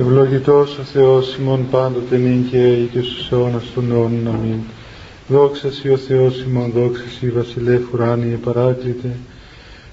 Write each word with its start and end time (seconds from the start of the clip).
Ευλογητός 0.00 0.78
ο 0.78 0.82
Θεός 0.82 1.36
ημών 1.36 1.66
πάντοτε 1.70 2.16
νυν 2.16 2.48
και 2.50 2.72
ή 2.72 2.88
και 2.92 3.00
στους 3.00 3.30
αιώνας 3.32 3.64
των 3.74 3.92
αιώνων. 3.92 4.28
Αμήν. 4.28 4.60
Δόξα 5.28 5.72
Σοι 5.72 5.88
ο 5.88 5.96
Θεός 5.96 6.42
ημών, 6.42 6.72
δόξα 6.74 7.04
Σοι 7.18 7.30
βασιλεύ 7.30 7.86
ουράνιε 7.92 8.36
παράκλητε, 8.36 9.16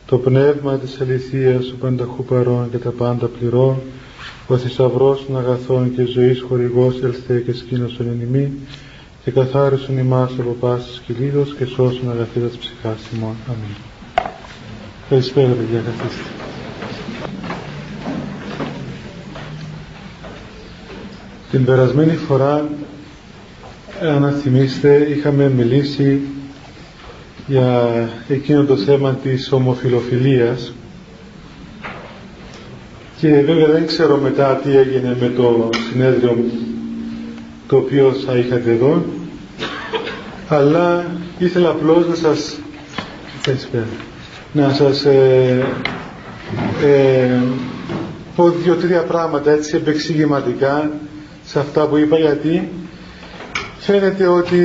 το 0.06 0.18
πνεύμα 0.18 0.78
της 0.78 1.02
αληθείας 1.02 1.72
ο 1.72 1.76
πανταχού 1.80 2.24
παρών 2.24 2.72
και 2.72 2.78
τα 2.78 2.90
πάντα 2.90 3.28
πληρών, 3.28 3.82
ο 4.48 4.58
θησαυρός 4.58 5.26
των 5.26 5.38
αγαθών 5.38 5.96
και 5.96 6.04
ζωής 6.04 6.42
χορηγός 6.42 7.02
ελθέ 7.04 7.40
και 7.40 7.54
σκήνωσον 7.54 8.08
εν 8.08 8.22
ημί, 8.22 8.52
και 9.24 9.32
καθάρισον 9.32 9.98
ημάς 9.98 10.32
από 10.40 10.56
πάσης 10.60 11.02
κυλίδος 11.06 11.56
και 11.58 11.66
σώσον 11.66 12.12
αγαθήτας 12.12 12.58
ψυχάς 12.58 13.00
ημών. 13.16 13.36
Αμήν. 13.48 13.76
Καλησπέρα 15.10 15.52
παιδιά, 15.52 15.80
καθίστε. 15.80 16.43
Την 21.54 21.66
περασμένη 21.66 22.16
φορά, 22.16 22.70
αν 24.02 24.32
θυμίστε, 24.42 25.08
είχαμε 25.10 25.50
μιλήσει 25.50 26.22
για 27.48 27.90
εκείνο 28.28 28.64
το 28.64 28.78
θέμα 28.78 29.14
της 29.24 29.52
ομοφιλοφιλίας. 29.52 30.74
Και 33.18 33.28
βέβαια 33.30 33.68
δεν 33.68 33.86
ξέρω 33.88 34.18
μετά 34.18 34.56
τι 34.56 34.78
έγινε 34.78 35.18
με 35.20 35.28
το 35.36 35.70
συνέδριο 35.92 36.38
το 37.68 37.76
οποίο 37.78 38.12
θα 38.26 38.36
είχατε 38.38 38.72
εδώ. 38.72 39.06
Αλλά 40.48 41.06
ήθελα 41.38 41.70
απλώς 41.70 42.08
να 42.08 42.16
σας 42.16 42.60
να 44.54 44.70
σας 44.74 45.06
ε, 45.06 45.66
ε, 46.84 47.42
πω 48.36 48.50
δύο-τρία 48.50 49.02
πράγματα 49.02 49.52
έτσι 49.52 49.76
επεξηγηματικά 49.76 50.92
σε 51.54 51.60
αυτά 51.60 51.88
που 51.88 51.98
είπα 51.98 52.18
γιατί 52.18 52.70
φαίνεται 53.80 54.28
ότι 54.28 54.58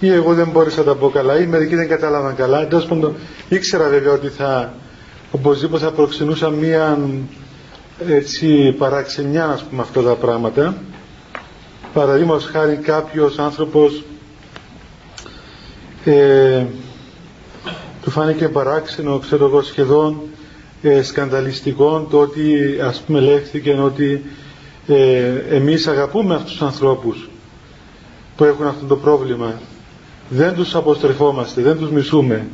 ή 0.00 0.12
εγώ 0.12 0.34
δεν 0.34 0.48
μπόρεσα 0.48 0.78
να 0.78 0.84
τα 0.84 0.94
πω 0.94 1.08
καλά 1.08 1.38
ή 1.40 1.46
μερικοί 1.46 1.74
δεν 1.74 1.88
κατάλαβαν 1.88 2.36
καλά. 2.36 2.60
Εντός 2.62 2.84
πάντων 2.86 3.14
ήξερα 3.48 3.88
βέβαια 3.88 4.12
ότι 4.12 4.28
θα 4.28 4.74
οπωσδήποτε 5.30 5.84
θα 5.84 5.90
προξενούσα 5.90 6.50
μία 6.50 6.98
έτσι 8.08 8.74
παραξενιά 8.78 9.44
ας 9.46 9.62
πούμε 9.62 9.82
αυτά 9.82 10.02
τα 10.02 10.14
πράγματα. 10.14 10.74
Παραδείγματος 11.92 12.44
χάρη 12.44 12.76
κάποιος 12.76 13.38
άνθρωπος 13.38 14.04
ε, 16.04 16.64
του 18.02 18.10
φάνηκε 18.10 18.48
παράξενο 18.48 19.18
ξέρω 19.18 19.44
εγώ 19.46 19.62
σχεδόν 19.62 20.20
ε, 20.82 21.02
σκανδαλιστικό 21.02 22.06
το 22.10 22.18
ότι 22.20 22.54
ας 22.82 23.00
πούμε 23.00 23.20
λέχθηκε 23.20 23.72
ότι 23.72 24.24
ε, 24.86 25.32
εμείς 25.50 25.86
αγαπούμε 25.86 26.34
αυτούς 26.34 26.50
τους 26.50 26.62
ανθρώπους 26.62 27.28
που 28.36 28.44
έχουν 28.44 28.66
αυτό 28.66 28.86
το 28.86 28.96
πρόβλημα. 28.96 29.60
Δεν 30.28 30.54
τους 30.54 30.74
αποστρεφόμαστε, 30.74 31.62
δεν 31.62 31.78
τους 31.78 31.90
μισούμε. 31.90 32.46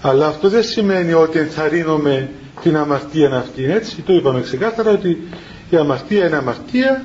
Αλλά 0.00 0.26
αυτό 0.26 0.48
δεν 0.48 0.62
σημαίνει 0.62 1.12
ότι 1.12 1.38
ενθαρρύνουμε 1.38 2.30
την 2.62 2.76
αμαρτία 2.76 3.36
αυτή 3.36 3.64
έτσι. 3.64 4.02
Το 4.02 4.12
είπαμε 4.12 4.40
ξεκάθαρα 4.40 4.90
ότι 4.90 5.28
η 5.70 5.76
αμαρτία 5.76 6.26
είναι 6.26 6.36
αμαρτία 6.36 7.04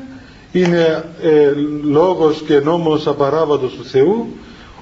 είναι 0.51 1.03
ε, 1.21 1.51
λόγος 1.83 2.43
και 2.45 2.59
νόμος 2.59 3.07
απαράβατος 3.07 3.73
του 3.73 3.85
Θεού. 3.85 4.27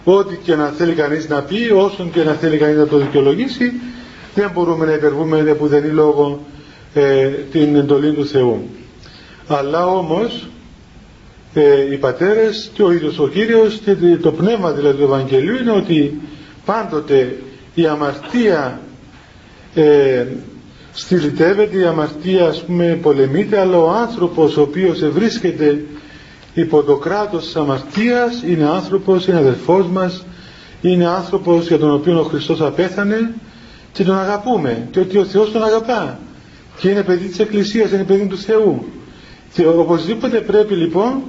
Ό,τι 0.04 0.36
και 0.36 0.56
να 0.56 0.68
θέλει 0.68 0.94
κανείς 0.94 1.30
να 1.30 1.42
πει 1.42 1.72
όσον 1.72 2.12
και 2.12 2.24
να 2.24 2.34
θέλει 2.34 2.58
κανείς 2.58 2.78
να 2.78 2.88
το 2.88 2.98
δικαιολογήσει 2.98 3.72
δεν 4.36 4.52
μπορούμε 4.54 4.86
να 4.86 4.94
υπερβούμε 4.94 5.38
που 5.38 5.68
δεν 5.68 5.84
είναι 5.84 5.94
λόγο 5.94 6.46
ε, 6.94 7.28
την 7.28 7.76
εντολή 7.76 8.12
του 8.12 8.26
Θεού 8.26 8.70
αλλά 9.48 9.88
όμως 9.88 10.48
ε, 11.54 11.94
οι 11.94 11.98
πατέρες 11.98 12.72
και 12.74 12.84
ο 12.84 12.92
ίδιος 12.92 13.20
ο 13.20 13.28
Κύριος 13.28 13.80
και 13.86 13.96
το 14.22 14.32
πνεύμα 14.32 14.72
δηλαδή 14.72 14.98
του 14.98 15.04
Ευαγγελίου 15.04 15.56
είναι 15.56 15.72
ότι 15.72 16.22
πάντοτε 16.66 17.38
η 17.74 17.88
αμαρτία 17.88 18.80
ε, 19.76 20.26
στυλιτεύεται, 20.94 21.78
η 21.78 21.86
αμαρτία 21.86 22.46
ας 22.46 22.64
πούμε 22.64 23.00
πολεμείται 23.02 23.60
αλλά 23.60 23.78
ο 23.78 23.90
άνθρωπος 23.90 24.58
ο 24.58 24.62
οποίος 24.62 25.00
βρίσκεται 25.00 25.86
υπό 26.54 26.84
το 26.84 26.96
κράτος 26.96 27.44
της 27.44 27.56
αμαρτίας 27.56 28.44
είναι 28.48 28.66
άνθρωπος, 28.66 29.28
είναι 29.28 29.38
αδελφός 29.38 29.88
μας 29.88 30.26
είναι 30.82 31.08
άνθρωπος 31.08 31.68
για 31.68 31.78
τον 31.78 31.94
οποίο 31.94 32.20
ο 32.20 32.24
Χριστός 32.24 32.62
απέθανε 32.62 33.34
και 33.92 34.04
τον 34.04 34.18
αγαπούμε 34.18 34.88
και 34.92 35.00
ότι 35.00 35.18
ο 35.18 35.26
Θεός 35.26 35.52
τον 35.52 35.64
αγαπά 35.64 36.20
και 36.80 36.90
είναι 36.90 37.04
παιδί 37.04 37.28
της 37.28 37.40
Εκκλησίας, 37.40 37.92
είναι 37.92 38.04
παιδί 38.04 38.28
του 38.28 38.38
Θεού 38.38 38.86
και 39.56 39.66
οπωσδήποτε 39.68 40.42
πρέπει 40.42 40.74
λοιπόν 40.76 41.24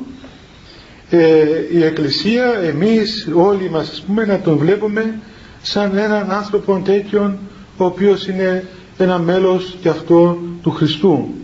ε, 1.10 1.44
η 1.72 1.82
Εκκλησία, 1.84 2.44
εμείς 2.62 3.28
όλοι 3.34 3.70
μας 3.70 3.88
ας 3.90 4.02
πούμε 4.06 4.24
να 4.24 4.40
τον 4.40 4.56
βλέπουμε 4.56 5.18
σαν 5.62 5.96
έναν 5.96 6.30
άνθρωπο 6.30 6.80
τέτοιον 6.84 7.38
ο 7.76 7.84
οποίος 7.84 8.26
είναι 8.26 8.64
ένα 8.98 9.18
μέλος 9.18 9.76
και 9.80 9.88
αυτό 9.88 10.38
του 10.62 10.70
Χριστού. 10.70 11.34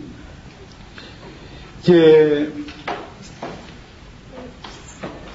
Και 1.81 2.01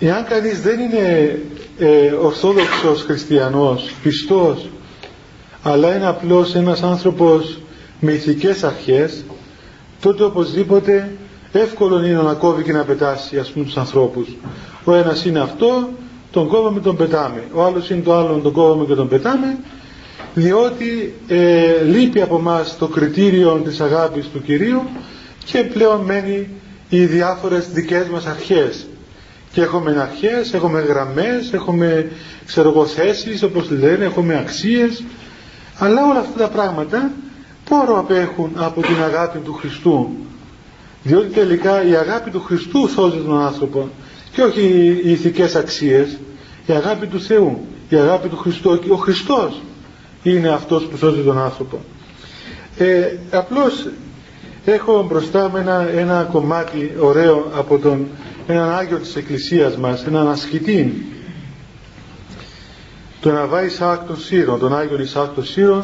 εάν 0.00 0.24
κανείς 0.28 0.60
δεν 0.62 0.80
είναι 0.80 1.38
ε, 1.78 2.10
ορθόδοξος 2.10 3.02
χριστιανός, 3.02 3.92
πιστός 4.02 4.68
αλλά 5.62 5.96
είναι 5.96 6.06
απλώς 6.06 6.54
ένας 6.54 6.82
άνθρωπος 6.82 7.58
με 8.00 8.12
ηθικές 8.12 8.64
αρχές 8.64 9.24
τότε 10.00 10.22
οπωσδήποτε 10.24 11.10
εύκολο 11.52 12.04
είναι 12.04 12.22
να 12.22 12.34
κόβει 12.34 12.62
και 12.62 12.72
να 12.72 12.84
πετάσει 12.84 13.38
ας 13.38 13.50
πούμε 13.50 13.64
τους 13.64 13.76
ανθρώπους. 13.76 14.28
Ο 14.84 14.94
ένας 14.94 15.24
είναι 15.24 15.40
αυτό 15.40 15.88
τον 16.30 16.48
κόβαμε 16.48 16.80
τον 16.80 16.96
πετάμε. 16.96 17.44
Ο 17.54 17.64
άλλος 17.64 17.90
είναι 17.90 18.00
το 18.02 18.14
άλλο 18.16 18.40
τον 18.42 18.52
κόβαμε 18.52 18.84
και 18.84 18.94
τον 18.94 19.08
πετάμε 19.08 19.58
διότι 20.34 21.14
ε, 21.28 21.82
λείπει 21.82 22.20
από 22.20 22.38
μας 22.40 22.76
το 22.78 22.86
κριτήριο 22.86 23.60
της 23.64 23.80
αγάπης 23.80 24.26
του 24.32 24.42
Κυρίου 24.42 24.82
και 25.44 25.58
πλέον 25.64 26.00
μένει 26.00 26.48
οι 26.88 27.04
διάφορες 27.04 27.68
δικές 27.72 28.06
μας 28.08 28.26
αρχές. 28.26 28.86
Και 29.52 29.60
έχουμε 29.60 30.00
αρχές, 30.00 30.54
έχουμε 30.54 30.80
γραμμές, 30.80 31.52
έχουμε 31.52 32.10
ξέρω 32.46 32.68
εγώ 32.68 32.86
θέσεις 32.86 33.42
όπως 33.42 33.70
λένε, 33.70 34.04
έχουμε 34.04 34.38
αξίες. 34.38 35.02
Αλλά 35.78 36.06
όλα 36.10 36.18
αυτά 36.20 36.38
τα 36.38 36.48
πράγματα 36.48 37.10
πόρο 37.68 37.98
απέχουν 37.98 38.50
από 38.56 38.80
την 38.80 39.02
αγάπη 39.02 39.38
του 39.38 39.52
Χριστού 39.52 40.10
διότι 41.02 41.28
τελικά 41.28 41.88
η 41.88 41.94
αγάπη 41.94 42.30
του 42.30 42.40
Χριστού 42.40 42.88
σώζει 42.88 43.18
τον 43.18 43.40
άνθρωπο 43.42 43.88
και 44.32 44.42
όχι 44.42 44.60
οι 45.04 45.10
ηθικές 45.10 45.54
αξίες. 45.54 46.18
Η 46.66 46.72
αγάπη 46.72 47.06
του 47.06 47.20
Θεού 47.20 47.66
η 47.88 47.96
αγάπη 47.96 48.28
του 48.28 48.36
Χριστού 48.36 48.80
ο 48.88 48.94
Χριστός 48.94 49.60
είναι 50.22 50.48
αυτός 50.48 50.84
που 50.84 50.96
σώζει 50.96 51.20
τον 51.20 51.38
άνθρωπο. 51.38 51.80
Ε, 52.78 53.16
απλώς 53.30 53.88
έχω 54.64 55.06
μπροστά 55.08 55.50
με 55.50 55.60
ένα, 55.60 55.88
ένα 55.88 56.28
κομμάτι 56.32 56.92
ωραίο 57.00 57.52
από 57.56 57.78
τον 57.78 58.06
έναν 58.46 58.70
Άγιο 58.70 58.98
της 58.98 59.16
Εκκλησίας 59.16 59.76
μας 59.76 60.04
έναν 60.06 60.28
ασκητή 60.28 61.06
τον 63.20 63.36
Αβά 63.36 63.64
Ισαάκ 63.64 64.06
των 64.06 64.16
Σύρων, 64.18 64.58
τον 64.58 64.76
Άγιο 64.76 65.00
Ισαάκ 65.00 65.34
των 65.34 65.44
Σύρων, 65.44 65.78
ο 65.78 65.82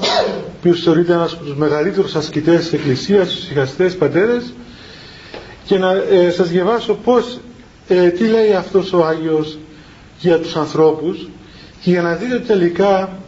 οποίος 0.58 0.82
θεωρείται 0.82 1.12
ένας 1.12 1.32
από 1.32 1.44
τους 1.44 1.54
μεγαλύτερους 1.54 2.14
ασκητές 2.14 2.58
της 2.60 2.72
Εκκλησίας, 2.72 3.28
τους 3.28 3.44
συγχαστές 3.44 3.96
πατέρες, 3.96 4.52
και 5.64 5.78
να 5.78 5.92
ε, 5.92 6.30
σας 6.30 6.48
διαβάσω 6.48 6.94
πώς, 6.94 7.40
ε, 7.88 8.08
τι 8.08 8.26
λέει 8.26 8.52
αυτός 8.52 8.92
ο 8.92 9.04
Άγιος 9.04 9.58
για 10.18 10.38
τους 10.38 10.56
ανθρώπους 10.56 11.28
και 11.80 11.90
για 11.90 12.02
να 12.02 12.14
δείτε 12.14 12.38
τελικά 12.38 13.18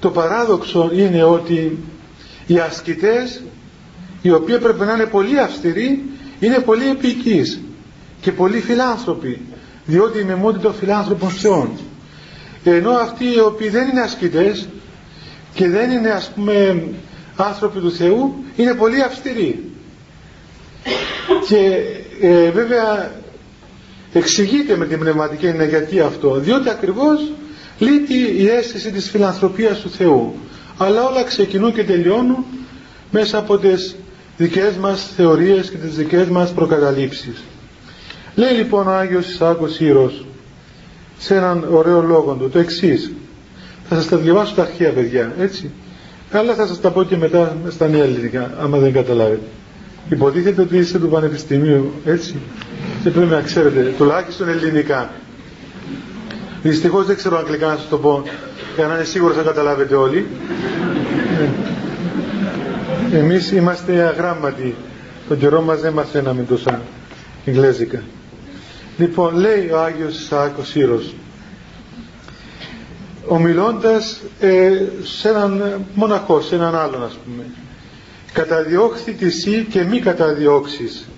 το 0.00 0.10
παράδοξο 0.10 0.90
είναι 0.94 1.22
ότι 1.22 1.78
οι 2.46 2.58
ασκητές 2.58 3.42
οι 4.22 4.30
οποίοι 4.30 4.58
πρέπει 4.58 4.84
να 4.84 4.92
είναι 4.92 5.06
πολύ 5.06 5.38
αυστηροί 5.38 6.04
είναι 6.40 6.58
πολύ 6.58 6.88
επικείς 6.88 7.60
και 8.20 8.32
πολύ 8.32 8.60
φιλάνθρωποι 8.60 9.40
διότι 9.86 10.18
είμαι 10.18 10.34
μόνο 10.34 10.58
των 10.58 10.74
φιλάνθρωπων 10.74 11.30
Θεών. 11.30 11.70
Ενώ 12.64 12.90
αυτοί 12.90 13.24
οι 13.24 13.40
οποίοι 13.40 13.68
δεν 13.68 13.88
είναι 13.88 14.00
ασκητές 14.00 14.68
και 15.54 15.68
δεν 15.68 15.90
είναι 15.90 16.10
ας 16.10 16.30
πούμε 16.34 16.82
άνθρωποι 17.36 17.80
του 17.80 17.92
Θεού 17.92 18.34
είναι 18.56 18.74
πολύ 18.74 19.02
αυστηροί 19.02 19.70
και 21.48 21.78
ε, 22.20 22.50
βέβαια 22.50 23.10
εξηγείται 24.12 24.76
με 24.76 24.86
την 24.86 24.98
πνευματική 24.98 25.46
είναι 25.48 25.64
γιατί 25.66 26.00
αυτό 26.00 26.34
διότι 26.38 26.68
ακριβώς 26.68 27.32
λείπει 27.78 28.14
η 28.42 28.48
αίσθηση 28.48 28.90
της 28.90 29.10
φιλανθρωπίας 29.10 29.78
του 29.80 29.90
Θεού. 29.90 30.34
Αλλά 30.78 31.04
όλα 31.04 31.22
ξεκινούν 31.24 31.72
και 31.72 31.84
τελειώνουν 31.84 32.44
μέσα 33.10 33.38
από 33.38 33.58
τις 33.58 33.96
δικές 34.36 34.74
μας 34.76 35.10
θεωρίες 35.16 35.70
και 35.70 35.76
τις 35.76 35.94
δικές 35.96 36.28
μας 36.28 36.52
προκαταλήψεις. 36.52 37.42
Λέει 38.34 38.52
λοιπόν 38.52 38.86
ο 38.86 38.90
Άγιος 38.90 39.28
Ισάκος 39.28 39.80
Ήρος 39.80 40.24
σε 41.18 41.34
έναν 41.34 41.66
ωραίο 41.70 42.02
λόγο 42.02 42.32
του 42.34 42.48
το 42.50 42.58
εξής. 42.58 43.12
θα 43.88 43.94
σας 43.94 44.08
τα 44.08 44.16
διαβάσω 44.16 44.54
τα 44.54 44.62
αρχαία 44.62 44.90
παιδιά 44.90 45.32
έτσι. 45.38 45.70
Αλλά 46.32 46.54
θα 46.54 46.66
σας 46.66 46.80
τα 46.80 46.90
πω 46.90 47.02
και 47.02 47.16
μετά 47.16 47.56
στα 47.68 47.88
νέα 47.88 48.02
ελληνικά 48.02 48.54
άμα 48.60 48.78
δεν 48.78 48.92
καταλάβετε 48.92 49.40
Υποτίθεται 50.08 50.60
ότι 50.60 50.76
είστε 50.78 50.98
του 50.98 51.08
Πανεπιστημίου, 51.08 51.92
έτσι. 52.04 52.34
Και 53.02 53.10
πρέπει 53.10 53.30
να 53.30 53.40
ξέρετε, 53.40 53.94
τουλάχιστον 53.98 54.48
ελληνικά. 54.48 55.10
Δυστυχώς 56.62 57.06
δεν 57.06 57.16
ξέρω 57.16 57.38
αγγλικά 57.38 57.66
να 57.66 57.76
σας 57.76 57.88
το 57.88 57.98
πω, 57.98 58.22
για 58.76 58.86
να 58.86 58.94
είναι 58.94 59.04
σίγουρος 59.04 59.36
θα 59.36 59.42
καταλάβετε 59.42 59.94
όλοι. 59.94 60.26
Ε, 63.12 63.18
εμείς 63.18 63.52
είμαστε 63.52 64.02
αγράμματοι. 64.02 64.74
Τον 65.28 65.38
καιρό 65.38 65.62
μας 65.62 65.80
δεν 65.80 65.92
μαθαίναμε 65.92 66.42
τόσα 66.42 66.82
Ιγλέζικα. 67.44 68.02
Λοιπόν, 68.98 69.34
λέει 69.36 69.70
ο 69.70 69.78
Άγιος 69.80 70.20
Ισαάκος 70.20 70.68
Σύρος, 70.68 71.14
ομιλώντας 73.26 74.20
ε, 74.40 74.70
σε 75.02 75.28
έναν 75.28 75.80
μοναχός, 75.94 76.46
σε 76.46 76.54
έναν 76.54 76.76
άλλον 76.76 77.04
ας 77.04 77.18
πούμε, 77.24 77.44
καταδιώχθη 78.34 79.30
σύ 79.30 79.66
και 79.70 79.82
μη 79.82 79.98
καταδιώξεις, 80.00 81.08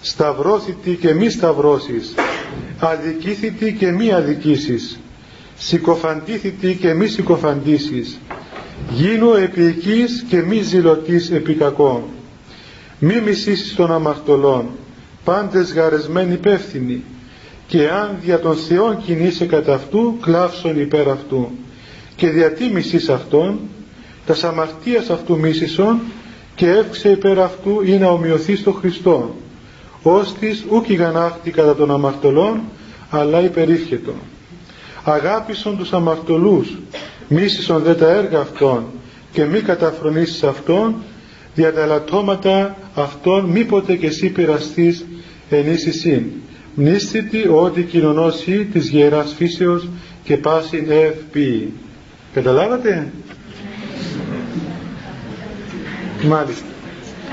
σταυρώθητη 0.00 0.94
και 0.94 1.14
μη 1.14 1.30
σταυρώσεις, 1.30 2.14
αδικήθητη 2.78 3.72
και 3.72 3.90
μη 3.90 4.12
αδικήσεις, 4.12 4.98
συκοφαντήθητη 5.58 6.74
και 6.80 6.94
μη 6.94 7.06
συκοφαντήσεις, 7.06 8.18
γίνω 8.90 9.34
επί 9.34 9.76
και 10.28 10.42
μη 10.42 10.60
ζηλωτής 10.62 11.30
επί 11.30 11.54
κακών, 11.54 12.02
μη 12.98 13.20
μισήσεις 13.20 13.74
των 13.74 13.92
αμαρτωλών, 13.92 14.66
πάντες 15.24 15.72
γαρεσμένοι 15.72 16.32
υπεύθυνοι. 16.32 17.02
Και 17.66 17.88
αν 17.88 18.16
δια 18.22 18.40
των 18.40 18.56
Θεών 18.56 19.02
κινείσαι 19.04 19.46
κατά 19.46 19.74
αυτού 19.74 20.18
κλάψον 20.20 20.80
υπέρ 20.80 21.08
αυτού. 21.08 21.50
Και 22.16 22.28
διατίμησης 22.28 23.08
αυτών 23.08 23.58
τας 24.26 24.38
σαμαρτίας 24.38 25.10
αυτού 25.10 25.38
μίσησον 25.38 26.00
και 26.58 26.70
εύξε 26.70 27.10
υπέρ 27.10 27.38
αυτού 27.40 27.82
ή 27.84 27.98
να 27.98 28.08
ομοιωθεί 28.10 28.56
στο 28.56 28.72
Χριστό. 28.72 29.34
Ώστις 30.02 30.64
ούκ 30.70 30.92
γανάχτη 30.92 31.50
κατά 31.50 31.74
των 31.74 31.90
αμαρτωλών 31.90 32.60
αλλά 33.10 33.40
υπερήφχετο 33.40 34.12
αγάπησον 35.04 35.76
τους 35.78 35.92
αμαρτωλούς 35.92 36.78
μίσησον 37.28 37.82
δε 37.82 37.94
τα 37.94 38.10
έργα 38.10 38.40
αυτών 38.40 38.84
και 39.32 39.44
μη 39.44 39.60
καταφρονήσεις 39.60 40.42
αυτών 40.42 40.94
δια 41.54 41.72
τα 41.72 41.80
ελαττώματα 41.80 42.76
αυτών 42.94 43.44
μήποτε 43.44 43.96
και 43.96 44.06
εσύ 44.06 44.28
πειραστείς 44.28 45.04
ενίσχυσιν 45.50 46.22
μνήστητη 46.74 47.48
ότι 47.48 47.82
κοινωνώσει 47.82 48.64
της 48.64 48.88
γεράς 48.88 49.34
φύσεως 49.36 49.88
και 50.24 50.36
πάσιν 50.36 50.90
ευπή 50.90 51.72
καταλάβατε; 52.34 53.12
Μάλιστα. 56.22 56.66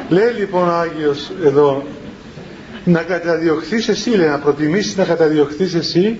Λέει 0.10 0.32
λοιπόν 0.38 0.68
ο 0.68 0.72
Άγιος 0.72 1.32
εδώ 1.44 1.84
να 2.86 3.02
καταδιωχθείς 3.04 3.88
εσύ 3.88 4.10
λέει 4.10 4.28
να 4.28 4.40
προτιμήσεις 4.40 4.96
να 4.96 5.04
καταδιωχθείς 5.04 5.74
εσύ 5.74 6.20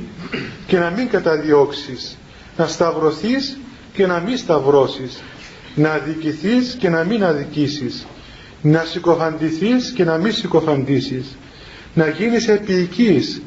και 0.68 0.78
να 0.78 0.90
μην 0.90 1.10
καταδιώξεις. 1.10 2.18
Να 2.58 2.68
σταυρωθείς 2.68 3.58
και 3.94 4.06
να 4.08 4.20
μην 4.20 4.38
σταυρώσεις. 4.38 5.22
Να 5.76 5.92
αδικηθείς 5.92 6.76
και 6.80 6.90
να 6.90 7.04
μην 7.04 7.24
αδικήσεις. 7.24 8.06
Να 8.62 8.84
συκοφαντηθείς 8.84 9.92
και 9.92 10.04
να 10.04 10.18
μην 10.18 10.34
συκοφαντήσεις. 10.34 11.38
Να 11.94 12.08
γίνεις 12.08 12.48
επίοικης 12.48 13.42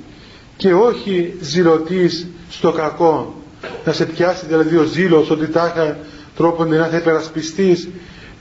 και 0.56 0.72
όχι 0.74 1.34
ζηλωτής 1.40 2.26
στο 2.50 2.72
κακό. 2.72 3.42
Να 3.84 3.92
σε 3.92 4.04
πιάσει 4.04 4.46
δηλαδή 4.46 4.76
ο 4.76 4.82
ζήλος 4.84 5.30
ότι 5.30 5.46
τάχα 5.46 5.98
τρόπον 6.36 6.68
να 6.68 6.86
θα 6.86 6.96
υπερασπιστείς 6.96 7.88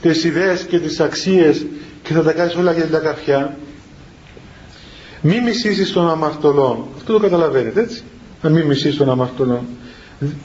τις 0.02 0.24
ιδέες 0.24 0.62
και 0.62 0.78
τις 0.78 1.00
αξίες 1.00 1.66
και 2.02 2.12
θα 2.12 2.22
τα 2.22 2.32
κάνεις 2.32 2.54
όλα 2.54 2.72
για 2.72 2.88
τα 2.88 2.98
καρφιά 2.98 3.56
μη 5.20 5.40
μισήσεις 5.40 5.92
τον 5.92 6.10
αμαρτωλό 6.10 6.88
αυτό 6.96 7.12
το 7.12 7.18
καταλαβαίνετε 7.18 7.80
έτσι; 7.80 8.02
Να 8.42 8.50
μην 8.50 8.66
μισήσεις 8.66 8.96
τον 8.96 9.10
αμαρτωλό 9.10 9.64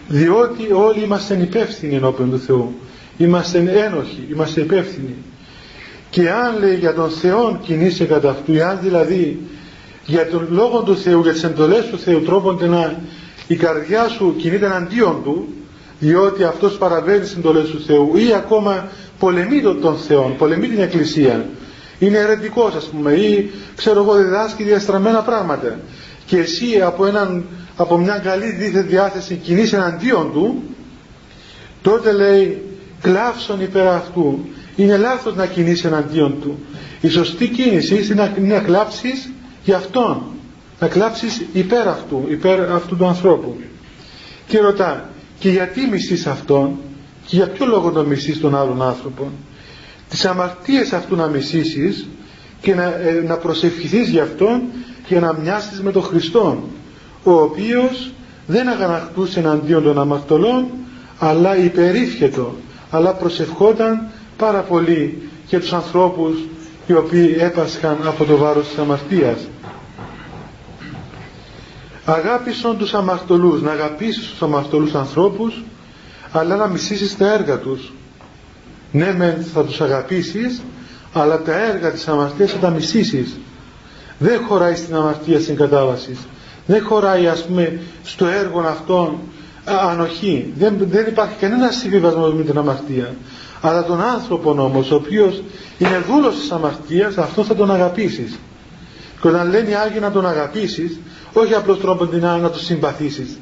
διότι 0.07 0.71
όλοι 0.71 1.03
είμαστε 1.03 1.37
υπεύθυνοι 1.41 1.95
ενώπιον 1.95 2.31
του 2.31 2.39
Θεού. 2.39 2.73
Είμαστε 3.17 3.57
ένοχοι, 3.85 4.27
είμαστε 4.31 4.61
υπεύθυνοι. 4.61 5.15
Και 6.09 6.29
αν 6.29 6.59
λέει 6.59 6.75
για 6.75 6.93
τον 6.93 7.09
Θεό 7.09 7.59
κινείσαι 7.63 8.05
κατά 8.05 8.29
αυτού 8.29 8.63
αν 8.63 8.79
δηλαδή 8.81 9.39
για 10.05 10.27
τον 10.27 10.47
λόγο 10.49 10.81
του 10.81 10.97
Θεού, 10.97 11.21
για 11.21 11.31
τις 11.31 11.43
εντολές 11.43 11.85
του 11.85 11.99
Θεού 11.99 12.21
τρόπονται 12.21 12.67
να 12.67 12.99
η 13.47 13.55
καρδιά 13.55 14.07
σου 14.07 14.35
κινείται 14.37 14.65
εναντίον 14.65 15.21
του 15.23 15.47
διότι 15.99 16.43
αυτός 16.43 16.77
παραβαίνει 16.77 17.19
τις 17.19 17.35
εντολές 17.35 17.69
του 17.69 17.81
Θεού 17.81 18.11
ή 18.15 18.33
ακόμα 18.33 18.87
πολεμεί 19.23 19.61
τον 19.61 19.97
Θεό, 19.97 20.35
πολεμεί 20.37 20.67
την 20.67 20.79
Εκκλησία. 20.79 21.45
Είναι 21.99 22.17
αιρετικός 22.17 22.75
ας 22.75 22.85
πούμε 22.85 23.11
ή 23.11 23.51
ξέρω 23.75 24.01
εγώ 24.01 24.15
διδάσκει 24.15 24.63
διαστραμμένα 24.63 25.21
πράγματα. 25.21 25.79
Και 26.25 26.37
εσύ 26.37 26.81
από, 26.81 27.05
έναν, 27.05 27.45
από 27.75 27.97
μια 27.97 28.17
καλή 28.17 28.51
δίθετη 28.51 28.87
διάθεση 28.87 29.35
κινείς 29.35 29.73
εναντίον 29.73 30.31
του 30.33 30.63
τότε 31.81 32.11
λέει 32.11 32.61
κλάψον 33.01 33.61
υπέρ 33.61 33.87
αυτού. 33.87 34.45
Είναι 34.75 34.97
λάθος 34.97 35.35
να 35.35 35.45
κινείς 35.45 35.83
εναντίον 35.83 36.35
του. 36.41 36.59
Η 37.01 37.09
σωστή 37.09 37.47
κίνηση 37.47 37.95
είναι 37.95 38.31
να, 38.37 38.55
να 38.55 38.59
κλάψεις 38.59 39.31
για 39.63 39.75
αυτόν. 39.75 40.21
Να 40.79 40.87
κλάψεις 40.87 41.45
υπέρ 41.53 41.87
αυτού 41.87 42.25
υπέρ 42.29 42.71
αυτού 42.71 42.97
του 42.97 43.05
ανθρώπου. 43.05 43.55
Και 44.47 44.59
ρωτά 44.59 45.09
και 45.39 45.49
γιατί 45.49 45.87
μισείς 45.91 46.27
αυτόν; 46.27 46.77
Και 47.33 47.39
για 47.39 47.47
ποιο 47.49 47.65
λόγο 47.65 47.91
το 47.91 48.03
μισείς 48.03 48.39
τον 48.39 48.55
άλλον 48.55 48.81
άνθρωπο; 48.81 49.31
Τις 50.09 50.25
αμαρτίες 50.25 50.93
αυτού 50.93 51.15
να 51.15 51.27
μισήσεις 51.27 52.07
και 52.61 52.75
να, 52.75 52.83
ε, 52.83 53.23
να 53.27 53.37
προσευχηθείς 53.37 54.09
για 54.09 54.23
αυτόν 54.23 54.61
και 55.07 55.19
να 55.19 55.33
μοιάσεις 55.33 55.81
με 55.81 55.91
τον 55.91 56.03
Χριστό 56.03 56.63
ο 57.23 57.31
οποίος 57.31 58.11
δεν 58.47 58.67
αγανακτούσε 58.67 59.39
εναντίον 59.39 59.83
των 59.83 59.99
αμαρτωλών 59.99 60.65
αλλά 61.19 61.57
υπερήφιετο 61.57 62.55
αλλά 62.89 63.13
προσευχόταν 63.13 64.07
πάρα 64.37 64.59
πολύ 64.59 65.29
για 65.47 65.59
τους 65.59 65.73
ανθρώπους 65.73 66.33
οι 66.87 66.93
οποίοι 66.93 67.35
έπασχαν 67.39 67.97
από 68.05 68.25
το 68.25 68.37
βάρος 68.37 68.67
της 68.67 68.77
αμαρτίας. 68.77 69.37
Αγάπησον 72.05 72.77
τους 72.77 72.93
αμαρτωλούς 72.93 73.61
να 73.61 73.71
αγαπήσεις 73.71 74.27
τους 74.27 74.41
αμαρτωλούς 74.41 74.93
ανθρώπους 74.93 75.63
αλλά 76.33 76.55
να 76.55 76.67
μισήσεις 76.67 77.17
τα 77.17 77.33
έργα 77.33 77.57
τους. 77.57 77.93
Ναι 78.91 79.13
μεν 79.13 79.45
θα 79.53 79.63
τους 79.63 79.81
αγαπήσεις 79.81 80.61
αλλά 81.13 81.41
τα 81.41 81.59
έργα 81.67 81.91
της 81.91 82.07
αμαρτίας 82.07 82.51
θα 82.51 82.57
τα 82.57 82.69
μισήσεις. 82.69 83.37
Δεν 84.17 84.41
χωράει 84.47 84.75
στην 84.75 84.95
αμαρτία 84.95 85.39
συγκατάβασης. 85.39 86.19
Δεν 86.65 86.83
χωράει 86.83 87.27
ας 87.27 87.45
πούμε 87.45 87.79
στο 88.03 88.25
έργο 88.27 88.59
αυτόν 88.59 89.17
ανοχή. 89.65 90.53
Δεν, 90.57 90.75
δεν 90.79 91.05
υπάρχει 91.07 91.35
κανένας 91.39 91.75
συμβιβασμός 91.75 92.33
με 92.33 92.43
την 92.43 92.57
αμαρτία. 92.57 93.15
Αλλά 93.61 93.83
τον 93.83 94.01
άνθρωπο 94.01 94.49
όμως 94.49 94.91
ο 94.91 94.95
οποίος 94.95 95.43
είναι 95.77 96.03
δούλος 96.09 96.35
της 96.39 96.51
αμαρτίας 96.51 97.17
αυτό 97.17 97.43
θα 97.43 97.55
τον 97.55 97.71
αγαπήσεις. 97.71 98.39
Και 99.21 99.27
όταν 99.27 99.49
λένε 99.49 99.69
οι 99.69 99.73
Άγιοι 99.75 99.97
να 100.01 100.11
τον 100.11 100.27
αγαπήσεις 100.27 100.99
όχι 101.33 101.53
απλώς 101.53 101.79
τρόπο 101.79 102.05
να, 102.05 102.37
να 102.37 102.49
τον 102.49 102.59
συμπαθήσεις. 102.59 103.37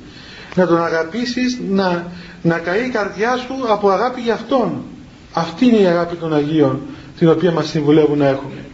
Να 0.56 0.68
τον 0.68 0.84
αγαπήσεις 0.84 1.60
να, 1.70 2.06
να 2.42 2.58
καεί 2.60 2.86
η 2.86 2.90
καρδιά 2.90 3.36
σου 3.38 3.54
από 3.72 3.90
αγάπη 3.90 4.22
για 4.22 4.34
Αυτόν. 4.34 4.82
Αυτή 5.34 5.66
είναι 5.66 5.78
η 5.78 5.86
αγάπη 5.86 6.16
των 6.16 6.34
Αγίων 6.36 6.80
την 7.18 7.30
οποία 7.30 7.52
μας 7.52 7.68
συμβουλεύουν 7.68 8.18
να 8.18 8.28
έχουμε. 8.28 8.66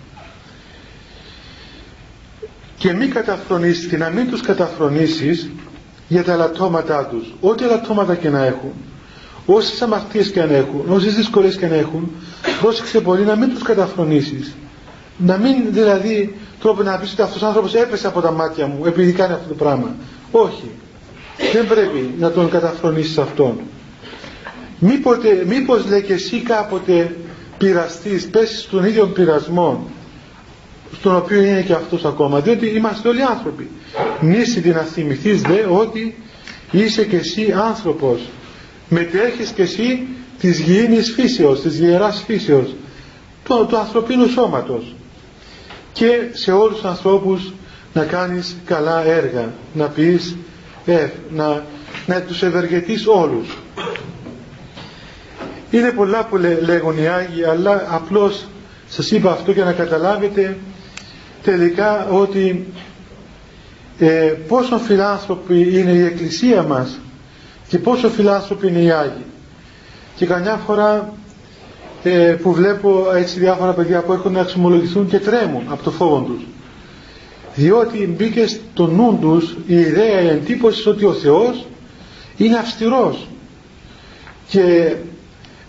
Και 2.77 2.93
μη 2.93 3.07
καταφρονήσεις 3.07 3.87
και 3.87 3.97
να 3.97 4.09
μην 4.09 4.29
τους 4.29 4.41
καταφρονήσεις 4.41 5.49
για 6.07 6.23
τα 6.23 6.35
λατώματά 6.35 7.05
τους. 7.05 7.33
Ό,τι 7.41 7.63
λατώματα 7.63 8.15
και 8.15 8.29
να 8.29 8.43
έχουν 8.45 8.73
όσες 9.45 9.81
αμαρτίες 9.81 10.31
και 10.31 10.41
αν 10.41 10.49
έχουν 10.49 10.83
όσες 10.89 11.15
δυσκολίες 11.15 11.55
και 11.57 11.65
αν 11.65 11.71
έχουν 11.73 12.11
πρόσεξε 12.61 13.01
πολύ 13.01 13.25
να 13.25 13.35
μην 13.35 13.49
τους 13.49 13.63
καταφρονήσεις. 13.63 14.55
Να 15.17 15.37
μην 15.37 15.55
δηλαδή 15.69 16.35
τρόπο 16.59 16.83
να 16.83 16.97
πεις 16.97 17.11
ότι 17.11 17.21
αυτός 17.21 17.41
ο 17.41 17.47
άνθρωπος 17.47 17.73
έπεσε 17.75 18.07
από 18.07 18.21
τα 18.21 18.31
μάτια 18.31 18.67
μου 18.67 18.85
επειδή 18.85 19.11
κάνει 19.11 19.33
αυτό 19.33 19.47
το 19.47 19.53
πράγμα. 19.53 19.95
Όχι 20.31 20.71
δεν 21.53 21.67
πρέπει 21.67 22.13
να 22.19 22.31
τον 22.31 22.49
καταφρονήσεις 22.49 23.17
αυτόν. 23.17 23.59
Μήποτε, 24.79 25.43
μήπως 25.47 25.85
λέει 25.85 26.01
και 26.01 26.13
εσύ 26.13 26.41
κάποτε 26.41 27.15
πειραστείς 27.57 28.27
πέσεις 28.27 28.61
στον 28.61 28.85
ίδιο 28.85 29.05
πειρασμό 29.07 29.89
στον 30.99 31.15
οποίο 31.15 31.41
είναι 31.41 31.61
και 31.61 31.73
αυτός 31.73 32.05
ακόμα 32.05 32.39
διότι 32.39 32.67
είμαστε 32.67 33.07
όλοι 33.07 33.23
άνθρωποι. 33.23 33.69
Νήσι 34.21 34.59
να 34.69 34.81
θυμηθείς 34.81 35.41
δε 35.41 35.63
ότι 35.69 36.15
είσαι 36.71 37.05
και 37.05 37.15
εσύ 37.15 37.53
άνθρωπος. 37.57 38.21
Μετέχεις 38.89 39.49
και 39.49 39.61
εσύ 39.61 40.07
της 40.39 40.59
γήινης 40.59 41.11
φύσεως 41.11 41.61
της 41.61 41.79
ιεράς 41.79 42.23
φύσεως 42.25 42.75
του, 43.43 43.65
του 43.69 43.77
ανθρωπίνου 43.77 44.27
σώματος. 44.27 44.95
Και 45.93 46.19
σε 46.31 46.51
όλους 46.51 46.75
τους 46.75 46.85
ανθρώπους 46.85 47.53
να 47.93 48.03
κάνεις 48.03 48.55
καλά 48.65 49.05
έργα 49.05 49.53
να 49.73 49.85
πεις 49.87 50.35
ε, 50.87 51.09
να, 51.31 51.63
να 52.05 52.21
τους 52.21 52.43
ευεργετείς 52.43 53.07
όλους. 53.07 53.57
Είναι 55.71 55.91
πολλά 55.91 56.25
που 56.25 56.37
λέγουν 56.61 56.97
οι 56.97 57.07
Άγιοι 57.07 57.43
αλλά 57.43 57.85
απλώς 57.89 58.45
σας 58.89 59.11
είπα 59.11 59.31
αυτό 59.31 59.51
για 59.51 59.63
να 59.63 59.71
καταλάβετε 59.73 60.57
τελικά 61.43 62.07
ότι 62.07 62.67
ε, 63.99 64.33
πόσο 64.47 64.77
φιλάνθρωποι 64.77 65.79
είναι 65.79 65.91
η 65.91 66.01
Εκκλησία 66.05 66.63
μας 66.63 66.99
και 67.67 67.77
πόσο 67.79 68.09
φιλάνθρωποι 68.09 68.67
είναι 68.67 68.79
οι 68.81 68.91
Άγιοι. 68.91 69.25
Και 70.15 70.25
καμιά 70.25 70.55
φορά 70.65 71.13
ε, 72.03 72.35
που 72.41 72.53
βλέπω 72.53 73.05
έτσι 73.15 73.39
διάφορα 73.39 73.71
παιδιά 73.71 74.01
που 74.01 74.13
έχουν 74.13 74.31
να 74.31 74.39
εξομολογηθούν 74.39 75.07
και 75.07 75.19
τρέμουν 75.19 75.63
από 75.69 75.83
το 75.83 75.91
φόβο 75.91 76.19
τους 76.19 76.43
διότι 77.57 78.13
μπήκε 78.17 78.47
στο 78.47 78.87
νου 78.87 79.17
τους 79.21 79.55
η 79.67 79.75
ιδέα, 79.75 80.21
η 80.21 80.27
εντύπωση 80.27 80.89
ότι 80.89 81.05
ο 81.05 81.13
Θεός 81.13 81.65
είναι 82.37 82.57
αυστηρός. 82.57 83.27
Και 84.47 84.95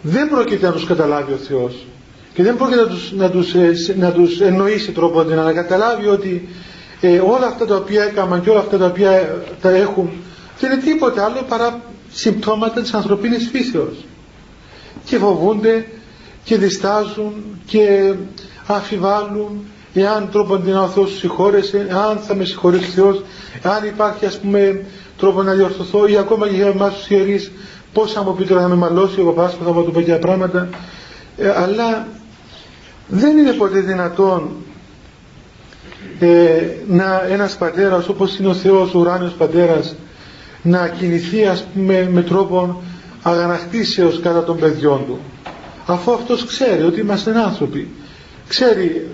δεν 0.02 0.28
πρόκειται 0.28 0.66
να 0.66 0.73
τους 0.73 0.87
καταλάβει 0.87 1.33
ο 1.33 1.37
Θεός. 1.37 1.87
Και 2.35 2.42
δεν 2.42 2.57
πρόκειται 2.57 2.80
να 2.80 2.87
τους, 2.87 3.12
να 3.12 3.30
τους, 3.30 3.54
ε, 3.54 3.95
να 3.99 4.12
τους 4.12 4.40
εννοήσει 4.40 4.92
τρόπο 4.92 5.23
να 5.23 5.52
καταλάβει 5.52 6.07
ότι 6.07 6.49
ε, 7.00 7.18
όλα 7.18 7.47
αυτά 7.47 7.66
τα 7.66 7.76
οποία 7.76 8.02
έκαναν 8.02 8.42
και 8.42 8.50
όλα 8.50 8.61
αυτά 8.61 8.78
τα 8.78 8.87
οποία 8.87 9.42
τα 9.61 9.71
έχουν 9.71 10.11
δεν 10.61 10.73
είναι 10.73 10.80
τίποτα 10.83 11.25
άλλο 11.25 11.42
παρά 11.49 11.80
συμπτώματα 12.12 12.80
της 12.80 12.95
ανθρωπίνης 12.95 13.49
φύσεως. 13.52 14.04
Και 15.04 15.18
φοβούνται 15.18 15.87
και 16.45 16.57
διστάζουν 16.57 17.35
και 17.66 18.14
αφιβάλλουν 18.66 19.64
εάν 20.02 20.28
τρόπον 20.33 20.76
ο 20.76 20.88
Θεός 20.88 21.11
σου 21.11 21.17
συγχώρεσε, 21.17 21.87
αν 22.09 22.19
θα 22.19 22.35
με 22.35 22.45
συγχωρέσει 22.45 22.90
ο 22.90 22.93
Θεός, 22.93 23.23
αν 23.62 23.87
υπάρχει 23.87 24.26
ας 24.26 24.38
πούμε 24.38 24.85
τρόπο 25.19 25.43
να 25.43 25.52
διορθωθώ 25.52 26.07
ή 26.07 26.17
ακόμα 26.17 26.49
και 26.49 26.55
για 26.55 26.67
εμάς 26.67 26.95
τους 26.95 27.09
ιερείς 27.09 27.52
πώς 27.93 28.12
θα 28.12 28.23
μου 28.23 28.35
πει 28.35 28.45
τώρα 28.45 28.61
να 28.61 28.69
με 28.69 28.75
μαλώσει 28.75 29.21
ο 29.21 29.25
παπάς 29.25 29.55
που 29.55 29.64
θα 29.64 29.73
μου 29.73 29.85
του 29.85 29.90
πω 29.90 30.19
πράγματα. 30.21 30.69
Ε, 31.37 31.49
αλλά 31.50 32.07
δεν 33.09 33.37
είναι 33.37 33.52
ποτέ 33.52 33.81
δυνατόν 33.81 34.50
ε, 36.19 36.26
να 36.88 37.23
ένας 37.31 37.57
πατέρας 37.57 38.09
όπως 38.09 38.38
είναι 38.38 38.49
ο 38.49 38.55
Θεός 38.55 38.95
ο 38.95 38.99
ουράνιος 38.99 39.33
πατέρας 39.33 39.95
να 40.62 40.88
κινηθεί 40.88 41.47
ας 41.47 41.64
πούμε 41.75 42.09
με 42.12 42.23
τρόπο 42.23 42.83
αγανακτήσεως 43.23 44.21
κατά 44.21 44.45
των 44.45 44.59
παιδιών 44.59 45.05
του. 45.07 45.19
Αφού 45.87 46.12
αυτός 46.12 46.45
ξέρει 46.45 46.83
ότι 46.83 47.00
είμαστε 47.00 47.40
άνθρωποι. 47.40 47.88
Ξέρει 48.49 49.09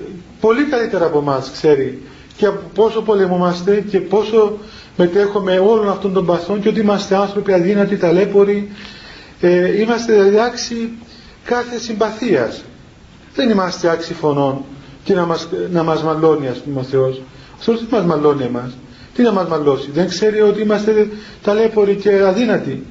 πολύ 0.44 0.64
καλύτερα 0.64 1.06
από 1.06 1.18
εμάς 1.18 1.50
ξέρει 1.50 2.02
και 2.36 2.48
πόσο 2.74 3.02
πολεμούμαστε 3.02 3.84
και 3.90 4.00
πόσο 4.00 4.58
μετέχουμε 4.96 5.58
όλων 5.58 5.88
αυτών 5.88 6.12
των 6.12 6.26
παθών 6.26 6.60
και 6.60 6.68
ότι 6.68 6.80
είμαστε 6.80 7.16
άνθρωποι 7.16 7.52
αδύνατοι, 7.52 7.96
ταλέποροι. 7.96 8.70
Ε, 9.40 9.80
είμαστε 9.80 10.12
δηλαδή 10.12 10.40
άξιοι 10.40 10.92
κάθε 11.44 11.78
συμπαθίας. 11.78 12.62
Δεν 13.34 13.50
είμαστε 13.50 13.90
άξιοι 13.90 14.14
φωνών 14.14 14.64
και 15.04 15.14
να 15.14 15.24
μας, 15.26 15.48
να 15.72 15.82
μας 15.82 16.02
μαλώνει 16.02 16.48
ας 16.48 16.58
πούμε 16.58 16.80
ο 16.80 16.82
Θεός. 16.82 17.20
Ο 17.58 17.62
Θεός 17.62 17.78
δεν 17.78 17.88
μας 17.90 18.04
μαλώνει 18.04 18.44
εμάς. 18.44 18.76
Τι 19.14 19.22
να 19.22 19.32
μας 19.32 19.48
μαλώσει 19.48 19.90
δεν 19.90 20.08
ξέρει 20.08 20.40
ότι 20.40 20.60
είμαστε 20.60 21.08
ταλέποροι 21.42 21.94
και 21.94 22.22
αδύνατοι. 22.26 22.86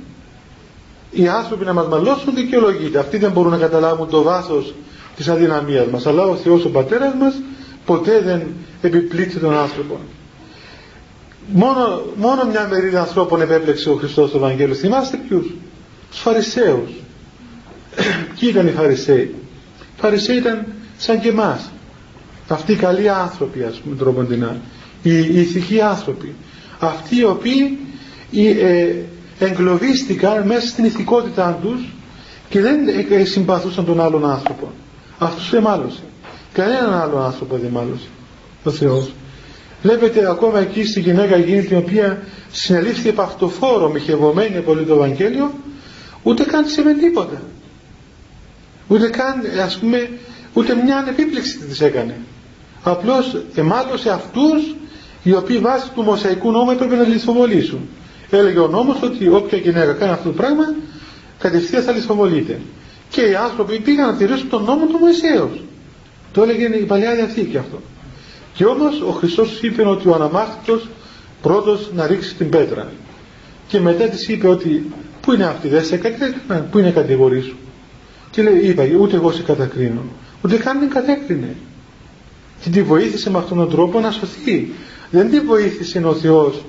Οι 1.11 1.27
άνθρωποι 1.27 1.65
να 1.65 1.73
μας 1.73 1.87
μαλώσουν 1.87 2.35
δικαιολογείται. 2.35 2.99
Αυτοί 2.99 3.17
δεν 3.17 3.31
μπορούν 3.31 3.51
να 3.51 3.57
καταλάβουν 3.57 4.09
το 4.09 4.21
βάθος 4.21 4.73
της 5.15 5.27
αδυναμίας 5.27 5.87
μας. 5.87 6.05
Αλλά 6.05 6.23
ο 6.23 6.35
Θεός 6.35 6.65
ο 6.65 6.69
Πατέρας 6.69 7.13
μας 7.19 7.33
ποτέ 7.85 8.21
δεν 8.21 8.41
επιπλήττει 8.81 9.39
τον 9.39 9.53
άνθρωπο. 9.57 9.99
Μόνο, 11.47 12.01
μόνο 12.15 12.45
μια 12.45 12.67
μερίδα 12.67 12.99
ανθρώπων 12.99 13.41
επέπλεξε 13.41 13.89
ο 13.89 13.95
Χριστός 13.95 14.29
στο 14.29 14.37
Ευαγγέλιο. 14.37 14.75
Θυμάστε 14.75 15.19
ποιους; 15.27 15.45
Τους 16.09 16.19
Φαρισαίους. 16.19 16.89
Ποιοι 18.39 18.49
ήταν 18.51 18.67
οι 18.67 18.71
Φαρισαίοι; 18.71 19.35
Οι 19.79 19.99
Φαρισαίοι 19.99 20.37
ήταν 20.37 20.65
σαν 20.97 21.19
και 21.19 21.29
εμάς. 21.29 21.71
Αυτοί 22.47 22.71
οι 22.71 22.75
καλοί 22.75 23.09
άνθρωποι 23.09 23.63
ας 23.63 23.75
πούμε 23.75 23.95
τροποντινά 23.95 24.57
οι, 25.01 25.17
οι 25.17 25.39
ηθικοί 25.39 25.81
άνθρωποι. 25.81 26.35
Αυτοί 26.79 27.15
οι 27.15 27.23
οποίοι 27.23 27.79
ε, 28.31 28.95
εγκλωβίστηκαν 29.39 30.47
μέσα 30.47 30.67
στην 30.67 30.85
ηθικότητά 30.85 31.59
τους 31.61 31.81
και 32.49 32.61
δεν 32.61 32.79
ε, 33.09 33.25
συμπαθούσαν 33.25 33.85
τον 33.85 34.01
άλλον 34.01 34.29
άνθρωπο 34.29 34.71
αυτούς 35.17 35.49
δεν 35.49 35.61
μάλωσε 35.61 36.03
κανέναν 36.53 36.93
άλλο 36.93 37.17
άνθρωπο 37.17 37.57
δεν 37.57 37.69
μάλωσε 37.69 38.07
ο 38.63 38.71
Θεός. 38.71 39.11
Βλέπετε 39.81 40.29
ακόμα 40.29 40.59
εκεί 40.59 40.85
στη 40.85 40.99
γυναίκα 40.99 41.35
εκείνη 41.35 41.63
την 41.63 41.77
οποία 41.77 42.23
συνελήφθη 42.51 43.09
επ' 43.09 43.19
αυτοφόρο 43.19 43.89
μοιχευωμένη 43.89 44.61
πολύ 44.61 44.83
το 44.85 44.93
Ευαγγέλιο 44.93 45.53
ούτε 46.23 46.43
καν 46.43 46.63
με 46.83 46.93
τίποτα. 46.93 47.41
Ούτε 48.87 49.09
καν 49.09 49.41
ας 49.63 49.77
πούμε 49.77 50.09
ούτε 50.53 50.75
μια 50.75 50.97
ανεπίπληξη 50.97 51.57
της 51.57 51.81
έκανε. 51.81 52.15
Απλώς 52.83 53.43
εμάλωσε 53.55 54.09
αυτούς 54.09 54.75
οι 55.23 55.33
οποίοι 55.33 55.57
βάσει 55.57 55.89
του 55.95 56.01
Μοσαϊκού 56.01 56.51
νόμου 56.51 56.71
έπρεπε 56.71 56.95
να 56.95 57.03
λιθοβολήσουν 57.03 57.89
έλεγε 58.29 58.59
ο 58.59 58.67
νόμος 58.67 59.01
ότι 59.01 59.27
όποια 59.27 59.57
γυναίκα 59.57 59.93
κάνει 59.93 60.11
αυτό 60.11 60.29
το 60.29 60.35
πράγμα 60.35 60.73
κατευθείαν 61.39 61.83
θα 61.83 61.91
λιθοβολείται 61.91 62.59
και 63.13 63.21
οι 63.21 63.35
άνθρωποι 63.35 63.79
πήγαν 63.79 64.07
να 64.07 64.15
τηρήσουν 64.15 64.49
τον 64.49 64.63
νόμο 64.63 64.85
του 64.85 64.97
Μωυσέως. 64.97 65.63
Το 66.31 66.41
έλεγε 66.41 66.65
η 66.65 66.85
Παλιά 66.85 67.15
Διαθήκη 67.15 67.57
αυτό. 67.57 67.81
Και 68.53 68.65
όμως 68.65 69.01
ο 69.01 69.11
Χριστός 69.11 69.61
είπε 69.61 69.87
ότι 69.87 70.07
ο 70.07 70.13
αναμάχτητος 70.13 70.89
πρώτος 71.41 71.89
να 71.95 72.07
ρίξει 72.07 72.35
την 72.35 72.49
πέτρα. 72.49 72.91
Και 73.67 73.79
μετά 73.79 74.05
της 74.05 74.27
είπε 74.27 74.47
ότι 74.47 74.91
πού 75.21 75.33
είναι 75.33 75.45
αυτή 75.45 75.67
δεν 75.67 75.85
σε 75.85 75.97
κατέκρινα 75.97 76.67
πού 76.71 76.79
είναι 76.79 76.87
η 76.87 76.91
κατηγορή 76.91 77.41
σου; 77.41 77.55
Και 78.31 78.41
λέει 78.41 78.57
είπα 78.57 78.83
ούτε 78.99 79.15
εγώ 79.15 79.31
σε 79.31 79.41
κατακρίνω. 79.41 80.01
Ούτε 80.45 80.57
καν 80.57 80.79
την 80.79 80.89
κατέκρινε. 80.89 81.55
Και 82.61 82.69
τη 82.69 82.81
βοήθησε 82.83 83.29
με 83.29 83.37
αυτόν 83.37 83.57
τον 83.57 83.69
τρόπο 83.69 83.99
να 83.99 84.11
σωθεί. 84.11 84.71
Δεν 85.11 85.29
τη 85.29 85.39
βοήθησε 85.39 86.01
ο 86.05 86.13
Θεός 86.13 86.63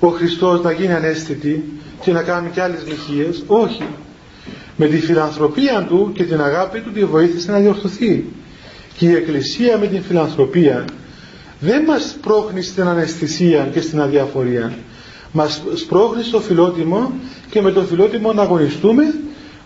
ο 0.00 0.08
Χριστός 0.08 0.62
να 0.62 0.72
γίνει 0.72 0.92
ανέστητη 0.92 1.64
και 2.00 2.12
να 2.12 2.22
κάνει 2.22 2.50
και 2.50 2.62
άλλες 2.62 2.86
λυχίες 2.86 3.44
όχι 3.46 3.84
με 4.80 4.86
τη 4.86 4.98
φιλανθρωπία 4.98 5.86
του 5.88 6.10
και 6.14 6.24
την 6.24 6.40
αγάπη 6.40 6.80
του 6.80 6.92
τη 6.92 7.04
βοήθησε 7.04 7.50
να 7.50 7.58
διορθωθεί. 7.58 8.24
Και 8.96 9.06
η 9.06 9.14
Εκκλησία 9.14 9.78
με 9.78 9.86
την 9.86 10.02
φιλανθρωπία 10.02 10.84
δεν 11.60 11.82
μας 11.82 12.16
πρόχνει 12.20 12.62
στην 12.62 12.86
αναισθησία 12.86 13.68
και 13.72 13.80
στην 13.80 14.00
αδιαφορία. 14.00 14.72
Μας 15.32 15.62
σπρώχνει 15.74 16.22
στο 16.22 16.40
φιλότιμο 16.40 17.12
και 17.50 17.60
με 17.60 17.70
το 17.70 17.80
φιλότιμο 17.82 18.32
να 18.32 18.42
αγωνιστούμε 18.42 19.14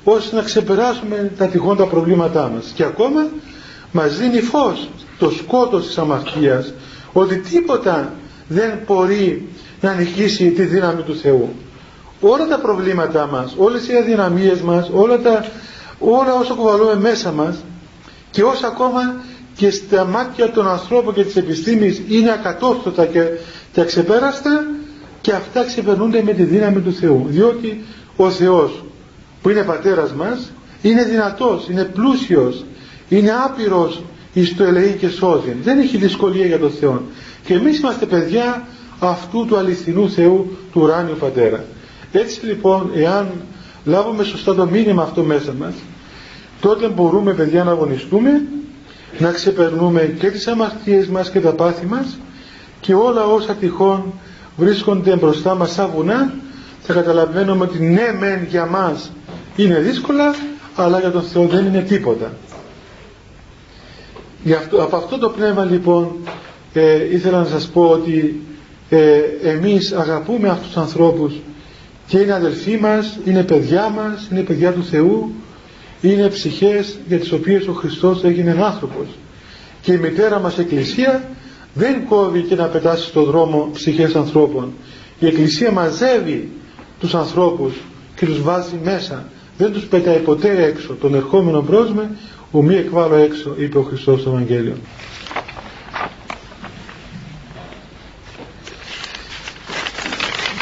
ώστε 0.05 0.37
να 0.37 0.43
ξεπεράσουμε 0.43 1.33
τα 1.39 1.47
τυχόντα 1.47 1.85
προβλήματά 1.85 2.51
μας. 2.55 2.73
Και 2.75 2.85
ακόμα 2.85 3.29
μας 3.93 4.19
δίνει 4.19 4.41
φως 4.41 4.89
το 5.19 5.31
σκότος 5.31 5.87
της 5.87 5.99
αμαρτίας 5.99 6.73
ότι 7.13 7.37
τίποτα 7.37 8.13
δεν 8.49 8.73
μπορεί 8.87 9.49
να 9.81 9.95
νικήσει 9.95 10.51
τη 10.51 10.63
δύναμη 10.63 11.03
του 11.03 11.17
Θεού 11.17 11.49
όλα 12.31 12.47
τα 12.47 12.59
προβλήματά 12.59 13.27
μας 13.27 13.55
όλες 13.57 13.89
οι 13.89 13.97
αδυναμίες 13.97 14.61
μας 14.61 14.91
όλα, 14.93 15.19
τα, 15.19 15.47
όλα 15.99 16.35
όσα 16.35 16.55
κουβαλούμε 16.55 16.97
μέσα 16.97 17.33
μας 17.33 17.57
και 18.31 18.43
όσα 18.43 18.67
ακόμα 18.67 19.15
και 19.57 19.71
στα 19.71 20.05
μάτια 20.05 20.51
των 20.51 20.69
ανθρώπων 20.69 21.15
και 21.15 21.25
της 21.25 21.37
επιστήμης 21.37 22.03
είναι 22.09 22.33
ακατόρθωτα 22.33 23.07
και, 23.07 23.25
και 23.73 23.81
αξεπέραστα 23.81 24.67
και 25.21 25.33
αυτά 25.33 25.65
ξεπερνούνται 25.65 26.23
με 26.23 26.33
τη 26.33 26.43
δύναμη 26.43 26.81
του 26.81 26.93
Θεού. 26.93 27.27
Διότι 27.29 27.85
ο 28.17 28.31
Θεός 28.31 28.85
που 29.43 29.51
είναι 29.51 29.63
πατέρας 29.63 30.13
μας 30.13 30.53
είναι 30.83 31.05
δυνατός, 31.05 31.69
είναι 31.69 31.85
πλούσιος 31.85 32.65
είναι 33.09 33.33
άπειρος 33.45 34.03
εις 34.33 34.57
το 34.57 34.65
ελεή 34.65 34.93
και 34.93 35.09
σώζει 35.09 35.57
δεν 35.63 35.79
έχει 35.79 35.97
δυσκολία 35.97 36.47
για 36.47 36.59
τον 36.59 36.71
Θεό 36.71 37.03
και 37.45 37.55
εμείς 37.55 37.79
είμαστε 37.79 38.07
παιδιά 38.07 38.67
αυτού 38.99 39.47
του 39.47 39.57
αληθινού 39.57 40.11
Θεού 40.11 40.57
του 40.73 40.81
ουράνιου 40.81 41.17
Πατέρα 41.17 41.65
έτσι 42.19 42.47
λοιπόν 42.47 42.91
εάν 42.95 43.31
λάβουμε 43.85 44.25
σωστά 44.25 44.55
το 44.55 44.67
μήνυμα 44.67 45.03
αυτό 45.03 45.23
μέσα 45.23 45.53
μας 45.59 45.75
τότε 46.61 46.89
μπορούμε 46.89 47.33
παιδιά 47.33 47.65
να 47.65 47.71
αγωνιστούμε 47.71 48.43
να 49.19 49.31
ξεπερνούμε 49.31 50.15
και 50.19 50.31
τις 50.31 50.47
αμαρτίες 50.47 51.07
μας 51.07 51.31
και 51.31 51.41
τα 51.41 51.53
πάθη 51.53 51.87
μας 51.87 52.19
και 52.81 52.95
όλα 52.95 53.25
όσα 53.25 53.55
τυχόν 53.55 54.13
βρίσκονται 54.57 55.17
μπροστά 55.17 55.55
μας 55.55 55.73
σαν 55.73 55.91
βουνά 55.95 56.35
θα 56.81 56.93
καταλαβαίνουμε 56.93 57.65
ότι 57.65 57.79
ναι 57.79 58.17
μεν 58.21 58.45
για 58.49 58.67
μας 58.67 59.11
είναι 59.57 59.79
δύσκολα 59.79 60.35
αλλά 60.77 61.01
για 61.01 61.11
τον 61.11 61.23
Θεό 61.23 61.47
δεν 61.47 61.67
είναι 61.67 61.81
τίποτα. 61.83 62.33
Γι 64.43 64.53
αυτό, 64.53 64.83
από 64.83 64.97
αυτό 64.97 65.19
το 65.19 65.29
πνεύμα 65.29 65.65
λοιπόν 65.65 66.17
ε, 66.73 67.15
ήθελα 67.15 67.39
να 67.39 67.45
σας 67.45 67.67
πω 67.67 67.83
ότι 67.89 68.43
ε, 68.89 69.19
εμείς 69.43 69.93
αγαπούμε 69.93 70.49
αυτούς 70.49 70.67
τους 70.67 70.77
ανθρώπους 70.77 71.35
και 72.07 72.19
είναι 72.19 72.33
αδελφοί 72.33 72.77
μας, 72.77 73.19
είναι 73.25 73.43
παιδιά 73.43 73.89
μας, 73.89 74.29
είναι 74.31 74.41
παιδιά 74.41 74.73
του 74.73 74.85
Θεού 74.85 75.33
είναι 76.09 76.29
ψυχές 76.29 76.99
για 77.09 77.19
τις 77.19 77.33
οποίες 77.33 77.67
ο 77.67 77.73
Χριστός 77.73 78.25
έγινε 78.25 78.57
άνθρωπος. 78.65 79.07
Και 79.83 79.93
η 79.93 79.97
μητέρα 79.97 80.41
μας 80.41 80.59
Εκκλησία 80.59 81.29
δεν 81.75 82.07
κόβει 82.09 82.41
και 82.41 82.55
να 82.55 82.65
πετάσει 82.65 83.07
στον 83.07 83.25
δρόμο 83.25 83.71
ψυχές 83.73 84.15
ανθρώπων. 84.15 84.73
Η 85.19 85.27
Εκκλησία 85.27 85.71
μαζεύει 85.71 86.51
τους 87.01 87.15
ανθρώπους 87.15 87.75
και 88.17 88.27
τους 88.27 88.43
βάζει 88.43 88.79
μέσα. 88.85 89.29
Δεν 89.59 89.73
τους 89.73 89.85
πετάει 89.85 90.19
ποτέ 90.19 90.65
έξω. 90.65 90.95
Τον 91.01 91.15
ερχόμενο 91.15 91.61
πρόσμε 91.61 92.11
Ουμή 92.51 92.75
εκβάλλω 92.75 93.15
έξω, 93.15 93.55
είπε 93.59 93.79
ο 93.79 93.83
Χριστός 93.83 94.21
στο 94.21 94.31
Ευαγγέλιο. 94.31 94.75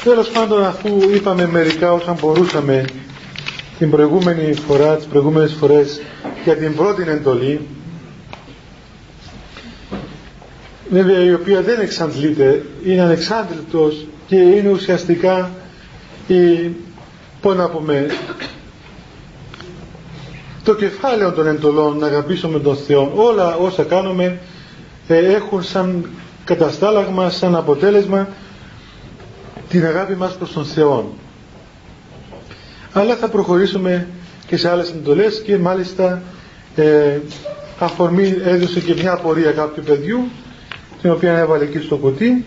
Τέλος 0.04 0.28
πάντων 0.28 0.64
αφού 0.64 1.00
είπαμε 1.14 1.46
μερικά 1.46 1.92
όσα 1.92 2.16
μπορούσαμε 2.20 2.84
την 3.78 3.90
προηγούμενη 3.90 4.54
φορά, 4.54 4.96
τις 4.96 5.06
προηγούμενες 5.06 5.52
φορές 5.52 6.00
για 6.44 6.56
την 6.56 6.76
πρώτη 6.76 7.04
εντολή 7.08 7.60
βέβαια 10.90 11.24
η 11.24 11.32
οποία 11.34 11.62
δεν 11.62 11.80
εξαντλείται 11.80 12.64
είναι 12.84 13.00
ανεξάντλητος 13.02 14.06
και 14.26 14.36
είναι 14.36 14.70
ουσιαστικά 14.70 15.50
η, 16.26 16.70
πώς 17.40 17.56
να 17.56 17.68
πούμε 17.68 18.06
το 20.64 20.74
κεφάλαιο 20.74 21.32
των 21.32 21.46
εντολών 21.46 21.98
να 21.98 22.06
αγαπήσουμε 22.06 22.58
τον 22.58 22.76
Θεό. 22.76 23.12
Όλα 23.14 23.56
όσα 23.56 23.82
κάνουμε 23.82 24.38
ε, 25.08 25.18
έχουν 25.18 25.62
σαν 25.62 26.08
καταστάλαγμα 26.44 27.30
σαν 27.30 27.56
αποτέλεσμα 27.56 28.28
την 29.72 29.86
αγάπη 29.86 30.14
μας 30.14 30.36
προς 30.36 30.52
τον 30.52 30.64
Θεό 30.64 31.14
αλλά 32.92 33.16
θα 33.16 33.28
προχωρήσουμε 33.28 34.06
και 34.46 34.56
σε 34.56 34.70
άλλες 34.70 34.90
εντολές 34.90 35.42
και 35.44 35.58
μάλιστα 35.58 36.22
ε, 36.76 37.18
αφορμή 37.78 38.34
έδωσε 38.44 38.80
και 38.80 38.94
μια 38.94 39.12
απορία 39.12 39.50
κάποιου 39.50 39.82
παιδιού 39.86 40.28
την 41.02 41.10
οποία 41.10 41.38
έβαλε 41.38 41.64
εκεί 41.64 41.78
στο 41.78 41.96
κουτί 41.96 42.44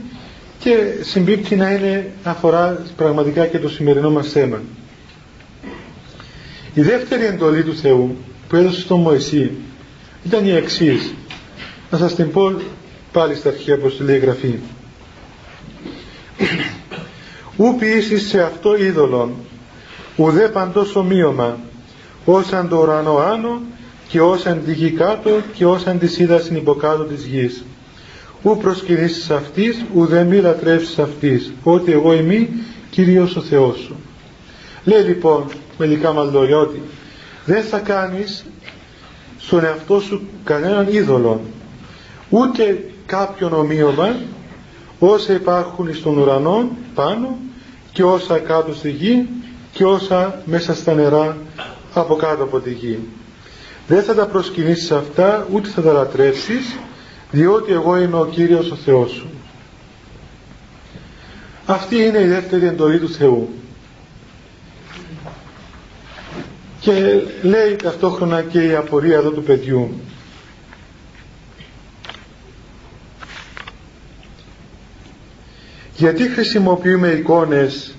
και 0.60 0.78
συμπίπτει 1.02 1.56
να 1.56 1.72
είναι 1.72 2.12
αφορά 2.24 2.84
πραγματικά 2.96 3.46
και 3.46 3.60
το 3.60 3.70
σημερινό 3.70 4.10
μας 4.12 4.28
θέμα. 4.28 4.62
Η 6.74 6.82
δεύτερη 6.82 7.26
εντολή 7.26 7.64
του 7.64 7.76
Θεού 7.76 8.16
που 8.50 8.56
έδωσε 8.56 8.80
στον 8.82 9.00
Μωυσή 9.02 9.52
ήταν 10.26 10.46
η 10.46 10.52
εξής. 10.52 11.14
Να 11.92 11.98
σας 11.98 12.16
την 12.16 12.32
πω 12.32 12.54
πάλι 13.12 13.36
στα 13.36 13.50
αρχαία 13.50 13.76
όπως 13.76 14.00
λέει 14.00 14.16
η 14.16 14.20
Γραφή. 14.20 14.60
Ού 17.58 17.76
ποιήσεις 17.76 18.28
σε 18.28 18.42
αυτό 18.42 18.78
είδωλον, 18.78 19.32
ουδέ 20.16 20.48
παντός 20.48 20.96
ομοίωμα, 20.96 21.58
όσαν 22.26 22.70
το 22.70 22.78
ουρανό 22.78 23.18
άνω 23.18 23.62
και 24.08 24.22
όσαν 24.22 24.62
τη 24.66 24.74
γη 24.74 24.92
κάτω 24.92 25.30
και 25.54 25.66
όσαν 25.66 26.00
τη 26.00 26.16
είδα 26.24 26.40
στην 26.40 26.56
υποκάτω 26.56 27.04
της 27.04 27.26
γης 27.26 27.64
ου 28.46 28.58
προσκυνήσεις 28.58 29.30
αυτής, 29.30 29.86
ουδέ 29.94 30.24
μη 30.24 30.38
λατρεύσεις 30.38 31.00
αυτής, 31.00 31.54
ότι 31.64 31.92
εγώ 31.92 32.14
είμαι 32.14 32.50
Κύριος 32.90 33.36
ο 33.36 33.42
Θεός 33.42 33.78
σου. 33.78 33.96
Λέει 34.84 35.02
λοιπόν 35.02 35.44
με 35.78 35.86
δικά 35.86 36.14
μας 36.14 36.32
λόγια 36.32 36.58
ότι 36.58 36.82
δεν 37.46 37.64
θα 37.64 37.80
κάνεις 37.80 38.46
στον 39.40 39.64
εαυτό 39.64 40.00
σου 40.00 40.22
κανέναν 40.44 40.88
είδωλο, 40.90 41.42
ούτε 42.30 42.90
κάποιον 43.06 43.54
ομοίωμα, 43.54 44.16
όσα 45.00 45.34
υπάρχουν 45.34 45.96
στον 45.96 46.18
ουρανό 46.18 46.70
πάνω 46.96 47.38
και 47.96 48.04
όσα 48.04 48.40
κάτω 48.40 48.74
στη 48.74 48.92
γη 48.92 49.28
και 49.72 49.86
όσα 49.86 50.42
μέσα 50.46 50.76
στα 50.76 50.94
νερά 50.94 51.38
από 51.94 52.16
κάτω 52.16 52.44
από 52.44 52.60
τη 52.60 52.72
γη. 52.72 53.00
Δεν 53.88 54.04
θα 54.04 54.16
τα 54.16 54.26
προσκυνήσεις 54.26 54.92
αυτά, 54.92 55.48
ούτε 55.52 55.70
θα 55.70 55.82
τα 55.82 55.92
λατρεύσεις, 55.92 56.76
διότι 57.32 57.72
εγώ 57.72 57.98
είμαι 57.98 58.18
ο 58.18 58.26
Κύριος 58.26 58.72
ο 58.72 58.76
Θεός 58.76 59.12
σου. 59.12 59.28
Αυτή 61.66 61.96
είναι 61.96 62.20
η 62.20 62.28
δεύτερη 62.28 62.66
εντολή 62.66 63.00
του 63.00 63.10
Θεού. 63.10 63.50
Και 66.80 67.22
λέει 67.42 67.76
ταυτόχρονα 67.76 68.42
και 68.42 68.66
η 68.66 68.76
απορία 68.76 69.16
εδώ 69.16 69.30
του 69.30 69.44
παιδιού. 69.44 69.94
Γιατί 75.98 76.24
χρησιμοποιούμε 76.30 77.08
εικόνες 77.08 77.96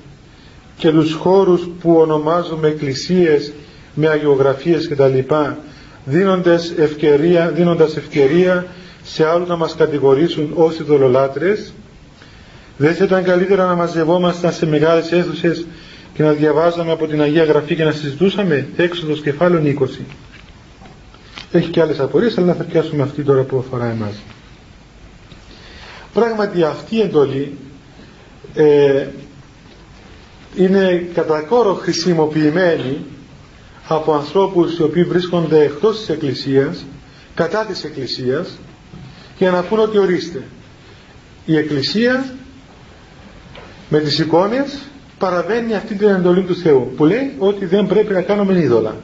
και 0.76 0.90
τους 0.90 1.12
χώρους 1.14 1.68
που 1.80 1.96
ονομάζουμε 1.96 2.68
εκκλησίες 2.68 3.52
με 3.94 4.08
αγιογραφίες 4.08 4.88
κτλ. 4.88 5.18
Δίνοντας 6.04 6.72
ευκαιρία, 6.78 7.48
δίνοντας 7.48 7.96
ευκαιρία 7.96 8.66
σε 9.04 9.26
άλλους 9.28 9.48
να 9.48 9.56
μας 9.56 9.74
κατηγορήσουν 9.74 10.52
ως 10.54 10.78
ειδωλολάτρες. 10.78 11.72
Δεν 12.76 12.94
θα 12.94 13.04
ήταν 13.04 13.24
καλύτερα 13.24 13.66
να 13.66 13.74
μαζευόμασταν 13.74 14.52
σε 14.52 14.66
μεγάλες 14.66 15.12
αίθουσες 15.12 15.66
και 16.14 16.22
να 16.22 16.32
διαβάζαμε 16.32 16.92
από 16.92 17.06
την 17.06 17.20
Αγία 17.22 17.44
Γραφή 17.44 17.74
και 17.74 17.84
να 17.84 17.92
συζητούσαμε. 17.92 18.68
Έξοδος 18.76 19.20
κεφάλων 19.22 19.64
20 19.64 20.04
έχει 21.52 21.70
και 21.70 21.80
άλλες 21.80 22.00
απορίες 22.00 22.38
αλλά 22.38 22.54
θα 22.54 22.64
πιάσουμε 22.64 23.02
αυτή 23.02 23.22
τώρα 23.22 23.42
που 23.42 23.58
αφορά 23.58 23.84
εμάς. 23.86 24.14
Πράγματι 26.12 26.62
αυτή 26.62 26.96
η 26.96 27.00
εντολή 27.00 27.56
ε, 28.56 29.06
είναι 30.56 31.08
κατά 31.14 31.40
κόρο 31.40 31.74
χρησιμοποιημένη 31.74 33.04
από 33.88 34.12
ανθρώπους 34.12 34.78
οι 34.78 34.82
οποίοι 34.82 35.04
βρίσκονται 35.04 35.62
εκτός 35.62 35.98
της 35.98 36.08
Εκκλησίας 36.08 36.84
κατά 37.34 37.64
της 37.64 37.84
Εκκλησίας 37.84 38.58
για 39.38 39.50
να 39.50 39.62
πούνε 39.62 39.82
ότι 39.82 39.98
ορίστε 39.98 40.42
η 41.46 41.56
Εκκλησία 41.56 42.34
με 43.88 43.98
τις 44.00 44.18
εικόνες 44.18 44.78
παραβαίνει 45.18 45.74
αυτή 45.74 45.94
την 45.94 46.08
εντολή 46.08 46.42
του 46.42 46.56
Θεού 46.56 46.92
που 46.96 47.04
λέει 47.04 47.34
ότι 47.38 47.64
δεν 47.64 47.86
πρέπει 47.86 48.12
να 48.12 48.22
κάνουμε 48.22 48.58
είδωλα 48.58 48.96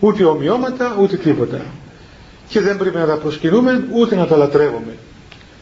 ούτε 0.00 0.24
ομοιώματα 0.24 0.96
ούτε 1.00 1.16
τίποτα. 1.16 1.60
Και 2.48 2.60
δεν 2.60 2.76
πρέπει 2.78 2.96
να 2.96 3.06
τα 3.06 3.16
προσκυνούμε 3.16 3.84
ούτε 3.92 4.16
να 4.16 4.26
τα 4.26 4.36
λατρεύουμε. 4.36 4.96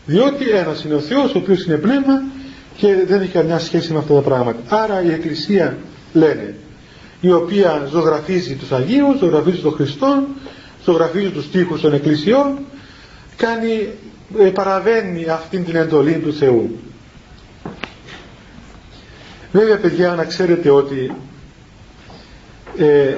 Διότι 0.07 0.51
ένας 0.51 0.85
είναι 0.85 0.95
ο 0.95 1.01
Θεός 1.01 1.35
ο 1.35 1.39
οποίος 1.39 1.65
είναι 1.65 1.77
πνεύμα 1.77 2.23
και 2.77 3.05
δεν 3.07 3.21
έχει 3.21 3.33
καμιά 3.33 3.59
σχέση 3.59 3.93
με 3.93 3.99
αυτά 3.99 4.15
τα 4.15 4.21
πράγματα 4.21 4.59
άρα 4.77 5.03
η 5.03 5.13
Εκκλησία 5.13 5.77
λένε 6.13 6.55
η 7.21 7.33
οποία 7.33 7.89
ζωγραφίζει 7.91 8.55
τους 8.55 8.73
Αγίους, 8.73 9.19
ζωγραφίζει 9.19 9.61
τον 9.61 9.73
Χριστό, 9.73 10.23
ζωγραφίζει 10.85 11.31
τους 11.31 11.51
τείχους 11.51 11.81
των 11.81 11.93
Εκκλησιών 11.93 12.59
κάνει, 13.37 13.89
ε, 14.39 14.45
παραβαίνει 14.49 15.27
αυτήν 15.29 15.65
την 15.65 15.77
εντολή 15.77 16.19
του 16.19 16.33
Θεού. 16.35 16.79
Βέβαια 19.53 19.79
παιδιά 19.79 20.15
να 20.15 20.25
ξέρετε 20.25 20.71
ότι 20.71 21.13
ε, 22.79 23.15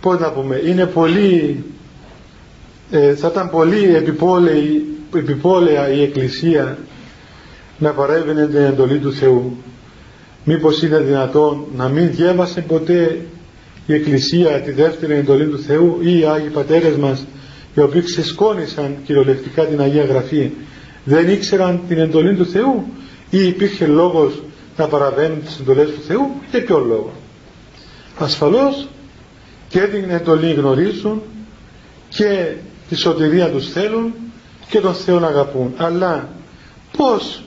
πώς 0.00 0.18
να 0.18 0.30
πούμε 0.32 0.60
είναι 0.64 0.86
πολύ 0.86 1.64
ε, 2.90 3.14
θα 3.14 3.28
ήταν 3.28 3.50
πολύ 3.50 3.94
επιπόλαια 5.14 5.88
η 5.92 6.02
Εκκλησία 6.02 6.78
να 7.80 7.90
παρέβαινε 7.90 8.46
την 8.46 8.56
εντολή 8.56 8.98
του 8.98 9.12
Θεού. 9.12 9.56
Μήπως 10.44 10.82
είναι 10.82 10.98
δυνατόν 10.98 11.64
να 11.76 11.88
μην 11.88 12.10
διέβασε 12.10 12.60
ποτέ 12.60 13.20
η 13.86 13.94
Εκκλησία 13.94 14.60
τη 14.60 14.70
δεύτερη 14.72 15.14
εντολή 15.14 15.46
του 15.46 15.58
Θεού 15.58 15.98
ή 16.02 16.18
οι 16.18 16.24
Άγιοι 16.24 16.48
Πατέρες 16.48 16.96
μας 16.96 17.26
οι 17.74 17.80
οποίοι 17.80 18.02
ξεσκόνησαν 18.02 18.96
κυριολεκτικά 19.04 19.64
την 19.64 19.80
Αγία 19.80 20.04
Γραφή 20.04 20.50
δεν 21.04 21.28
ήξεραν 21.28 21.80
την 21.88 21.98
εντολή 21.98 22.34
του 22.34 22.46
Θεού 22.46 22.84
ή 23.30 23.46
υπήρχε 23.46 23.86
λόγος 23.86 24.42
να 24.76 24.86
παραβαίνουν 24.86 25.44
τις 25.44 25.58
εντολές 25.60 25.88
του 25.90 26.00
Θεού; 26.06 26.30
Για 26.50 26.64
ποιο 26.64 26.78
λόγο; 26.78 27.12
Ασφαλώς 28.18 28.88
και 29.68 29.80
την 29.80 30.10
εντολή 30.10 30.52
γνωρίζουν 30.52 31.22
και 32.08 32.52
τη 32.88 32.94
σωτηρία 32.96 33.48
τους 33.48 33.68
θέλουν 33.68 34.12
και 34.68 34.80
τον 34.80 34.94
Θεό 34.94 35.18
να 35.18 35.26
αγαπούν. 35.26 35.72
Αλλά 35.76 36.28
πως 36.96 37.44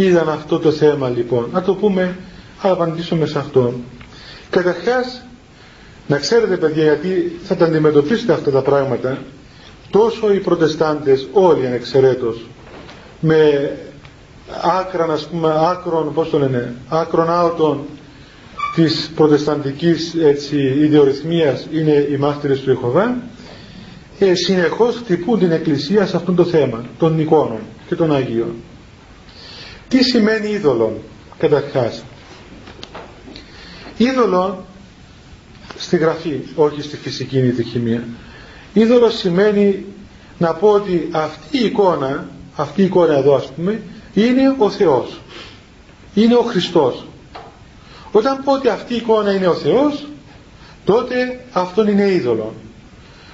είδαν 0.00 0.28
αυτό 0.28 0.58
το 0.58 0.70
θέμα 0.70 1.08
λοιπόν. 1.08 1.48
Να 1.52 1.62
το 1.62 1.74
πούμε 1.74 2.16
θα 2.58 2.70
απαντήσουμε 2.70 3.26
σε 3.26 3.38
αυτό 3.38 3.74
καταρχάς 4.50 5.22
να 6.06 6.16
ξέρετε 6.18 6.56
παιδιά 6.56 6.82
γιατί 6.82 7.38
θα 7.44 7.56
τα 7.56 7.64
αντιμετωπίσετε 7.64 8.32
αυτά 8.32 8.50
τα 8.50 8.62
πράγματα. 8.62 9.18
Τόσο 9.90 10.32
οι 10.32 10.38
προτεστάντες 10.38 11.28
όλοι 11.32 11.66
ανεξαιρέτως 11.66 12.46
με 13.20 13.70
άκραν 14.80 15.10
ας 15.10 15.26
πούμε 15.26 15.52
άκρον 15.70 16.12
πώς 16.14 16.30
το 16.30 16.38
λένε 16.38 16.74
άκρον 16.88 17.30
άωτον 17.30 17.80
της 18.74 19.10
προτεσταντικής 19.14 20.14
έτσι, 20.14 20.56
ιδεορυθμίας 20.56 21.66
είναι 21.72 22.06
οι 22.10 22.16
μάρτυρες 22.16 22.60
του 22.60 22.70
Ιεχωβά 22.70 23.16
ε, 24.18 24.34
συνεχώς 24.34 24.96
χτυπούν 24.96 25.38
την 25.38 25.50
Εκκλησία 25.52 26.06
σε 26.06 26.16
αυτό 26.16 26.32
το 26.32 26.44
θέμα 26.44 26.84
των 26.98 27.20
εικόνων 27.20 27.58
και 27.88 27.94
των 27.94 28.14
Αγίων 28.14 28.54
τι 29.88 30.04
σημαίνει 30.04 30.48
είδωλον 30.48 30.92
καταρχάς; 31.38 32.04
Είδωλον 33.96 34.56
στη 35.76 35.96
γραφή 35.96 36.40
όχι 36.54 36.82
στη 36.82 36.96
φυσική 36.96 37.38
ή 37.38 37.52
τη 37.52 37.62
χημεία 37.62 38.04
Είδωλος 38.72 39.18
σημαίνει 39.18 39.84
να 40.38 40.54
πω 40.54 40.68
ότι 40.68 41.08
αυτή 41.12 41.58
η 41.58 41.64
εικόνα, 41.64 42.28
αυτή 42.56 42.82
η 42.82 42.84
εικόνα 42.84 43.14
εδώ 43.16 43.34
ας 43.34 43.46
πούμε, 43.46 43.82
είναι 44.14 44.54
ο 44.58 44.70
Θεός. 44.70 45.20
Είναι 46.14 46.34
ο 46.34 46.42
Χριστός. 46.42 47.06
Όταν 48.12 48.42
πω 48.44 48.52
ότι 48.52 48.68
αυτή 48.68 48.94
η 48.94 48.96
εικόνα 48.96 49.34
είναι 49.34 49.46
ο 49.46 49.54
Θεός, 49.54 50.06
τότε 50.84 51.44
αυτόν 51.52 51.88
είναι 51.88 52.12
είδωλο. 52.12 52.54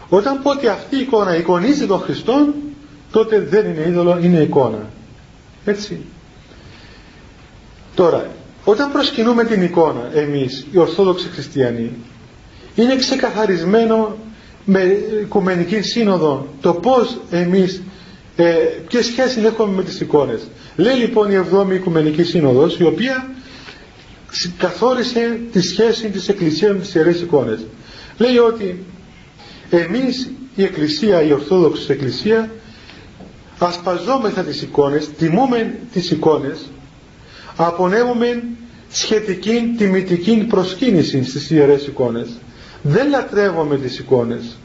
Όταν 0.08 0.42
πω 0.42 0.50
ότι 0.50 0.68
αυτή 0.68 0.96
η 0.96 1.00
εικόνα 1.00 1.36
εικονίζει 1.36 1.86
τον 1.86 2.00
Χριστό, 2.00 2.46
τότε 3.10 3.40
δεν 3.40 3.66
είναι 3.66 3.88
είδωλο, 3.88 4.18
είναι 4.22 4.40
εικόνα. 4.40 4.88
Έτσι. 5.64 6.00
Τώρα, 7.94 8.30
όταν 8.64 8.92
προσκυνούμε 8.92 9.44
την 9.44 9.62
εικόνα 9.62 10.10
εμείς, 10.14 10.66
οι 10.72 10.78
Ορθόδοξοι 10.78 11.28
Χριστιανοί, 11.28 11.90
είναι 12.74 12.96
ξεκαθαρισμένο 12.96 14.16
με 14.64 14.82
Οικουμενική 15.22 15.80
Σύνοδο 15.80 16.48
το 16.60 16.72
πώς 16.74 17.16
εμείς 17.30 17.82
ε, 18.36 18.52
ποιε 18.88 19.02
σχέση 19.02 19.40
έχουμε 19.40 19.74
με 19.76 19.82
τις 19.82 20.00
εικόνες. 20.00 20.40
Λέει 20.76 20.94
λοιπόν 20.96 21.30
η 21.30 21.44
7η 21.52 21.74
Οικουμενική 21.74 22.22
Σύνοδος 22.22 22.78
η 22.78 22.84
οποία 22.84 23.30
καθόρισε 24.58 25.40
τη 25.52 25.60
σχέση 25.60 26.08
της 26.10 26.28
Εκκλησίας 26.28 26.72
με 26.72 26.78
τις 26.78 26.94
Ιερές 26.94 27.20
εικόνες. 27.20 27.60
Λέει 28.18 28.38
ότι 28.38 28.84
εμείς 29.70 30.30
η 30.54 30.62
Εκκλησία, 30.62 31.22
η 31.22 31.32
Ορθόδοξη 31.32 31.86
Εκκλησία 31.92 32.50
ασπαζόμεθα 33.58 34.42
τις 34.42 34.62
εικόνες, 34.62 35.10
τιμούμε 35.18 35.74
τις 35.92 36.10
εικόνες 36.10 36.58
απονέμουμε 37.56 38.42
σχετική 38.90 39.74
τιμητική 39.78 40.46
προσκύνηση 40.48 41.24
στις 41.24 41.50
Ιερές 41.50 41.86
εικόνες. 41.86 42.28
Δεν 42.82 43.08
λατρεύουμε 43.08 43.76
τις 43.76 43.98
εικόνες. 43.98 44.56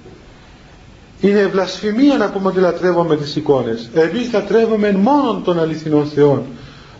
Είναι 1.21 1.47
βλασφημία 1.47 2.17
να 2.17 2.29
πούμε 2.29 2.47
ότι 2.47 2.59
λατρεύουμε 2.59 3.15
τις 3.17 3.35
εικόνες. 3.35 3.89
Εμείς 3.93 4.33
λατρεύουμε 4.33 4.91
μόνο 4.91 5.41
τον 5.43 5.59
αληθινό 5.59 6.05
Θεό 6.05 6.45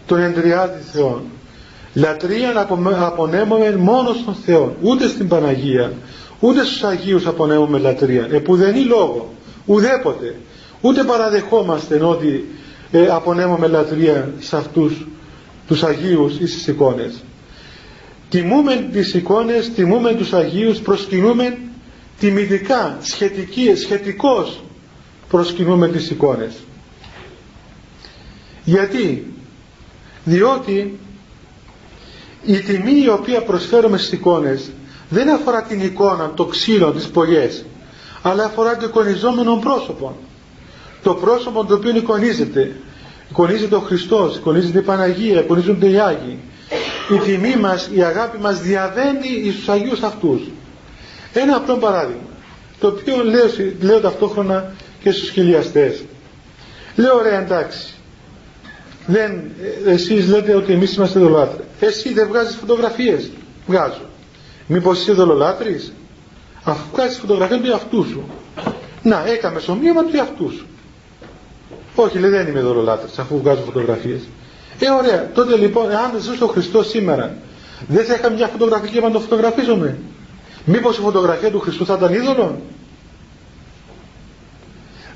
τον 0.06 0.20
εντριάτη 0.20 0.84
Θεό 0.92 1.22
λατρεία 1.94 2.52
να 2.52 3.06
απονέμουμε 3.06 3.76
μόνος 3.76 4.18
στον 4.18 4.36
Θεό 4.46 4.76
ούτε 4.82 5.08
στην 5.08 5.28
Παναγία 5.28 5.92
ούτε 6.40 6.64
στους 6.66 6.84
Αγίους 6.84 7.26
απονέμουμε 7.28 7.80
λατρεία. 7.80 8.28
Επουδενή 8.32 8.80
λόγο 8.80 9.34
ουδέποτε. 9.66 10.36
Ούτε 10.82 11.04
παραδεχόμαστε 11.04 12.04
ότι 12.04 12.56
ε, 12.92 13.08
απονέμουμε 13.08 13.68
λατρεία 13.68 14.32
σε 14.40 14.58
αυτούς 14.58 15.08
τους 15.70 15.84
Αγίους 15.84 16.40
ή 16.40 16.48
στις 16.48 16.68
εικόνες. 16.68 17.24
Τιμούμε 18.30 18.90
τις 18.92 19.14
εικόνες 19.14 19.72
τιμούμε 19.72 20.14
τους 20.14 20.34
Αγίους 20.34 20.80
προσκυνούμε 20.80 21.58
τιμητικά 22.20 22.98
σχετική, 23.02 23.76
σχετικώς 23.76 24.64
προσκυνούμε 25.30 25.88
τις 25.88 26.10
εικόνες. 26.10 26.54
Γιατί; 28.64 29.34
Διότι 30.24 30.98
η 32.46 32.58
τιμή 32.60 33.02
η 33.04 33.10
οποία 33.10 33.42
προσφέρουμε 33.42 33.98
στις 33.98 34.12
εικόνες 34.12 34.72
δεν 35.10 35.30
αφορά 35.30 35.64
την 35.64 35.82
εικόνα, 35.82 36.32
το 36.36 36.46
ξύλο, 36.46 36.92
τις 36.92 37.08
πολιές 37.08 37.64
αλλά 38.22 38.44
αφορά 38.46 38.78
το 38.78 38.86
εικονιζόμενο 38.86 39.56
πρόσωπο. 39.58 40.18
Το 41.04 41.14
πρόσωπο 41.14 41.66
το 41.66 41.74
οποίο 41.74 41.96
εικονίζεται 41.96 42.76
εικονίζεται 43.30 43.76
ο 43.76 43.80
Χριστός, 43.80 44.36
εικονίζεται 44.36 44.80
η 44.80 44.82
Παναγία, 44.82 45.40
εικονίζονται 45.40 45.90
οι 45.90 46.00
Άγιοι. 46.00 46.40
Η 47.12 47.18
τιμή 47.18 47.56
μας, 47.56 47.90
η 47.94 48.04
αγάπη 48.04 48.38
μας 48.38 48.62
διαβαίνει 48.62 49.52
στους 49.52 49.70
Αγίους 49.70 50.02
αυτούς. 50.02 50.42
Ένα 51.34 51.56
απλό 51.56 51.76
παράδειγμα 51.76 52.28
το 52.80 52.88
οποίο 52.88 53.24
λέω, 53.24 53.46
λέω 53.82 54.00
ταυτόχρονα 54.00 54.72
και 55.04 55.12
στους 55.12 55.30
χιλιαστές. 55.30 56.04
Λέω 56.96 57.16
ωραία 57.16 57.40
εντάξει. 57.40 57.94
Δεν, 59.06 59.52
εσείς 59.86 60.28
λέτε 60.28 60.56
ότι 60.56 60.74
εμείς 60.74 60.96
είμαστε 60.96 61.20
δολάτρες 61.20 61.66
εσύ 61.80 62.14
δεν 62.14 62.28
βγάζεις 62.28 62.56
φωτογραφίες 62.56 63.32
βγάζω 63.68 64.02
μήπως 64.68 65.02
είσαι 65.02 65.12
δολολάτρης; 65.12 65.94
Αφού 66.64 66.84
βγάζεις 66.94 67.18
φωτογραφία 67.18 67.62
του 67.62 67.70
εαυτού 67.70 68.04
σου 68.04 68.24
να 69.04 69.24
έκαμες 69.28 69.68
ομοίωμα 69.68 70.04
του 70.04 70.16
εαυτού 70.16 70.52
σου 70.52 70.66
όχι 72.02 72.20
λέει 72.20 72.30
δεν 72.30 72.48
είμαι 72.48 72.60
δολολάτρης 72.60 73.20
αφού 73.20 73.38
βγάζω 73.38 73.62
φωτογραφίες. 73.62 74.22
Ε 74.80 74.90
ωραία 74.90 75.32
τότε 75.34 75.56
λοιπόν 75.56 75.92
αν 75.92 76.20
ζούσε 76.22 76.44
ο 76.44 76.48
Χριστός 76.48 76.88
σήμερα 76.88 77.38
δεν 77.88 78.06
θα 78.06 78.14
είχα 78.14 78.30
μια 78.30 78.48
φωτογραφία 78.48 78.90
και 78.90 79.00
να 79.00 79.12
το 79.12 79.20
φωτογραφίζομαι. 79.20 79.98
Μήπως 80.66 80.98
η 80.98 81.02
φωτογραφία 81.02 81.52
του 81.52 81.60
Χριστού 81.60 81.86
θα 81.86 81.94
ήταν 81.98 82.14
είδωλο; 82.14 82.62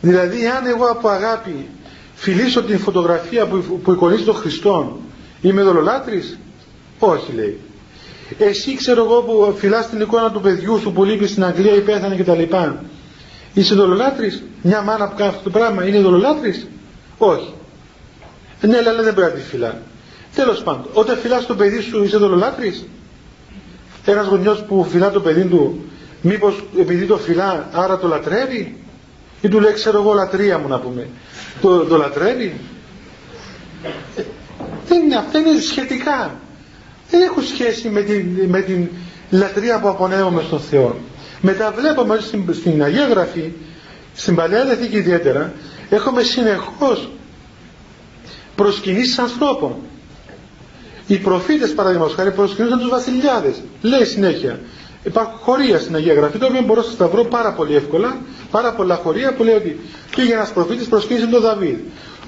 Δηλαδή 0.01 0.47
αν 0.47 0.65
εγώ 0.65 0.85
από 0.85 1.07
αγάπη 1.07 1.67
φιλήσω 2.15 2.63
την 2.63 2.79
φωτογραφία 2.79 3.45
που, 3.45 3.79
που 3.83 3.91
εικονίζει 3.91 4.23
τον 4.23 4.35
Χριστό 4.35 4.99
είμαι 5.41 5.61
δολολάτρης 5.63 6.37
όχι 6.99 7.33
λέει. 7.33 7.59
Εσύ 8.37 8.75
ξέρω 8.75 9.03
εγώ 9.03 9.21
που 9.21 9.53
φυλάς 9.57 9.89
την 9.89 10.01
εικόνα 10.01 10.31
του 10.31 10.41
παιδιού 10.41 10.79
σου 10.79 10.91
που 10.91 11.03
λείπεις 11.03 11.29
στην 11.29 11.43
Αγγλία 11.43 11.75
ή 11.75 11.79
πέθανε 11.81 12.15
κτλ 12.15 12.55
είσαι 13.53 13.75
δολολάτρης. 13.75 14.43
Μια 14.61 14.81
μάνα 14.81 15.07
που 15.07 15.15
κάνει 15.15 15.29
αυτό 15.29 15.43
το 15.43 15.49
πράγμα 15.49 15.87
είναι 15.87 15.99
δολολάτρης. 15.99 16.67
Όχι. 17.17 17.53
Ναι 18.61 18.77
αλλά 18.77 19.03
δεν 19.03 19.13
πρέπει 19.13 19.21
να 19.33 19.39
τη 19.39 19.41
φυλά 19.41 19.81
τέλος 20.35 20.63
πάντων 20.63 20.85
όταν 20.93 21.17
φυλάς 21.17 21.45
το 21.45 21.55
παιδί 21.55 21.81
σου 21.81 22.03
είσαι 22.03 22.17
δολολάτρης. 22.17 22.85
Ένας 24.05 24.27
γονιός 24.27 24.63
που 24.63 24.83
φυλά 24.89 25.11
το 25.11 25.19
παιδί 25.19 25.43
του 25.43 25.85
μήπως 26.21 26.63
επειδή 26.79 27.05
το 27.05 27.17
φυλά 27.17 27.69
άρα 27.71 27.97
το 27.97 28.07
λατρεύει; 28.07 28.75
Ή 29.41 29.47
του 29.47 29.59
λέει 29.59 29.73
ξέρω 29.73 29.99
εγώ 29.99 30.13
λατρεία 30.13 30.57
μου 30.59 30.67
να 30.67 30.79
πούμε 30.79 31.07
το, 31.61 31.85
το 31.85 31.97
λατρεύει; 31.97 32.53
Ε, 34.15 34.21
δεν 34.87 35.01
είναι, 35.01 35.15
αυτά 35.15 35.39
είναι 35.39 35.59
σχετικά. 35.59 36.35
Δεν 37.09 37.21
έχουν 37.21 37.43
σχέση 37.43 37.89
με 37.89 38.01
την, 38.01 38.25
με 38.47 38.61
την 38.61 38.89
λατρεία 39.29 39.79
που 39.79 39.87
απονέμουμε 39.87 40.41
στον 40.41 40.59
Θεό 40.59 40.95
μετά 41.45 41.71
βλέπουμε 41.77 42.17
στην, 42.21 42.53
στην 42.53 42.83
Αγία 42.83 43.07
Γραφή 43.07 43.51
στην 44.15 44.35
Παλαιά 44.35 44.65
Διαθήκη 44.65 44.97
ιδιαίτερα 44.97 45.53
έχουμε 45.89 46.23
συνεχώς 46.23 47.09
προσκυνήσεις 48.55 49.19
ανθρώπων. 49.19 49.75
Οι 51.07 51.17
προφήτες 51.17 51.73
παραδείγματος 51.73 52.15
χάρη 52.15 52.31
προσκυνούσαν 52.31 52.79
τους 52.79 52.89
βασιλιάδες. 52.89 53.61
Λέει 53.81 54.05
συνέχεια 54.05 54.59
υπάρχουν 55.03 55.37
χωρία 55.39 55.79
στην 55.79 55.95
Αγία 55.95 56.13
Γραφή 56.13 56.37
το 56.37 56.45
οποίο 56.45 56.61
μπορώ 56.61 56.81
να 56.81 56.95
τα 56.97 57.07
βρω 57.07 57.23
πάρα 57.23 57.51
πολύ 57.53 57.75
εύκολα 57.75 58.17
πάρα 58.51 58.73
πολλά 58.73 58.95
χωρία 58.95 59.33
που 59.33 59.43
λέει 59.43 59.55
ότι 59.55 59.79
πήγε 60.15 60.33
ένας 60.33 60.51
προφήτης 60.51 60.87
προσκύνησε 60.87 61.25
τον 61.27 61.41
Δαβίδ. 61.41 61.77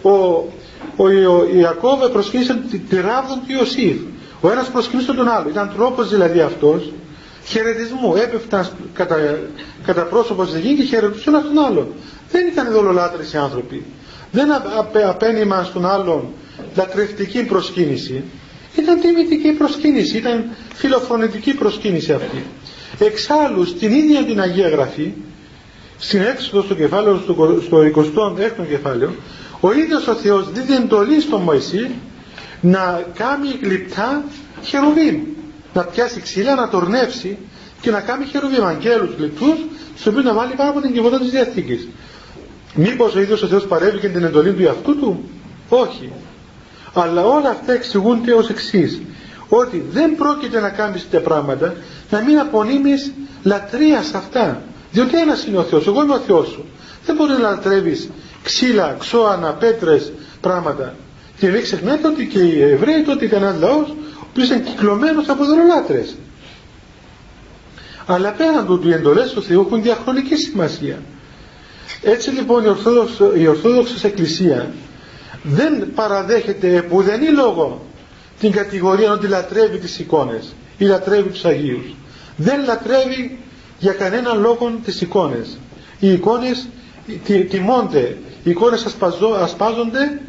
Ο, 0.02 0.10
ο, 0.10 1.04
ο 1.06 1.46
Ιακώβ 1.56 2.06
προσκύνησε 2.12 2.60
τη 2.90 2.96
ράβδον 2.96 3.40
του 3.48 3.54
Ιωσήφ. 3.60 3.98
Ο 4.42 4.50
ένας 4.52 4.68
προσκυνούσε 4.68 5.14
τον 5.14 5.28
άλλο. 5.28 5.50
Ήταν 5.50 5.72
τρόπος 5.76 6.10
δηλαδή 6.10 6.40
αυτός 6.42 6.92
χαιρετισμού. 7.46 8.16
Έπεφταν 8.16 8.68
κατά, 8.94 9.40
κατά 9.86 10.02
πρόσωπο 10.02 10.46
στη 10.46 10.60
γη 10.60 10.76
και 10.76 10.84
χαιρετούσαν 10.84 11.34
τον 11.34 11.66
άλλον 11.66 11.88
δεν 12.32 12.48
ήταν 12.48 12.72
δολολάτρες 12.72 13.34
οι 13.34 13.38
άνθρωποι. 13.38 13.86
Δεν 14.32 14.48
απένιμαν 15.10 15.66
στον 15.66 15.86
άλλον 15.86 16.28
λατρευτική 16.76 17.44
προσκύνηση. 17.44 18.24
Ήταν 18.76 19.00
τιμητική 19.00 19.52
προσκύνηση 19.52 20.18
ήταν 20.18 20.46
φιλοφρονητική 20.74 21.54
προσκύνηση 21.54 22.14
αυτή. 22.14 22.44
Εξάλλου 23.00 23.66
στην 23.66 23.92
ίδια 23.94 24.24
την 24.26 24.42
Αγία 24.42 24.70
Γραφή 24.70 25.12
στην 25.98 26.22
έξοδο 26.22 26.62
στο 26.64 26.76
κεφάλαιο 26.76 27.22
στο, 27.24 27.82
26ο 27.96 28.68
κεφάλαιο 28.70 29.16
ο 29.60 29.72
ίδιος 29.74 30.08
ο 30.08 30.14
Θεός 30.14 30.52
δίδει 30.52 30.74
εντολή 30.74 31.22
στον 31.22 31.42
Μωυσή 31.42 31.90
να 32.62 33.06
κάνει 33.18 33.48
γλυπτά 33.62 34.24
χερουβίμ 34.64 35.16
να 35.76 35.84
πιάσει 35.84 36.22
ξύλα, 36.22 36.56
να 36.56 36.70
τορνεύσει 36.70 37.38
και 37.82 37.92
να 37.92 38.00
κάνει 38.00 38.26
χερουβίμ 38.26 38.66
αγγέλους 38.66 39.10
γλυπτούς 39.18 39.58
στους 39.94 40.06
οποίους 40.06 40.24
να 40.24 40.34
βάλει 40.34 40.54
πάνω 40.54 40.70
από 40.70 40.82
την 40.82 40.94
κυβότα 40.94 41.20
της 41.20 41.30
Διαθήκης. 41.30 41.88
Μήπως 42.76 43.16
ο 43.16 43.20
ίδιος 43.20 43.42
ο 43.42 43.48
Θεός 43.48 43.68
παρέβηκε 43.68 44.08
την 44.08 44.24
εντολή 44.24 44.54
του 44.54 44.64
εαυτού 44.64 44.98
του; 44.98 45.30
Όχι. 45.70 46.12
Αλλά 46.94 47.24
όλα 47.26 47.50
αυτά 47.50 47.74
εξηγούνται 47.74 48.34
ως 48.34 48.50
εξής. 48.50 49.02
ότι 49.50 49.86
δεν 49.92 50.16
πρόκειται 50.16 50.60
να 50.60 50.70
κάνεις 50.70 51.02
τέτοια 51.02 51.22
πράγματα 51.22 51.74
να 52.10 52.22
μην 52.22 52.40
απονείμεις 52.40 53.12
λατρεία 53.44 54.02
σε 54.02 54.18
αυτά. 54.18 54.62
Διότι 54.92 55.18
ένας 55.18 55.46
είναι 55.46 55.58
ο 55.58 55.64
Θεός, 55.64 55.88
εγώ 55.88 56.04
είμαι 56.04 56.14
ο 56.14 56.20
Θεός 56.20 56.48
σου. 56.48 56.66
Δεν 57.06 57.16
μπορείς 57.16 57.38
να 57.38 57.50
λατρεύεις 57.50 58.10
ξύλα, 58.44 58.96
ξώανα, 59.00 59.52
πέτρες, 59.52 60.12
πράγματα. 60.42 60.96
Και 61.38 61.48
μην 61.48 61.62
ξεχνάτε 61.62 62.08
ότι 62.08 62.26
και 62.28 62.40
οι 62.40 62.62
Εβραίοι 62.62 63.02
τότε 63.02 63.26
ήταν 63.26 63.44
ένας 63.44 63.60
λαός 63.60 63.96
που 64.36 64.42
ήταν 64.42 64.64
κυκλωμένος 64.64 65.30
από 65.30 65.46
δωρολάτρες 65.46 66.16
αλλά 68.06 68.32
πέραν 68.32 68.66
του 68.66 68.82
οι 68.88 68.92
εντολές 68.94 69.32
του 69.32 69.44
Θεού 69.44 69.62
έχουν 69.62 69.82
διαχρονική 69.82 70.36
σημασία 70.36 71.00
έτσι 72.02 72.30
λοιπόν 72.30 72.64
η 72.64 72.68
Ορθόδοξη, 72.68 73.24
η 73.36 73.48
Ορθόδοξη 73.48 73.94
Εκκλησία 74.04 74.72
δεν 75.44 75.94
παραδέχεται 75.96 76.76
επουδενή 76.76 77.28
λόγο 77.28 77.86
την 78.40 78.52
κατηγορία 78.52 79.12
ότι 79.12 79.28
λατρεύει 79.28 79.78
τις 79.78 80.00
εικόνες 80.00 80.54
ή 80.78 80.86
λατρεύει 80.86 81.30
τους 81.30 81.46
Αγίους. 81.46 81.96
Δεν 82.38 82.64
λατρεύει 82.66 83.40
για 83.80 83.94
κανέναν 83.94 84.40
λόγο 84.42 84.80
τις 84.84 85.02
εικόνες. 85.02 85.58
Οι 86.00 86.12
εικόνες 86.12 86.68
τιμώνται, 87.50 88.18
οι 88.44 88.50
εικόνες 88.50 88.86
ασπαζό, 88.86 89.28
ασπάζονται, 89.28 90.22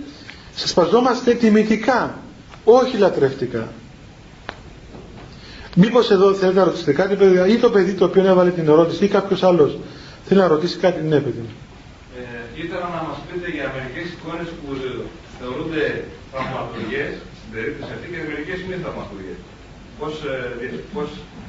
ασπαζόμαστε 0.64 1.34
τιμητικά, 1.34 2.18
όχι 2.64 2.96
λατρευτικά. 2.96 3.68
Μήπως 5.78 6.10
εδώ 6.10 6.34
θέλετε 6.34 6.58
να 6.58 6.64
ρωτήσετε 6.64 6.92
κάτι 6.92 7.14
παιδιά 7.16 7.46
ή 7.46 7.56
το 7.56 7.70
παιδί 7.70 7.92
το 7.92 8.04
οποίο 8.04 8.24
έβαλε 8.26 8.50
την 8.50 8.68
ερώτηση 8.68 9.04
ή 9.04 9.08
κάποιος 9.08 9.42
άλλος 9.42 9.78
Θέλει 10.28 10.40
να 10.40 10.46
ρωτήσει 10.46 10.76
κάτι, 10.78 11.02
ναι 11.02 11.18
παιδί 11.24 11.40
μου. 11.46 11.52
Ε, 12.18 12.62
ήθελα 12.62 12.86
να 12.96 13.00
μας 13.08 13.18
πείτε 13.28 13.48
για 13.56 13.66
μερικές 13.76 14.06
εικόνες 14.14 14.48
που 14.58 14.66
θεωρούνται 15.38 15.84
θαυματουργές 16.32 17.10
στην 17.38 17.50
περίπτωση 17.54 17.90
αυτή 17.96 18.06
και 18.12 18.18
μερικές 18.30 18.58
μη 18.66 18.74
θαυματουργές. 18.84 19.38
Πώς, 19.98 20.14
ε, 20.62 20.68
πώς 20.94 21.08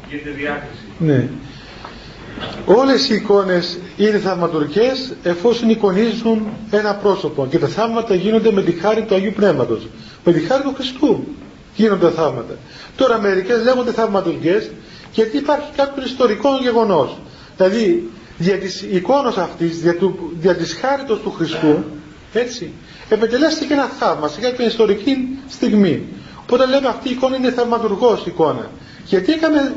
γίνεται 0.09 0.31
διάκριση; 0.41 0.85
Ναι. 1.09 1.19
Όλες 2.79 3.09
οι 3.09 3.13
εικόνες 3.15 3.65
είναι 3.97 4.17
θαυματουργές 4.25 4.97
εφόσον 5.23 5.69
εικονίζουν 5.69 6.37
ένα 6.71 6.91
πρόσωπο 6.95 7.47
και 7.51 7.59
τα 7.63 7.67
θαύματα 7.67 8.13
γίνονται 8.15 8.51
με 8.51 8.61
τη 8.67 8.71
χάρη 8.71 9.01
του 9.05 9.15
Αγίου 9.15 9.33
Πνεύματος. 9.35 9.87
Με 10.25 10.31
τη 10.33 10.39
χάρη 10.39 10.63
του 10.63 10.73
Χριστού 10.75 11.11
γίνονται 11.77 12.09
θαύματα. 12.09 12.55
Τώρα 12.95 13.19
μερικές 13.19 13.63
λέγονται 13.63 13.91
θαυματουργές 13.91 14.71
γιατί 15.11 15.37
υπάρχει 15.37 15.69
κάποιο 15.75 16.03
ιστορικό 16.03 16.57
γεγονός. 16.61 17.17
Δηλαδή 17.57 18.09
δια 18.37 18.57
της 18.57 18.81
εικόνος 18.81 19.37
αυτής, 19.37 19.79
δια, 19.81 19.95
του, 19.95 20.33
δια 20.39 20.55
της 20.55 20.77
χάριτος 20.81 21.19
του 21.19 21.31
Χριστού, 21.31 21.83
έτσι, 22.33 22.71
επετελέστηκε 23.09 23.73
ένα 23.73 23.85
θαύμα 23.99 24.27
σε 24.27 24.39
κάποια 24.39 24.65
ιστορική 24.65 25.39
στιγμή. 25.49 26.05
Οπότε 26.41 26.65
λέμε 26.65 26.87
αυτή 26.87 27.09
η 27.09 27.11
εικόνα 27.11 27.35
είναι 27.35 27.51
θαυματουργός 27.51 28.25
εικόνα. 28.25 28.69
Γιατί 29.05 29.31
έκανε, 29.31 29.75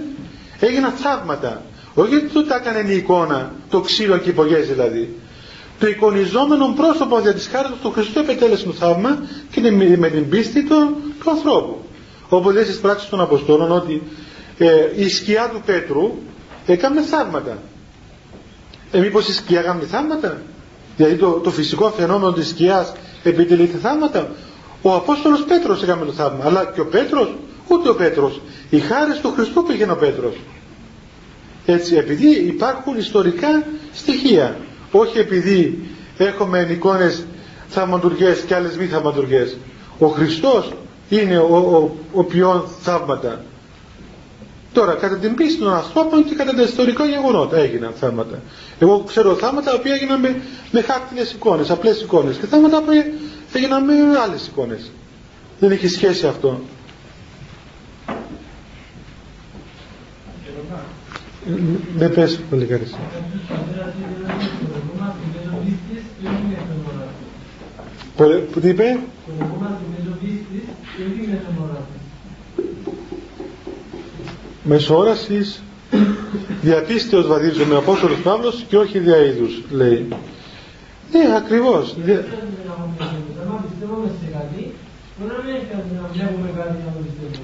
έγιναν 0.61 0.91
θαύματα. 0.93 1.63
Όχι 1.95 2.09
γιατί 2.11 2.27
του 2.27 2.47
τα 2.47 2.55
έκανε 2.55 2.93
η 2.93 2.97
εικόνα, 2.97 3.53
το 3.71 3.81
ξύλο 3.81 4.19
και 4.19 4.31
οι 4.31 4.35
δηλαδή. 4.73 5.15
Το 5.79 5.87
εικονιζόμενο 5.87 6.73
πρόσωπο 6.77 7.21
δια 7.21 7.35
της 7.35 7.49
χάριτος 7.53 7.79
του 7.83 7.91
Χριστού 7.91 8.19
επετέλεσε 8.19 8.65
το 8.65 8.73
θαύμα 8.73 9.19
και 9.51 9.61
με 9.99 10.09
την 10.09 10.29
πίστη 10.29 10.65
του, 10.65 10.97
του 11.21 11.31
ανθρώπου. 11.31 11.85
Όπως 12.33 12.55
λέει 12.55 12.65
στις 12.65 12.79
πράξεις 12.81 13.09
των 13.09 13.21
Αποστόλων 13.21 13.73
ότι 13.73 14.03
ε, 14.59 14.71
η 14.97 15.09
σκιά 15.09 15.51
του 15.53 15.63
Πέτρου 15.67 16.13
έκανε 16.67 17.01
θαύματα. 17.03 17.59
Ε, 18.93 18.99
μήπως 18.99 19.29
η 19.29 19.33
σκιά 19.33 19.61
έκανε 19.61 19.83
θαύματα; 19.85 20.43
Δηλαδή 20.97 21.15
το, 21.17 21.31
το 21.31 21.51
φυσικό 21.51 21.91
φαινόμενο 21.91 22.33
της 22.33 22.49
σκιάς 22.49 22.93
επιτελείται 23.23 23.79
θαύματα. 23.79 24.31
Ο 24.83 24.95
Απόστολος 24.95 25.45
Πέτρος 25.45 25.83
έκανε 25.83 26.05
το 26.05 26.13
θαύμα. 26.13 26.45
Αλλά 26.45 26.65
και 26.75 26.81
ο 26.81 26.87
Πέτρος, 26.87 27.35
ούτε 27.69 27.89
ο 27.89 27.95
Πέτρος. 27.95 28.41
Η 28.71 28.79
χάρη 28.79 29.13
του 29.23 29.33
Χριστού 29.37 29.63
πήγαινε 29.63 29.93
ο 29.93 29.97
Πέτρος. 29.97 30.35
Έτσι, 31.67 31.95
επειδή 31.97 32.31
υπάρχουν 32.31 32.97
ιστορικά 32.99 33.65
στοιχεία. 33.95 34.57
Όχι 34.91 35.19
επειδή 35.19 35.89
έχουμε 36.19 36.67
εικόνες 36.71 37.25
θαυματουργές 37.69 38.41
και 38.41 38.55
άλλες 38.55 38.77
μη 38.77 38.87
θαυματουργές. 38.87 39.57
Ο 39.99 40.07
Χριστός 40.07 40.73
είναι 41.11 41.39
ο, 41.39 41.57
ο, 41.57 41.97
ο 42.13 42.25
ποιόν 42.25 42.65
θαύματα. 42.81 43.45
Τώρα, 44.73 44.95
κατά 44.95 45.17
την 45.19 45.35
πίστη 45.35 45.59
των 45.59 45.73
ανθρώπων 45.75 46.25
και 46.25 46.35
κατά 46.35 46.55
τα 46.55 46.63
ιστορικά 46.63 47.05
γεγονότα 47.05 47.57
έγιναν 47.57 47.93
θάματα. 48.01 48.43
Εγώ 48.79 49.01
ξέρω 49.07 49.35
θάματα 49.35 49.71
τα 49.71 49.77
οποία 49.77 49.95
έγιναν 49.95 50.21
με, 50.21 50.41
με 50.71 50.81
χάρτινε 50.81 51.21
εικόνες, 51.21 51.71
απλές 51.71 52.01
εικόνες. 52.01 52.37
Και 52.37 52.47
θάματα 52.47 52.83
που 52.83 52.91
έγιναν 53.53 53.85
με 53.85 53.93
άλλες 54.25 54.47
εικόνες. 54.47 54.91
Δεν 55.61 55.71
έχει 55.71 55.89
σχέση 55.89 56.27
αυτό. 56.27 56.61
Δεν 61.97 62.15
πες 62.15 62.41
πολύ 62.51 62.65
καλή. 62.65 62.85
Τι 68.61 68.69
είπε; 68.69 68.99
Μεσόρασης 74.63 75.63
διαπίστεως 76.63 77.27
βαδίζομαι 77.27 77.75
ο 77.75 77.79
Απόστολος 77.79 78.19
Παύλος 78.19 78.65
και 78.69 78.77
όχι 78.77 78.99
δια 78.99 79.17
είδους 79.17 79.63
λέει. 79.71 80.09
Ναι 81.13 81.37
ακριβώς. 81.37 81.97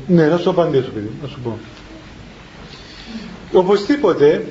Ναι 0.07 0.27
να 0.27 0.39
σου 0.39 0.51
απαντήσω 0.51 0.91
παιδί 0.91 1.11
να 1.23 1.29
σου 1.29 1.41
πω. 1.45 1.59
Οπωσδήποτε 3.53 4.45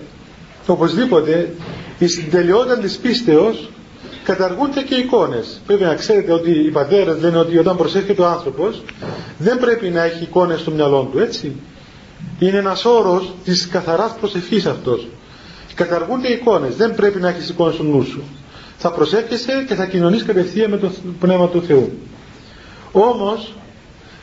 οπωσδήποτε 0.67 1.53
η 1.99 2.07
συντελειότητα 2.07 2.77
της 2.77 2.97
πίστεως 2.97 3.69
καταργούνται 4.25 4.81
και 4.81 4.95
εικόνες. 4.95 5.61
Πρέπει 5.67 5.83
να 5.83 5.95
ξέρετε 5.95 6.31
ότι 6.31 6.51
οι 6.51 6.69
πατέρες 6.71 7.21
λένε 7.21 7.37
ότι 7.37 7.57
όταν 7.57 7.77
προσέχεται 7.77 8.21
ο 8.21 8.25
άνθρωπος 8.27 8.83
δεν 9.37 9.59
πρέπει 9.59 9.89
να 9.89 10.03
έχει 10.03 10.23
εικόνες 10.23 10.59
στο 10.59 10.71
μυαλό 10.71 11.09
του 11.11 11.19
έτσι. 11.19 11.55
Είναι 12.39 12.57
ένας 12.57 12.85
όρος 12.85 13.33
της 13.43 13.67
καθαράς 13.67 14.15
προσευχής 14.19 14.65
αυτός. 14.65 15.07
Καταργούνται 15.75 16.27
εικόνες. 16.27 16.75
Δεν 16.75 16.95
πρέπει 16.95 17.19
να 17.19 17.27
έχεις 17.29 17.49
εικόνες 17.49 17.73
στο 17.73 17.83
νου 17.83 18.03
σου. 18.03 18.23
Θα 18.77 18.91
προσεύχεσαι 18.91 19.65
και 19.67 19.75
θα 19.75 19.85
κοινωνείς 19.85 20.23
κατευθείαν 20.23 20.69
με 20.69 20.77
το 20.77 20.91
Πνεύμα 21.19 21.47
του 21.47 21.61
Θεού. 21.61 21.91
Όμως 22.91 23.53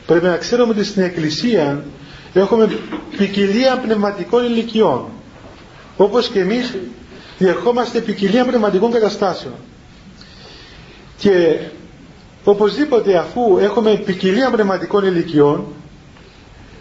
πρέπει 0.06 0.24
να 0.24 0.36
ξέρουμε 0.36 0.72
ότι 0.72 0.84
στην 0.84 1.02
Εκκλησία 1.02 1.84
έχουμε 2.34 2.68
ποικιλία 3.16 3.76
πνευματικών 3.78 4.44
ηλικιών. 4.44 5.04
Όπως 5.96 6.28
και 6.28 6.40
εμείς 6.40 6.74
διερχόμαστε 7.38 8.00
ποικιλία 8.00 8.44
πνευματικών 8.44 8.90
καταστάσεων 8.90 9.54
και 11.22 11.58
οπωσδήποτε 12.44 13.16
αφού 13.16 13.58
έχουμε 13.61 13.94
ποικιλία 13.94 14.50
πνευματικών 14.50 15.04
ηλικιών 15.04 15.66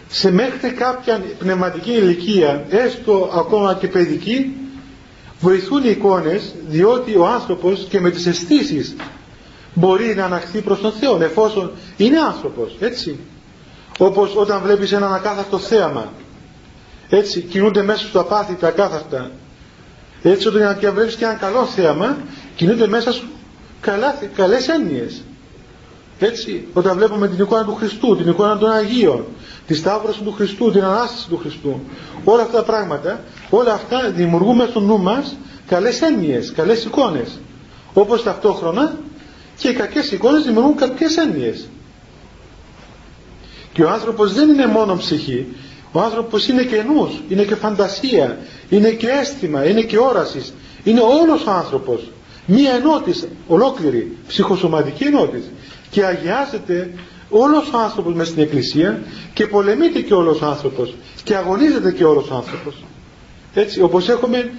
σε 0.08 0.30
μέχρι 0.30 0.70
κάποια 0.70 1.22
πνευματική 1.38 1.92
ηλικία, 1.92 2.64
έστω 2.68 3.30
ακόμα 3.34 3.74
και 3.74 3.88
παιδική, 3.88 4.56
βοηθούν 5.40 5.84
οι 5.84 5.90
εικόνες, 5.90 6.54
διότι 6.68 7.16
ο 7.16 7.26
άνθρωπος 7.26 7.86
και 7.88 8.00
με 8.00 8.10
τις 8.10 8.26
αισθήσεις 8.26 8.96
μπορεί 9.74 10.14
να 10.14 10.24
αναχθεί 10.24 10.60
προς 10.60 10.80
τον 10.80 10.92
Θεό, 10.92 11.22
εφόσον 11.22 11.70
είναι 11.96 12.18
άνθρωπος, 12.18 12.76
έτσι. 12.80 13.18
Όπως 13.98 14.36
όταν 14.36 14.60
βλέπεις 14.62 14.92
έναν 14.92 15.14
ακάθαρτο 15.14 15.58
θέαμα, 15.58 16.12
έτσι, 17.08 17.40
κινούνται 17.40 17.82
μέσα 17.82 17.98
σου 17.98 18.12
τα 18.12 18.24
πάθη 18.24 18.54
τα 18.54 18.68
ακάθαρτα. 18.68 19.30
Έτσι, 20.22 20.48
όταν 20.48 20.78
και 20.78 20.90
βλέπεις 20.90 21.14
και 21.14 21.24
ένα 21.24 21.34
καλό 21.34 21.64
θέαμα, 21.64 22.16
κινούνται 22.56 22.88
μέσα 22.88 23.12
σου 23.12 23.28
καλά, 23.82 24.18
καλές 24.36 24.68
έννοιες. 24.68 25.22
Έτσι, 26.18 26.66
όταν 26.72 26.96
βλέπουμε 26.96 27.28
την 27.28 27.38
εικόνα 27.44 27.64
του 27.64 27.74
Χριστού, 27.74 28.16
την 28.16 28.28
εικόνα 28.28 28.58
των 28.58 28.70
Αγίων, 28.70 29.24
τη 29.66 29.74
Σταύρωση 29.74 30.22
του 30.22 30.32
Χριστού, 30.32 30.70
την 30.70 30.84
Ανάσταση 30.84 31.28
του 31.28 31.36
Χριστού, 31.36 31.80
όλα 32.24 32.42
αυτά 32.42 32.56
τα 32.56 32.62
πράγματα, 32.62 33.20
όλα 33.50 33.72
αυτά 33.72 34.10
δημιουργούμε 34.10 34.66
στο 34.70 34.80
νου 34.80 34.98
μας 34.98 35.36
καλές 35.66 36.00
έννοιες, 36.02 36.52
καλές 36.52 36.84
εικόνες. 36.84 37.38
Όπως 37.94 38.22
ταυτόχρονα 38.22 38.96
και 39.56 39.68
οι 39.68 39.72
κακές 39.72 40.12
εικόνες 40.12 40.42
δημιουργούν 40.42 40.74
κακές 40.76 41.16
έννοιες. 41.16 41.68
Και 43.72 43.82
ο 43.84 43.90
άνθρωπος 43.90 44.32
δεν 44.32 44.48
είναι 44.48 44.66
μόνο 44.66 44.96
ψυχή, 44.96 45.46
ο 45.92 46.00
άνθρωπος 46.00 46.48
είναι 46.48 46.62
και 46.62 46.82
νους, 46.82 47.20
είναι 47.28 47.42
και 47.42 47.54
φαντασία, 47.54 48.38
είναι 48.68 48.90
και 48.90 49.08
αίσθημα, 49.08 49.64
είναι 49.68 49.82
και 49.82 49.98
όρασης, 49.98 50.52
είναι 50.84 51.00
όλος 51.00 51.46
ο 51.46 51.50
άνθρωπος. 51.50 52.10
Μία 52.46 52.72
ενότηση 52.72 53.28
ολόκληρη, 53.46 54.16
ψυχοσωματική 54.28 55.04
ενότηση. 55.04 55.50
Και 55.90 56.04
αγιάζεται 56.04 56.90
όλος 57.30 57.72
ο 57.72 57.78
άνθρωπος 57.78 58.14
μέσα 58.14 58.30
στην 58.30 58.42
εκκλησία 58.42 59.02
και 59.34 59.46
πολεμείται 59.46 60.00
και 60.00 60.14
όλος 60.14 60.40
ο 60.40 60.46
άνθρωπος 60.46 60.94
και 61.24 61.34
αγωνίζεται 61.36 61.92
και 61.92 62.04
όλος 62.04 62.30
ο 62.30 62.34
άνθρωπος. 62.34 62.84
Έτσι 63.54 63.80
όπως 63.82 64.08
έχουμε 64.08 64.52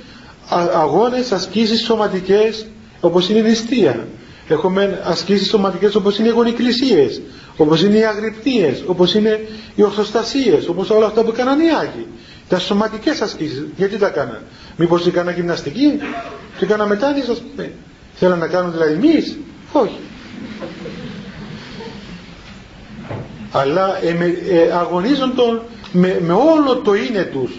αγώνες, 0.74 1.32
ασκήσεις 1.32 1.84
σωματικές 1.86 2.66
όπως 3.02 3.30
είναι 3.30 3.40
η 3.40 3.42
νηστεία. 3.42 4.08
Έχουμε 4.48 5.02
ασκήσεις 5.04 5.48
σωματικές 5.48 5.96
όπως 5.96 6.18
είναι 6.18 6.28
οι 6.28 6.32
γονικλησίες 6.32 7.22
όπως 7.58 7.84
είναι 7.84 7.98
οι 7.98 8.06
αγρυπτίες 8.06 8.84
όπως 8.88 9.14
είναι 9.14 9.48
οι 9.76 9.84
ορθοστασίες 9.84 10.68
όπως 10.68 10.90
όλα 10.90 11.06
αυτά 11.06 11.24
που 11.24 11.30
έκαναν 11.30 11.60
οι 11.60 11.70
Άγιοι. 11.70 12.08
Τα 12.50 12.60
σωματικές 12.60 13.22
ασκήσεις 13.22 13.66
γιατί 13.78 13.98
τα 13.98 14.08
έκαναν; 14.08 14.42
Μήπως 14.78 15.08
έκανα 15.08 15.32
γυμναστική; 15.32 16.00
Και 16.58 16.66
έκανα 16.66 16.86
μετάνοιες 16.88 17.28
ας 17.30 17.40
πούμε 17.40 17.72
θέλαν 18.14 18.40
να 18.40 18.48
κάνουν 18.48 18.72
δηλαδή 18.72 18.94
εμείς; 18.94 19.38
Όχι. 19.72 20.00
Αλλά 23.52 23.98
ε, 24.04 24.10
ε, 24.50 24.72
αγωνίζονται 24.72 25.42
με, 25.92 26.20
με 26.22 26.34
όλο 26.34 26.76
το 26.84 26.94
είναι 26.96 27.24
τους 27.24 27.52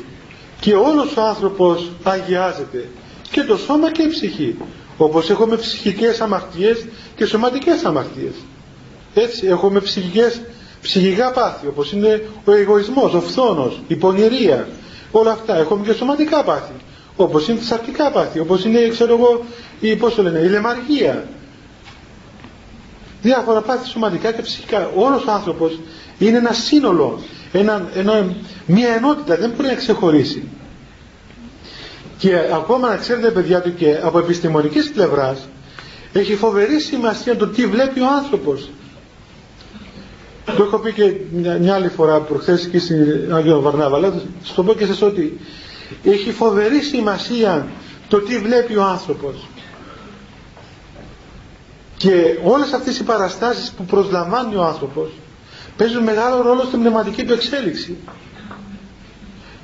και 0.61 0.75
όλος 0.75 1.17
ο 1.17 1.21
άνθρωπος 1.23 1.91
αγιάζεται. 2.03 2.89
Και 3.31 3.43
το 3.43 3.57
σώμα 3.57 3.91
και 3.93 4.03
η 4.03 4.09
ψυχή. 4.09 4.57
Όπως 4.97 5.31
έχουμε 5.31 5.57
ψυχικές 5.57 6.21
αμαρτίες 6.21 6.87
και 7.17 7.27
σωματικές 7.27 7.85
αμαρτίες. 7.85 8.35
Έτσι 9.15 9.47
έχουμε 9.47 9.81
ψυχικές 9.81 10.41
ψυχικά 10.83 11.31
πάθη 11.33 11.67
όπως 11.67 11.93
είναι 11.93 12.23
ο 12.45 12.53
εγωισμός, 12.53 13.13
ο 13.15 13.21
φθόνος, 13.21 13.81
η 13.89 13.97
πονηρία 13.97 14.69
όλα 15.11 15.31
αυτά. 15.31 15.57
Έχουμε 15.57 15.85
και 15.87 15.93
σωματικά 15.93 16.43
πάθη 16.43 16.73
όπως 17.17 17.49
είναι 17.49 17.59
τα 17.59 17.65
σαρκικά 17.65 18.11
πάθη 18.11 18.39
όπως 18.39 18.65
είναι 18.65 18.89
ξέρω 18.89 19.15
εγώ 19.15 19.45
η, 19.81 19.97
πώς 19.97 20.15
το 20.15 20.23
λένε, 20.23 20.39
η 20.39 20.49
λεμαργία 20.49 21.27
διάφορα 23.23 23.61
πάθη 23.61 23.89
σωματικά 23.89 24.33
και 24.33 24.43
ψυχικά. 24.43 24.91
Όλος 24.97 25.25
ο 25.27 25.31
άνθρωπος 25.31 25.79
είναι 26.19 26.37
ένα 26.37 26.53
σύνολο, 26.53 27.21
ένα, 27.53 27.89
ένα, 27.95 28.35
μια 28.67 28.89
ενότητα, 28.89 29.37
δεν 29.37 29.51
μπορεί 29.57 29.69
να 29.69 29.75
ξεχωρίσει. 29.75 30.49
και 32.19 32.37
ακόμα 32.55 32.89
να 32.89 32.97
ξέρετε 32.97 33.31
παιδιά 33.31 33.61
του 33.63 33.75
και 33.75 33.99
από 34.03 34.19
επιστημονικής 34.19 34.91
πλευράς 34.91 35.49
έχει 36.13 36.35
φοβερή 36.37 36.81
σημασία 36.81 37.37
το 37.37 37.47
τι 37.49 37.67
βλέπει 37.67 38.01
ο 38.01 38.07
άνθρωπος 38.23 38.71
το 40.45 40.63
έχω 40.63 40.79
πει 40.79 40.93
και 40.93 41.13
μια, 41.61 41.75
άλλη 41.75 41.89
φορά 41.89 42.21
προχθές 42.21 42.67
και 42.69 42.79
στην 42.79 43.35
Άγιο 43.35 43.61
Βαρνάβα 43.61 43.97
αλλά 43.97 44.23
στο 44.43 44.63
πω 44.63 44.75
και 44.75 44.87
σας 44.87 45.03
ότι 45.03 45.41
έχει 46.03 46.33
φοβερή 46.33 46.81
σημασία 46.83 47.67
το 48.09 48.21
τι 48.21 48.39
βλέπει 48.39 48.77
ο 48.77 48.83
άνθρωπος. 48.85 49.47
Και 51.97 52.39
όλες 52.45 52.73
αυτές 52.73 52.99
οι 52.99 53.03
παραστάσεις 53.05 53.71
που 53.71 53.85
προσλαμβάνει 53.85 54.55
ο 54.55 54.63
άνθρωπος 54.65 55.11
παίζουν 55.77 56.03
μεγάλο 56.03 56.43
ρόλο 56.43 56.63
στην 56.63 56.79
πνευματική 56.81 57.25
του 57.25 57.33
εξέλιξη. 57.33 57.97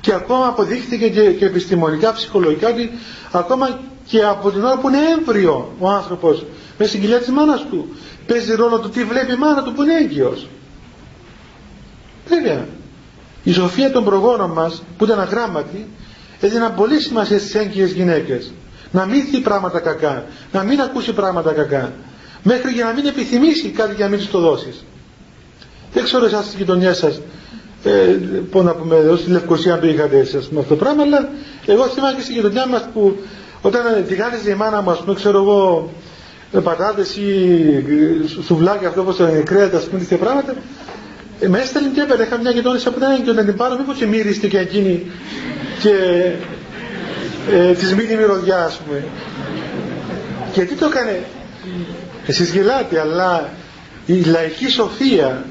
Και 0.01 0.13
ακόμα 0.13 0.47
αποδείχθηκε 0.47 1.09
και, 1.09 1.31
και 1.31 1.45
επιστημονικά, 1.45 2.13
ψυχολογικά 2.13 2.69
ότι 2.69 2.91
ακόμα 3.31 3.79
και 4.05 4.23
από 4.23 4.51
την 4.51 4.63
ώρα 4.63 4.77
που 4.77 4.87
είναι 4.87 4.97
έμβριο 5.17 5.73
ο 5.79 5.89
άνθρωπος 5.89 6.45
με 6.77 6.85
στην 6.85 7.01
κοιλιά 7.01 7.17
της 7.19 7.29
μάνας 7.29 7.65
του 7.69 7.87
παίζει 8.27 8.55
ρόλο 8.55 8.79
το 8.79 8.89
τι 8.89 9.03
βλέπει 9.03 9.31
η 9.33 9.35
μάνα 9.35 9.63
του 9.63 9.73
που 9.73 9.81
είναι 9.83 9.93
έγκυος. 9.97 10.47
Βέβαια 12.27 12.65
η 13.43 13.51
σοφία 13.51 13.91
των 13.91 14.03
προγόνων 14.03 14.51
μας 14.51 14.83
που 14.97 15.03
ήταν 15.03 15.19
αγράμματοι 16.41 16.45
έδιναν 16.45 16.75
πολύ 16.75 16.99
σημασία 16.99 17.39
στις 17.39 17.55
έγκυες 17.55 17.91
γυναίκες. 17.91 18.51
Να 18.91 19.05
μην 19.05 19.23
δει 19.31 19.39
πράγματα 19.39 19.79
κακά. 19.79 20.25
Να 20.51 20.63
μην 20.63 20.81
ακούσει 20.81 21.13
πράγματα 21.13 21.51
κακά. 21.53 21.91
Μέχρι 22.43 22.71
για 22.71 22.85
να 22.85 22.91
μην 22.93 23.05
επιθυμήσει 23.05 23.69
κάτι 23.69 23.95
για 23.95 24.03
να 24.05 24.09
μην 24.11 24.19
της 24.19 24.29
το 24.29 24.39
δώσεις. 24.39 24.85
Δεν 25.93 26.03
ξέρω 26.03 26.25
εσάς 26.25 26.45
στη 26.45 26.57
γειτονιάς 26.57 26.97
σας 26.97 27.21
ε, 27.83 27.91
πω 28.51 28.61
να 28.61 28.73
πούμε 28.73 28.95
εδώ 28.95 29.15
στη 29.15 29.29
Λευκοσία 29.31 29.73
αν 29.73 29.79
το 29.79 29.87
είχατε 29.87 30.17
εσείς 30.19 30.49
με 30.49 30.59
αυτό 30.59 30.75
το 30.75 30.83
πράγμα 30.83 31.03
αλλά 31.03 31.29
εγώ 31.65 31.87
θυμάμαι 31.87 32.15
και 32.15 32.21
στη 32.21 32.33
γειτονιά 32.33 32.67
μας 32.67 32.87
που 32.93 33.15
όταν 33.61 33.81
τηγάνιζε 34.07 34.49
η 34.51 34.53
μάνα 34.53 34.81
μου 34.81 34.91
ας 34.91 34.99
πούμε 34.99 35.13
ξέρω 35.15 35.37
εγώ 35.37 35.91
με 36.51 36.61
πατάτες 36.61 37.15
ή 37.15 37.29
σουβλάκια 38.45 38.87
αυτό 38.87 39.01
όπως 39.01 39.17
είναι 39.19 39.41
κρέατα 39.45 39.77
ας 39.77 39.83
πούμε 39.83 39.99
τέτοια 39.99 40.17
πράγματα 40.17 40.53
ε, 41.39 41.47
με 41.47 41.59
έστελνε 41.59 41.89
και 41.93 42.01
έπαιρνε. 42.01 42.23
Είχα 42.23 42.37
μια 42.37 42.51
γειτόνισσα 42.51 42.91
που 42.91 42.97
ήταν 42.97 43.23
και 43.23 43.31
να 43.31 43.43
την 43.45 43.55
πάρω 43.55 43.77
μήπως 43.77 43.97
και 44.49 44.57
εκείνη 44.57 45.05
και 45.81 45.95
ε, 47.51 47.73
της 47.73 47.95
μείνει 47.95 48.15
μυρωδιά 48.15 48.63
ας 48.63 48.77
πούμε. 48.85 49.03
Και 50.51 50.61
τι 50.65 50.75
το 50.75 50.85
έκανε; 50.85 51.23
Εσείς 52.25 52.49
γελάτε 52.51 52.99
αλλά 52.99 53.49
η 54.05 54.21
λαϊκή 54.23 54.69
σοφία 54.69 55.45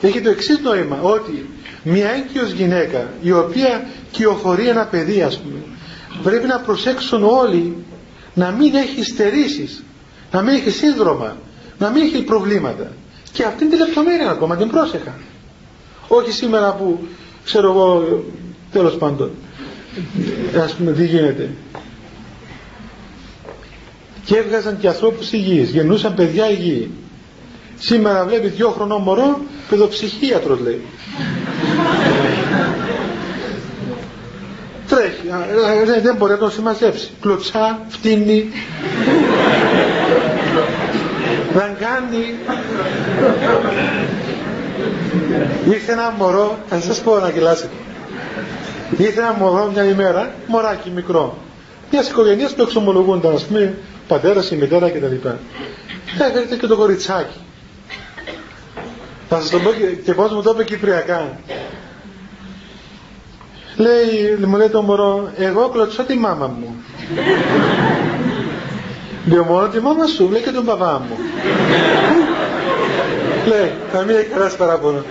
έχει 0.00 0.20
το 0.20 0.30
εξής 0.30 0.58
νόημα 0.60 0.98
ότι 1.02 1.50
μια 1.82 2.10
έγκυος 2.10 2.50
γυναίκα 2.50 3.08
η 3.22 3.32
οποία 3.32 3.84
κυοφορεί 4.10 4.68
ένα 4.68 4.84
παιδί 4.86 5.22
ας 5.22 5.38
πούμε 5.38 5.58
πρέπει 6.22 6.46
να 6.46 6.58
προσέξουν 6.60 7.24
όλοι 7.24 7.76
να 8.34 8.50
μην 8.50 8.74
έχει 8.74 9.04
στερήσεις 9.04 9.82
να 10.32 10.42
μην 10.42 10.54
έχει 10.54 10.70
σύνδρομα 10.70 11.36
να 11.82 11.90
μην 11.90 12.02
έχει 12.02 12.22
προβλήματα. 12.22 12.92
Και 13.32 13.44
αυτήν 13.44 13.68
την 13.70 13.78
λεπτομέρεια 13.78 14.30
ακόμα 14.30 14.56
την 14.56 14.68
πρόσεχα. 14.68 15.14
Όχι 16.08 16.30
σήμερα 16.32 16.74
που 16.74 17.06
ξέρω 17.44 17.70
εγώ 17.70 18.22
τέλος 18.72 18.94
πάντων 18.96 19.30
ας 20.64 20.72
πούμε 20.74 20.92
τι 20.92 21.04
γίνεται. 21.06 21.50
Και 24.24 24.36
έβγαζαν 24.36 24.78
και 24.78 24.88
ανθρώπους 24.88 25.32
υγιείς 25.32 25.70
γεννούσαν 25.70 26.14
παιδιά 26.14 26.50
υγιή. 26.50 26.90
Σήμερα 27.78 28.24
βλέπει 28.24 28.48
δυο 28.48 28.68
χρονών 28.68 29.02
μωρό 29.02 29.40
παιδοψυχίατρος 29.68 30.60
λέει. 30.60 30.80
Τρέχει 34.88 36.00
δεν 36.02 36.16
μπορεί 36.16 36.32
να 36.32 36.38
τον 36.38 36.50
συμμαζέψει. 36.50 37.10
Κλωτσά, 37.20 37.80
φτύνει 37.88 38.50
δαγκάνει 41.54 42.34
ήρθε 45.70 45.92
ένα 45.92 46.14
μωρό 46.18 46.58
θα 46.68 46.80
σας 46.80 47.00
πω 47.00 47.18
να 47.18 47.28
γελάσετε 47.30 47.70
ήρθε 48.96 49.20
ένα 49.20 49.32
μωρό 49.32 49.70
μια 49.72 49.84
ημέρα 49.84 50.34
μωράκι 50.46 50.90
μικρό. 50.90 51.36
Μιας 51.90 52.08
οικογένειας 52.08 52.54
που 52.54 52.62
εξομολογούνταν 52.62 53.34
ας 53.34 53.44
πούμε 53.44 53.74
πατέρας 54.08 54.50
η 54.50 54.56
μητέρα 54.56 54.90
κτλ 54.90 55.28
έφερε 56.18 56.56
και 56.60 56.66
το 56.66 56.76
κοριτσάκι. 56.76 57.38
Θα 59.28 59.40
σας 59.40 59.50
το 59.50 59.58
πω 59.58 59.70
και, 59.70 59.86
και 59.86 60.12
πώς 60.14 60.32
μου 60.32 60.42
το 60.42 60.50
είπε 60.54 60.64
κυπριακά. 60.64 61.38
Λέει, 63.76 64.36
μου 64.46 64.56
λέει 64.56 64.68
το 64.68 64.82
μωρό 64.82 65.30
εγώ 65.36 65.68
κλωτσώ 65.68 66.02
τη 66.02 66.14
μάμα 66.14 66.46
μου 66.46 66.76
Λέω 69.26 69.44
μόνο 69.44 69.68
τη 69.68 69.80
μάμα 69.80 70.06
σου, 70.06 70.28
λέει 70.30 70.42
και 70.42 70.50
τον 70.50 70.64
παπά 70.64 71.02
μου. 71.08 71.16
λέει, 73.46 73.72
θα 73.92 74.02
μην 74.02 74.16
έχει 74.16 74.26
κανένα 74.28 74.50
παράπονο. 74.58 75.04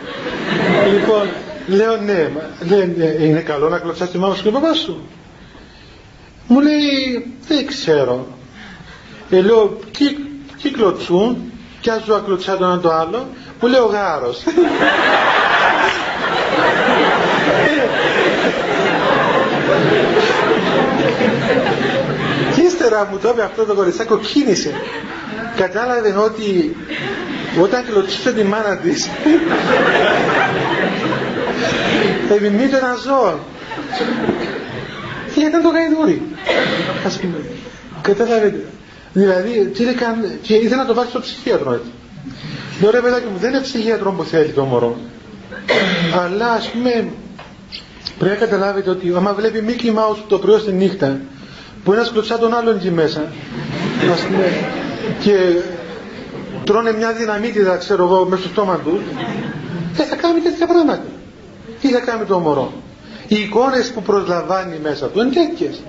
λοιπόν, 0.94 1.30
λέω 1.68 1.96
ναι, 1.96 2.32
λέει, 2.70 2.94
«Ναι, 2.98 3.26
είναι 3.26 3.40
καλό 3.40 3.70
να 3.70 3.78
κλωτσάς 3.80 4.12
τη 4.12 4.18
μάμα 4.18 4.36
σου 4.36 4.44
και 4.44 4.50
τον 4.50 4.62
παπάς 4.62 4.78
σου. 4.78 5.02
Μου 6.48 6.60
λέει, 6.60 7.34
δεν 7.48 7.66
ξέρω. 7.68 8.28
Ε, 9.30 9.42
λέω, 9.42 9.80
τι, 9.98 10.16
τι 10.62 10.70
κλωτσούν, 10.70 11.52
κι 11.82 11.90
ας 11.90 12.04
ζω 12.04 12.22
κλωτσά 12.26 12.58
το 12.58 12.66
ένα 12.66 12.80
το 12.80 12.92
άλλο, 12.92 13.28
μου 13.62 13.68
λέει 13.68 13.80
ο 13.80 13.86
γάρος. 13.86 14.44
και 22.56 22.62
ύστερα 22.62 23.08
μου 23.12 23.18
το 23.18 23.30
είπε 23.30 23.44
αυτό 23.44 23.66
το 23.66 23.74
κοριτσάκο 23.74 24.18
κίνησε 24.18 24.72
κατάλαβε 25.56 26.16
ότι 26.18 26.76
όταν 27.62 27.86
κλωτσούσε 27.86 28.34
τη 28.34 28.44
μάνα 28.44 28.78
της 28.78 29.10
επιμείνει 32.36 32.64
ένα 32.64 32.96
ζώο. 33.06 33.40
Και 35.34 35.42
ήταν 35.42 35.62
το 35.62 35.70
γαϊδούρι. 35.70 36.22
Ας 37.06 37.18
πούμε. 37.20 37.38
Κατάλαβε 38.02 38.66
δηλαδή 39.14 39.68
τι 39.68 39.88
έκανε 39.88 40.40
και 40.42 40.54
ήθελε 40.54 40.76
να 40.76 40.86
το 40.86 40.94
βάλει 40.94 41.10
στο 41.10 41.20
ψυχίατρο 41.20 41.74
έτσι. 41.74 41.92
Λέω 42.82 42.92
ρε 42.92 43.02
παιδάκι 43.02 43.26
μου 43.32 43.38
δεν 43.38 43.50
είναι 43.54 43.62
ψυχίατρο 43.62 44.12
που 44.12 44.24
θέλει 44.24 44.52
το 44.52 44.64
μωρό 44.64 44.98
αλλά 46.24 46.52
ας 46.52 46.70
πούμε 46.70 47.08
πρέπει 48.18 48.40
να 48.40 48.46
καταλάβετε 48.46 48.90
ότι 48.90 49.14
άμα 49.16 49.34
βλέπει 49.34 49.64
Mickey 49.68 49.88
Mouse 49.88 50.18
το 50.28 50.38
πρωί 50.40 50.60
στη 50.60 50.72
νύχτα 50.72 51.20
που 51.84 51.94
ένας 51.94 52.12
κλωτσά 52.12 52.38
τον 52.38 52.54
άλλον 52.54 52.76
εκεί 52.76 52.92
μέσα 52.92 53.22
ας 54.12 54.22
πούμε, 54.22 54.46
και 55.20 55.36
τρώνε 56.64 56.92
μια 56.92 57.14
δυναμίτιδα 57.14 57.78
ξέρω 57.78 58.04
εγώ 58.04 58.26
μέσα 58.26 58.42
στο 58.42 58.52
στόμα 58.52 58.80
του 58.84 59.02
δεν 59.94 60.06
θα 60.08 60.16
κάνει 60.16 60.40
τέτοια 60.40 60.68
πράγματα 60.68 61.02
τι 61.82 61.88
θα 61.88 62.00
κάνει 62.00 62.26
το 62.26 62.40
μωρό. 62.40 62.72
Οι 63.28 63.36
εικόνες 63.36 63.92
που 63.92 64.02
προσλαμβάνει 64.02 64.80
μέσα 64.84 65.08
του 65.08 65.20
είναι 65.22 65.34
τέτοιες. 65.34 65.82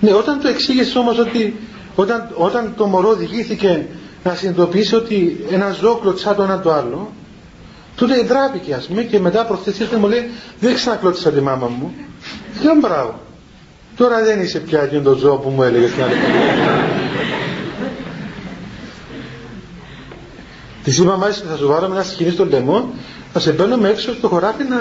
Ναι, 0.00 0.12
όταν 0.12 0.40
του 0.40 0.46
εξήγησες 0.46 0.94
όμως 0.94 1.18
ότι 1.18 1.56
όταν, 1.94 2.30
όταν 2.34 2.74
το 2.76 2.86
μωρό 2.86 3.08
οδηγήθηκε 3.08 3.86
να 4.24 4.34
συνειδητοποιήσει 4.34 4.94
ότι 4.94 5.44
ένα 5.50 5.70
ζώο 5.70 5.96
κλωτσά 5.96 6.34
το 6.34 6.42
ένα 6.42 6.60
το 6.60 6.72
άλλο 6.72 7.12
τότε 7.96 8.22
ντράπηκε 8.22 8.74
ας 8.74 8.86
πούμε 8.86 9.02
και 9.02 9.20
μετά 9.20 9.44
προχθές 9.44 9.88
μου 10.00 10.08
λέει 10.08 10.30
δεν 10.60 10.74
ξανακλώτησα 10.74 11.30
τη 11.30 11.40
μάμα 11.40 11.66
μου 11.66 11.92
λέω 12.62 12.74
μπράβο 12.80 13.20
τώρα 13.96 14.22
δεν 14.24 14.40
είσαι 14.40 14.58
πια 14.58 14.82
εκείνο 14.82 15.02
το 15.02 15.14
ζώο 15.14 15.36
που 15.36 15.48
μου 15.48 15.62
έλεγες 15.62 15.90
στην 15.90 16.02
άλλη 16.02 16.14
Της 20.84 20.98
είπα 20.98 21.16
μάλιστα 21.16 21.48
θα 21.48 21.56
σου 21.56 21.66
βάλουμε 21.68 21.94
ένα 21.94 22.04
σκηνή 22.04 22.30
στον 22.30 22.48
λαιμό 22.48 22.92
θα 23.32 23.40
σε 23.40 23.52
μπαίνουμε 23.52 23.88
έξω 23.88 24.14
στο 24.14 24.28
χωράφι 24.28 24.64
να, 24.64 24.76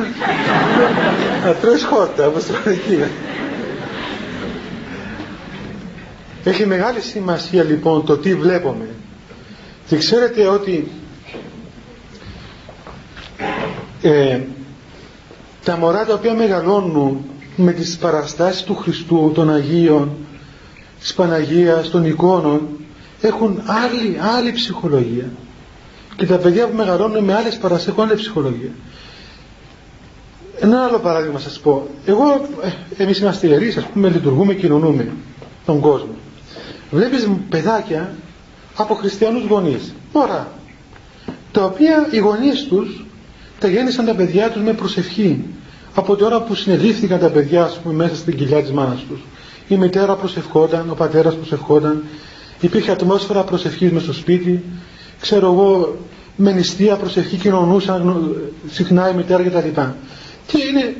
να 1.48 1.54
τρώεις 1.54 1.84
χόρτα 1.84 2.28
όπως 2.28 2.46
το 2.46 2.54
Έχει 6.44 6.66
μεγάλη 6.66 7.00
σημασία 7.00 7.64
λοιπόν 7.64 8.06
το 8.06 8.18
τι 8.18 8.36
βλέπουμε. 8.36 8.88
Και 9.88 9.98
ξέρετε 9.98 10.48
ότι 10.48 10.92
ε, 14.02 14.40
τα 15.64 15.78
μωρά 15.78 16.06
τα 16.06 16.14
οποία 16.14 16.34
μεγαλώνουν 16.34 17.26
με 17.56 17.72
τις 17.72 17.98
παραστάσεις 17.98 18.64
του 18.64 18.76
Χριστού, 18.76 19.32
των 19.34 19.54
Αγίων, 19.54 20.12
της 21.00 21.14
Παναγίας, 21.14 21.90
των 21.90 22.06
εικόνων 22.06 22.68
έχουν 23.22 23.62
άλλη, 23.66 24.18
άλλη 24.38 24.52
ψυχολογία 24.52 25.30
και 26.16 26.26
τα 26.26 26.38
παιδιά 26.38 26.68
που 26.68 26.76
μεγαλώνουν 26.76 27.24
με 27.24 27.34
άλλες 27.34 27.58
παραστάσεις 27.58 27.92
έχουν 27.92 28.04
άλλη 28.04 28.16
ψυχολογία. 28.16 28.72
Ένα 30.60 30.84
άλλο 30.84 31.00
παράδειγμα 31.00 31.40
σας 31.40 31.60
πω. 31.60 31.88
Εγώ, 32.06 32.48
ε, 32.98 33.04
εμείς 33.04 33.20
είμαστε 33.20 33.48
ιερείς 33.48 33.78
ας 33.78 33.84
πούμε 33.84 34.10
λειτουργούμε, 34.10 34.54
κοινωνούμε 34.54 35.08
τον 35.66 35.80
κόσμο. 35.80 36.16
Βλέπεις 36.92 37.28
παιδάκια 37.50 38.16
από 38.76 38.94
χριστιανούς 38.94 39.46
γονείς. 39.46 39.94
Μωρά 40.14 40.48
τα 41.54 41.64
οποία 41.64 42.08
οι 42.12 42.18
γονείς 42.18 42.64
τους 42.64 43.06
τα 43.60 43.68
γέννησαν 43.68 44.06
τα 44.06 44.16
παιδιά 44.16 44.50
τους 44.50 44.62
με 44.62 44.74
προσευχή. 44.74 45.44
Από 45.96 46.16
την 46.16 46.26
ώρα 46.26 46.42
που 46.42 46.56
συνελήφθηκαν 46.56 47.20
τα 47.20 47.30
παιδιά 47.30 47.64
ας 47.64 47.80
πούμε, 47.80 47.94
μέσα 47.94 48.16
στην 48.16 48.38
κοιλιά 48.38 48.62
της 48.62 48.72
μάνας 48.72 49.00
τους. 49.10 49.20
Η 49.68 49.76
μητέρα 49.78 50.16
προσευχόταν, 50.16 50.90
ο 50.90 50.94
πατέρας 50.94 51.36
προσευχόταν, 51.36 52.04
υπήρχε 52.62 52.92
ατμόσφαιρα 52.92 53.44
προσευχής 53.44 53.92
μες 53.92 54.04
στο 54.04 54.14
σπίτι, 54.14 54.64
ξέρω 55.24 55.52
εγώ 55.52 55.98
με 56.36 56.52
νηστεία 56.52 56.96
προσευχή 56.96 57.36
κοινωνούσαν 57.38 58.32
συχνά 58.72 59.10
η 59.10 59.14
μητέρα 59.14 59.44
κτλ. 59.44 59.82
Και 60.48 60.58
είναι 60.64 60.96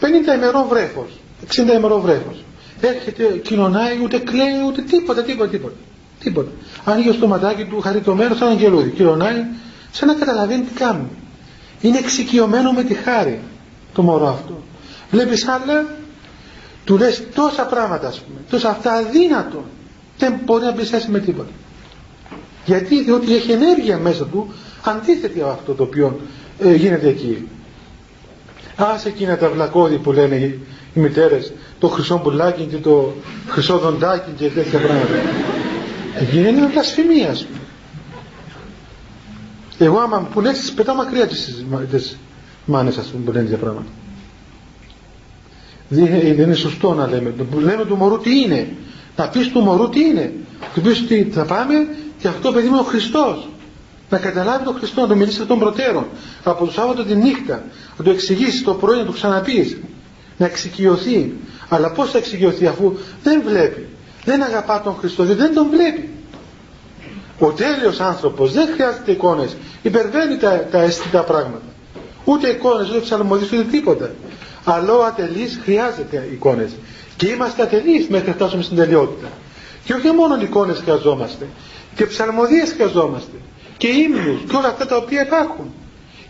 50 0.00 0.36
ημερών 0.36 0.66
βρέφος, 0.68 1.10
60 1.48 1.76
ημερών 1.76 2.00
βρέφος. 2.00 2.44
Έρχεται, 2.80 3.24
κοινωνάει, 3.24 3.98
ούτε 4.02 4.18
κλαίει, 4.18 4.54
ούτε 4.66 4.82
τίποτα, 4.82 5.22
τίποτα, 5.22 5.50
τίποτα. 5.50 5.74
τίποτα. 6.22 6.50
Ανοίγει 6.84 7.08
το 7.08 7.14
στοματάκι 7.14 7.64
του 7.64 7.80
χαριτωμένο 7.80 8.34
σαν 8.34 8.48
αγγελούδι. 8.48 8.90
Κοινωνάει, 8.90 9.44
σαν 9.92 10.08
να 10.08 10.14
καταλαβαίνει 10.14 10.62
τι 10.62 10.72
κάνει. 10.72 11.08
Είναι 11.80 11.98
εξοικειωμένο 11.98 12.72
με 12.72 12.82
τη 12.82 12.94
χάρη 12.94 13.40
το 13.94 14.02
μωρό 14.02 14.28
αυτό. 14.28 14.62
Βλέπεις 15.10 15.48
άλλα, 15.48 15.86
του 16.84 16.96
λες 16.96 17.22
τόσα 17.34 17.62
πράγματα 17.64 18.06
ας 18.08 18.20
πούμε, 18.20 18.40
τόσα 18.50 18.70
αυτά 18.70 18.92
αδύνατο. 18.92 19.64
Δεν 20.18 20.40
μπορεί 20.44 20.64
να 20.64 20.72
πλησιάσει 20.72 21.10
με 21.10 21.18
τίποτα. 21.18 21.50
Γιατί, 22.64 23.02
διότι 23.04 23.34
έχει 23.34 23.52
ενέργεια 23.52 23.98
μέσα 23.98 24.24
του 24.24 24.52
αντίθετη 24.84 25.40
από 25.40 25.50
αυτό 25.50 25.74
το 25.74 25.82
οποίο 25.82 26.20
ε, 26.58 26.74
γίνεται 26.74 27.08
εκεί. 27.08 27.48
Άσε 28.76 29.08
εκείνα 29.08 29.36
τα 29.36 29.48
βλακώδη 29.50 29.98
που 29.98 30.12
λένε 30.12 30.34
οι, 30.36 30.58
οι 30.94 31.00
μητέρες, 31.00 31.52
το 31.78 31.88
χρυσό 31.88 32.18
πουλάκι 32.18 32.62
και 32.64 32.76
το 32.76 33.14
χρυσό 33.48 33.78
δοντάκι 33.78 34.30
και 34.36 34.48
τέτοια 34.48 34.78
πράγματα. 34.78 35.14
Εκεί 36.20 36.38
είναι 36.38 36.66
βλασφημία, 36.66 37.30
ας 37.30 37.44
πούμε. 37.44 37.58
Εγώ 39.78 39.98
άμα 39.98 40.18
μου 40.18 40.28
πούνε 40.32 40.48
έτσι, 40.48 40.74
πετάω 40.74 40.94
μακριά 40.94 41.26
τις, 41.26 41.64
τις 41.90 42.16
μάνες, 42.64 42.96
ας 42.98 43.06
πούμε, 43.06 43.24
που 43.24 43.32
λένε 43.32 43.44
τέτοια 43.44 43.58
πράγματα. 43.58 43.88
Δεν 45.88 46.38
είναι 46.38 46.54
σωστό 46.54 46.94
να 46.94 47.06
λέμε. 47.08 47.34
Λέμε 47.58 47.84
του 47.84 47.96
μωρού 47.96 48.18
τι 48.18 48.40
είναι. 48.40 48.68
Να 49.20 49.28
πεις 49.28 49.48
του 49.48 49.60
μωρού 49.60 49.88
τι 49.88 50.00
είναι. 50.00 50.32
Του 50.74 50.80
πεις 50.80 51.00
ότι 51.00 51.30
θα 51.32 51.44
πάμε 51.44 51.74
και 52.18 52.28
αυτό 52.28 52.52
παιδί 52.52 52.66
μου 52.66 52.72
είναι 52.72 52.82
ο 52.82 52.84
Χριστός. 52.84 53.48
Να 54.10 54.18
καταλάβει 54.18 54.64
τον 54.64 54.74
Χριστό, 54.74 55.00
να 55.00 55.06
το 55.06 55.16
μιλήσει 55.16 55.40
των 55.40 55.58
προτέρων. 55.58 56.06
Από 56.44 56.64
το 56.64 56.72
Σάββατο 56.72 57.04
τη 57.04 57.14
νύχτα. 57.14 57.62
Να 57.96 58.04
το 58.04 58.10
εξηγήσεις 58.10 58.62
το 58.62 58.74
πρωί, 58.74 58.98
να 58.98 59.04
το 59.04 59.12
ξαναπείς. 59.12 59.76
Να 60.36 60.46
εξοικειωθεί. 60.46 61.32
Αλλά 61.68 61.90
πώς 61.90 62.10
θα 62.10 62.18
εξοικειωθεί 62.18 62.66
αφού 62.66 62.92
δεν 63.22 63.42
βλέπει. 63.46 63.88
Δεν 64.24 64.42
αγαπά 64.42 64.80
τον 64.80 64.94
Χριστό, 64.94 65.24
δεν 65.24 65.54
τον 65.54 65.66
βλέπει. 65.70 66.08
Ο 67.38 67.52
τέλειος 67.52 68.00
άνθρωπος 68.00 68.52
δεν 68.52 68.68
χρειάζεται 68.74 69.10
εικόνες. 69.10 69.56
Υπερβαίνει 69.82 70.36
τα, 70.36 70.66
τα 70.70 70.80
αισθητά 70.80 71.22
πράγματα. 71.22 71.62
Ούτε 72.24 72.48
εικόνες, 72.48 72.88
ούτε 72.88 72.98
ψαλμοδίες, 72.98 73.52
ούτε 73.52 73.62
τίποτα. 73.70 74.10
Αλλά 74.64 74.92
ο 74.92 75.04
ατελής 75.04 75.60
χρειάζεται 75.62 76.28
εικόνες. 76.32 76.70
Και 77.20 77.28
είμαστε 77.28 77.62
ατελείς 77.62 78.08
μέχρι 78.08 78.28
να 78.28 78.34
φτάσουμε 78.34 78.62
στην 78.62 78.76
τελειότητα. 78.76 79.28
Και 79.84 79.92
όχι 79.94 80.10
μόνο 80.10 80.40
εικόνες 80.42 80.78
χρειαζόμαστε. 80.78 81.46
Και 81.94 82.06
ψαλμοδίες 82.06 82.72
χρειαζόμαστε. 82.72 83.36
Και 83.76 83.86
ύμνους 83.88 84.40
και 84.48 84.56
όλα 84.56 84.68
αυτά 84.68 84.86
τα 84.86 84.96
οποία 84.96 85.22
υπάρχουν. 85.26 85.72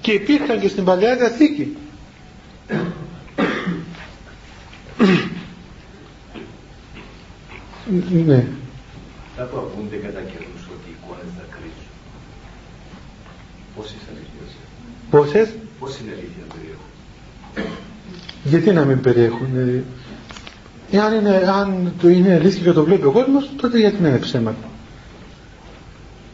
Και 0.00 0.12
υπήρχαν 0.12 0.60
και 0.60 0.68
στην 0.68 0.84
Παλαιά 0.84 1.16
Διαθήκη. 1.16 1.76
ναι. 8.26 8.46
Κάπου 9.36 9.56
ακούνται 9.56 9.96
κατά 9.96 10.20
καιρούς 10.20 10.62
ότι 10.74 10.88
οι 10.88 10.94
εικόνες 11.02 11.30
θα 11.36 11.42
κρίσουν. 11.50 11.90
Πόσες 13.76 14.00
αλήθειες; 14.08 14.50
Πόσες; 15.10 15.48
Πόση 15.78 16.00
αλήθεια 16.06 16.44
περιέχουν; 16.54 16.88
Γιατί 18.44 18.70
να 18.72 18.84
μην 18.84 19.00
περιέχουν. 19.00 19.48
Ε, 20.90 20.96
εάν 20.96 21.14
είναι, 21.14 21.52
αν 21.58 21.92
το 22.00 22.08
είναι 22.08 22.34
αλήθεια 22.34 22.62
και 22.62 22.72
το 22.72 22.84
βλέπει 22.84 23.06
ο 23.06 23.10
κόσμος, 23.10 23.50
τότε 23.56 23.78
γιατί 23.78 24.02
να 24.02 24.08
είναι 24.08 24.18
ψέματα; 24.18 24.68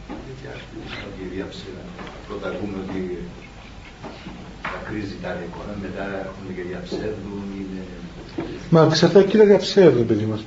Γιατί 0.07 1.35
διάψερα. 1.35 1.81
Πρώτα 2.27 2.47
ακούμε 2.47 2.73
ότι 2.87 3.17
θα 4.61 4.79
κρίζει 4.89 5.15
τα 5.21 5.37
εικόνα, 5.45 5.73
μετά 5.81 6.03
έχουν 6.03 6.55
και 6.55 6.61
διαψεύδουν. 6.69 7.43
Είναι... 7.57 7.81
Μα 8.69 8.83
εξαρτάται 8.83 9.27
και 9.27 9.37
τα 9.37 9.45
διαψεύδουν, 9.45 10.05
παιδί 10.05 10.25
μας. 10.25 10.39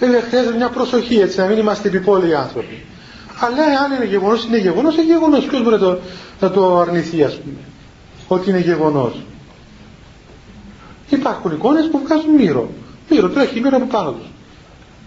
Ε, 0.00 0.20
χρειάζεται 0.20 0.56
μια 0.56 0.68
προσοχή 0.68 1.14
έτσι, 1.14 1.38
να 1.38 1.46
μην 1.46 1.58
είμαστε 1.58 1.88
επιπόλαιοι 1.88 2.34
άνθρωποι. 2.34 2.84
Αλλά 3.40 3.62
αν 3.62 3.92
είναι 3.92 4.04
γεγονός, 4.04 4.44
είναι 4.44 4.58
γεγονός, 4.58 4.94
είναι 4.94 5.04
γεγονός. 5.04 5.44
Ποιος 5.44 5.62
μπορεί 5.62 5.74
να 5.74 5.80
το, 5.80 5.98
να 6.40 6.50
το 6.50 6.78
αρνηθεί, 6.78 7.24
ας 7.24 7.34
πούμε, 7.34 7.58
ότι 8.28 8.50
είναι 8.50 8.58
γεγονός; 8.60 9.22
Υπάρχουν 11.10 11.50
εικόνες 11.52 11.88
που 11.90 12.00
βγάζουν 12.04 12.34
μύρο. 12.34 12.70
Μύρο, 13.10 13.28
τρέχει 13.28 13.60
μύρο 13.60 13.76
από 13.76 13.86
πάνω 13.86 14.10
του. 14.10 14.26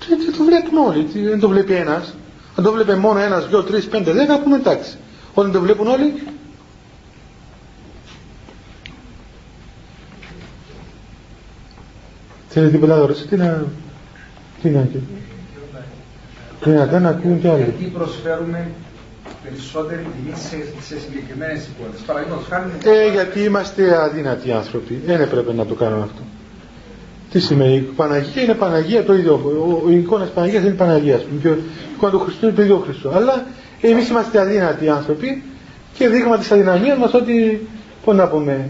Δεν 0.09 0.37
το 0.37 0.43
βλέπουν 0.43 0.77
όλοι. 0.77 1.27
Δεν 1.29 1.39
το 1.39 1.47
βλέπει 1.49 1.73
ένας. 1.73 2.15
Αν 2.55 2.63
το 2.63 2.71
βλέπει 2.71 2.95
μόνο 2.95 3.19
ένας, 3.19 3.47
δυο, 3.47 3.63
τρεις, 3.63 3.85
πέντε, 3.87 4.11
δέκα, 4.11 4.39
πούμε 4.39 4.55
εντάξει. 4.55 4.97
Όταν 5.33 5.51
το 5.51 5.59
βλέπουν 5.61 5.87
όλοι. 5.87 6.13
Θέλετε 12.49 12.71
τίποτα 12.71 12.95
να 12.95 13.05
ρωτήσετε, 13.05 13.35
τι 13.35 13.41
να. 13.41 13.65
Τι 14.61 14.69
να 14.69 14.87
Δυνατά 16.63 16.99
να 16.99 17.09
ακούν 17.09 17.39
κι 17.39 17.47
άλλοι. 17.47 17.63
Γιατί 17.63 17.83
προσφέρουμε 17.83 18.71
περισσότερη 19.43 20.01
τιμή 20.01 20.35
σε, 20.37 20.83
σε 20.85 20.99
συγκεκριμένες 20.99 21.67
εικόνε. 21.67 21.95
Παραδείγματος 22.05 22.47
χάρη. 22.49 22.71
Ε, 22.83 23.11
γιατί 23.11 23.39
είμαστε 23.43 23.95
αδύνατοι 24.03 24.51
άνθρωποι. 24.51 25.01
Δεν 25.05 25.21
έπρεπε 25.21 25.53
να 25.53 25.65
το 25.65 25.73
κάνουμε 25.73 26.03
αυτό. 26.03 26.21
Τι 27.31 27.39
σημαίνει, 27.39 27.75
η 27.75 27.79
Παναγία 27.79 28.41
είναι 28.41 28.53
Παναγία 28.53 29.03
το 29.03 29.13
ίδιο. 29.13 29.41
Η 29.89 29.95
εικόνα 29.95 30.23
της 30.23 30.33
Παναγίας 30.33 30.63
είναι 30.63 30.71
Παναγία. 30.73 31.17
Και 31.41 31.47
η 31.47 31.57
εικόνα 31.95 32.11
του 32.11 32.19
Χριστού 32.19 32.45
είναι 32.45 32.55
το 32.55 32.61
ίδιο 32.61 32.77
Χριστό. 32.77 33.09
Αλλά 33.15 33.45
εμείς 33.81 34.09
είμαστε 34.09 34.39
αδύνατοι 34.39 34.89
άνθρωποι 34.89 35.43
και 35.93 36.07
δείγμα 36.09 36.37
της 36.37 36.51
αδυναμίας 36.51 36.97
μας 36.97 37.13
ότι. 37.13 37.67
Πώ 38.05 38.13
να 38.13 38.27
πούμε. 38.27 38.69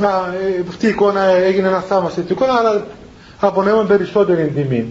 Α, 0.00 0.08
ε, 0.08 0.64
αυτή 0.68 0.86
η 0.86 0.88
εικόνα 0.88 1.22
έγινε 1.24 1.68
ένα 1.68 1.80
θαύμα 1.80 2.08
στην 2.08 2.24
εικόνα, 2.30 2.52
αλλά 2.52 2.86
απονέμουμε 3.40 3.84
περισσότερη 3.84 4.52
τιμή. 4.54 4.86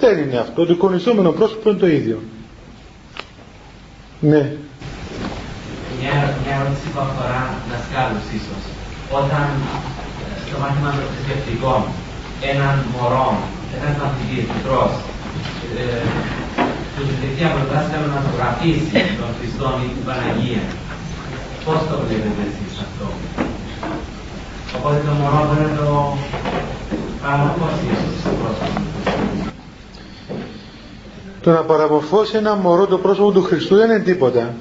Δεν 0.00 0.18
είναι 0.18 0.38
αυτό. 0.38 0.66
Το 0.66 0.72
εικονιζόμενο 0.72 1.30
πρόσωπο 1.30 1.70
είναι 1.70 1.78
το 1.78 1.86
ίδιο. 1.86 2.18
Ναι. 4.20 4.52
Μια, 6.00 6.16
μια 6.44 6.54
ερώτηση 6.60 6.88
που 6.94 7.00
αφορά 7.00 7.54
δασκάλους 7.70 8.26
ίσως. 8.38 8.62
Όταν 9.18 9.48
ε, 10.24 10.48
στο 10.48 10.58
μάθημα 10.60 10.90
των 10.90 11.04
θρησκευτικών 11.12 11.82
έναν 12.52 12.74
μωρό, 12.92 13.28
έναν 13.76 13.92
μαθητής 14.00 14.44
μικρός, 14.52 14.92
ε, 15.80 16.04
του 16.94 17.02
ζητηθεί 17.08 17.42
από 17.48 17.56
τον 17.60 17.68
δάσκαλο 17.72 18.06
να 18.14 18.20
το 18.24 18.30
γραφήσει 18.38 18.98
τον 19.20 19.30
Χριστό 19.38 19.68
ή 19.84 19.86
την 19.94 20.04
Παναγία. 20.08 20.62
Πώς 21.64 21.80
το 21.88 21.96
βλέπετε 22.06 22.42
εσείς 22.50 22.74
αυτό; 22.86 23.06
Οπότε 24.76 24.98
το 25.06 25.12
μωρό 25.20 25.40
μπορεί 25.46 25.64
να 25.70 25.74
το 25.80 25.88
παραμορφώσει 27.22 27.84
ίσως 27.92 28.14
στο 28.22 28.30
πρόσωπο. 28.40 28.80
Το 31.44 31.50
να 31.50 31.62
παραμορφώσει 31.70 32.36
ένα 32.36 32.54
μωρό 32.56 32.86
το 32.86 32.98
πρόσωπο 32.98 33.30
του 33.32 33.42
Χριστού 33.42 33.74
δεν 33.76 33.90
είναι 33.90 33.98
τίποτα. 34.10 34.54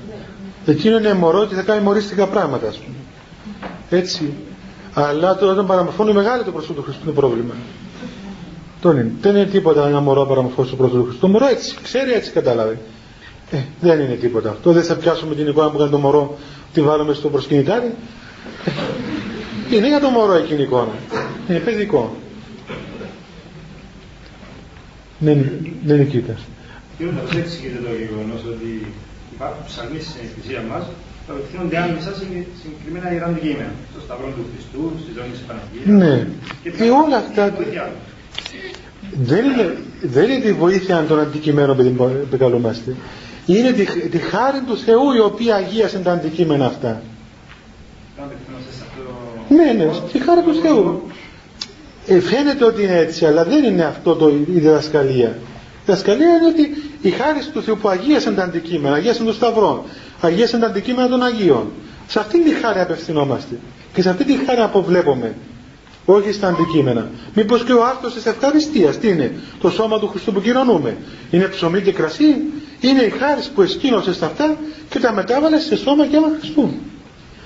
Εκείνο 0.65 0.97
είναι 0.97 1.13
μωρό 1.13 1.45
και 1.45 1.55
θα 1.55 1.61
κάνει 1.61 1.84
μορίστικα 1.84 2.27
πράγματα, 2.27 2.67
ας 2.67 2.77
πούμε. 2.77 2.95
Έτσι. 3.89 4.34
Αλλά 4.94 5.36
το 5.36 5.50
όταν 5.52 5.66
παραμορφώνει 5.66 6.14
μεγάλο 6.14 6.44
το 6.44 6.52
πρόσωπο 6.52 6.74
του 6.74 6.84
Χριστού 6.84 7.02
είναι 7.06 7.14
πρόβλημα. 7.14 7.54
είναι. 8.84 9.12
Δεν 9.22 9.36
είναι 9.36 9.46
τίποτα 9.46 9.88
ένα 9.88 10.00
μωρό 10.00 10.22
να 10.22 10.28
παραμορφώσει 10.28 10.70
το 10.70 10.76
πρόσωπο 10.76 10.98
του 10.98 11.04
Χριστού. 11.04 11.22
Το 11.22 11.28
μωρό 11.28 11.46
έτσι, 11.46 11.76
ξέρει 11.84 12.12
έτσι 12.12 12.32
κατάλαβε. 12.32 12.80
Ε, 13.52 13.58
δεν 13.82 14.00
είναι 14.00 14.14
τίποτα 14.14 14.50
αυτό. 14.50 14.72
Δεν 14.72 14.84
θα 14.84 14.96
πιάσουμε 14.96 15.36
την 15.36 15.48
εικόνα 15.48 15.70
που 15.70 15.78
κάνει 15.78 15.90
το 15.90 15.98
μωρό, 15.98 16.38
τη 16.74 16.82
βάλουμε 16.82 17.14
στο 17.14 17.30
προσκυνητάρι. 17.30 17.94
Ε, 19.72 19.76
είναι 19.76 19.88
για 19.88 20.00
το 20.00 20.10
μωρό 20.10 20.34
εκείνη 20.34 20.60
η 20.60 20.64
εικόνα. 20.64 20.92
Είναι 21.50 21.60
παιδικό. 21.60 22.16
Δεν, 25.20 25.46
δεν 25.84 25.96
είναι 25.96 26.06
κοίτας. 26.06 26.40
Κύριε 26.98 27.14
Πώ 27.14 27.38
εξηγείται 27.38 27.80
το 27.88 27.94
γεγονός 28.02 28.42
ότι 28.54 28.94
υπάρχουν 29.34 29.64
ψαλμοί 29.66 30.00
στην 30.00 30.22
εκκλησία 30.24 30.62
μας 30.70 30.84
που 31.30 31.36
απευθύνονται 31.38 31.77
άμεσα 31.77 32.11
σε 32.17 32.23
συγκεκριμένα 32.61 33.13
ιερά 33.13 33.25
αντικείμενα. 33.25 33.73
Στο 33.91 34.01
Σταυρό 34.05 34.27
του 34.36 34.45
Χριστού, 34.51 34.82
στη 35.03 35.11
ζώνη 35.17 35.32
της 35.36 35.43
Παναγίας. 35.47 35.86
Ναι. 36.01 36.27
Και, 36.63 36.69
και 36.69 36.89
όλα 37.03 37.17
αυτά. 37.23 37.43
Δεν 39.30 39.43
είναι, 39.45 39.77
δεν 40.01 40.30
είναι 40.30 40.43
τη 40.43 40.53
βοήθεια 40.53 41.05
των 41.07 41.19
αντικειμένων 41.19 41.95
που 41.95 42.03
επικαλούμαστε. 42.03 42.95
Είναι 43.45 43.71
τη, 43.71 43.86
τη 44.09 44.17
χάρη 44.17 44.61
του 44.67 44.77
Θεού 44.77 45.11
η 45.11 45.19
οποία 45.19 45.55
αγίασε 45.55 45.97
τα 45.97 46.11
αντικείμενα 46.11 46.65
αυτά. 46.65 47.01
Ναι, 49.49 49.71
ναι, 49.77 49.89
τη 50.11 50.19
χάρη 50.19 50.41
του 50.41 50.55
Θεού. 50.61 51.01
Ε, 52.07 52.19
φαίνεται 52.19 52.65
ότι 52.65 52.84
είναι 52.84 52.97
έτσι, 52.97 53.25
αλλά 53.25 53.43
δεν 53.43 53.63
είναι 53.63 53.84
αυτό 53.84 54.15
το, 54.15 54.30
η 54.30 54.45
διδασκαλία 54.47 55.38
διδασκαλία 55.90 56.36
είναι 56.36 56.48
ότι 56.48 56.92
η 57.02 57.10
χάρη 57.10 57.40
του 57.54 57.62
Θεού 57.64 57.78
που 57.78 57.90
αγίασαν 57.90 58.36
τα 58.36 58.44
αντικείμενα, 58.44 58.96
αγίασαν 58.96 59.26
τον 59.26 59.34
Σταυρό, 59.34 59.86
αγίασαν 60.22 60.60
τα 60.60 60.66
αντικείμενα 60.68 61.08
των 61.08 61.24
Αγίων. 61.24 61.72
Σε 62.08 62.20
αυτήν 62.20 62.44
τη 62.44 62.54
χάρη 62.54 62.80
απευθυνόμαστε 62.80 63.60
και 63.94 64.02
σε 64.02 64.10
αυτή 64.10 64.24
τη 64.24 64.38
χάρη 64.46 64.62
αποβλέπουμε 64.62 65.36
όχι 66.06 66.32
στα 66.32 66.48
αντικείμενα. 66.48 67.10
Μήπως 67.34 67.64
και 67.64 67.74
ο 67.74 67.86
άρθρο 67.86 68.10
της 68.10 68.26
ευχαριστίας, 68.26 68.98
τι 68.98 69.08
είναι, 69.08 69.34
το 69.62 69.70
σώμα 69.70 70.00
του 70.00 70.08
Χριστού 70.08 70.34
που 70.34 70.42
κοινωνούμε. 70.42 70.98
Είναι 71.32 71.46
ψωμί 71.46 71.82
και 71.82 71.92
κρασί, 71.92 72.36
είναι 72.80 73.02
η 73.02 73.10
χάρη 73.10 73.42
που 73.56 73.62
εσκήνωσε 73.62 74.14
στα 74.14 74.26
αυτά 74.26 74.58
και 74.90 75.00
τα 75.00 75.14
μετάβαλε 75.14 75.60
σε 75.60 75.78
σώμα 75.78 76.06
και 76.06 76.16
αίμα 76.16 76.28
Χριστού. 76.40 76.74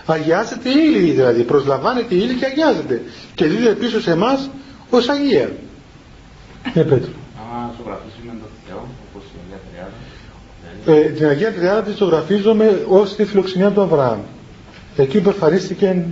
Αγιάζεται 0.06 0.70
η 0.70 0.74
ύλη 0.86 1.12
δηλαδή, 1.12 1.42
προσλαμβάνεται 1.44 2.16
η 2.16 2.20
ύλη 2.22 2.34
και 2.34 2.46
αγιάζεται. 2.46 3.02
Και 3.36 3.46
δίδεται 3.46 3.74
πίσω 3.74 4.02
σε 4.02 4.12
εμάς 4.12 4.50
ως 4.90 5.10
Αγία. 5.10 5.52
Ναι, 6.74 6.84
Πέτρο. 6.84 7.12
Ε, 10.86 11.00
την 11.02 11.28
Αγία 11.28 11.54
Τριάδα 11.54 11.82
τη 11.82 11.92
ζωγραφίζομαι 11.92 12.86
ως 12.88 13.16
τη 13.16 13.26
φιλοξενία 13.26 13.72
του 13.72 13.82
Αβραάμ. 13.82 14.20
Εκεί 14.98 15.22
που 15.22 15.30
εμφανίστηκε 15.30 16.06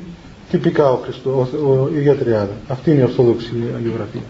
τυπικά 0.52 0.92
ο 0.92 0.96
Χριστό, 0.96 1.48
ο, 1.64 1.70
ο, 1.72 1.90
η 1.94 1.98
Αγία 1.98 2.16
Τριάδα. 2.16 2.56
Αυτή 2.68 2.92
είναι 2.92 3.00
η 3.00 3.04
Ορθόδοξη 3.04 3.52
Αγιογραφία. 3.76 4.22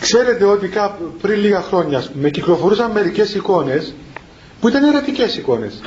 Ξέρετε 0.00 0.44
ότι 0.44 0.70
πριν 1.22 1.40
λίγα 1.40 1.60
χρόνια 1.62 2.04
με 2.14 2.30
κυκλοφορούσαν 2.30 2.90
μερικές 2.90 3.34
εικόνες 3.34 3.94
που 4.60 4.68
ήταν 4.68 4.84
ερωτικές 4.84 5.36
εικόνες. 5.36 5.80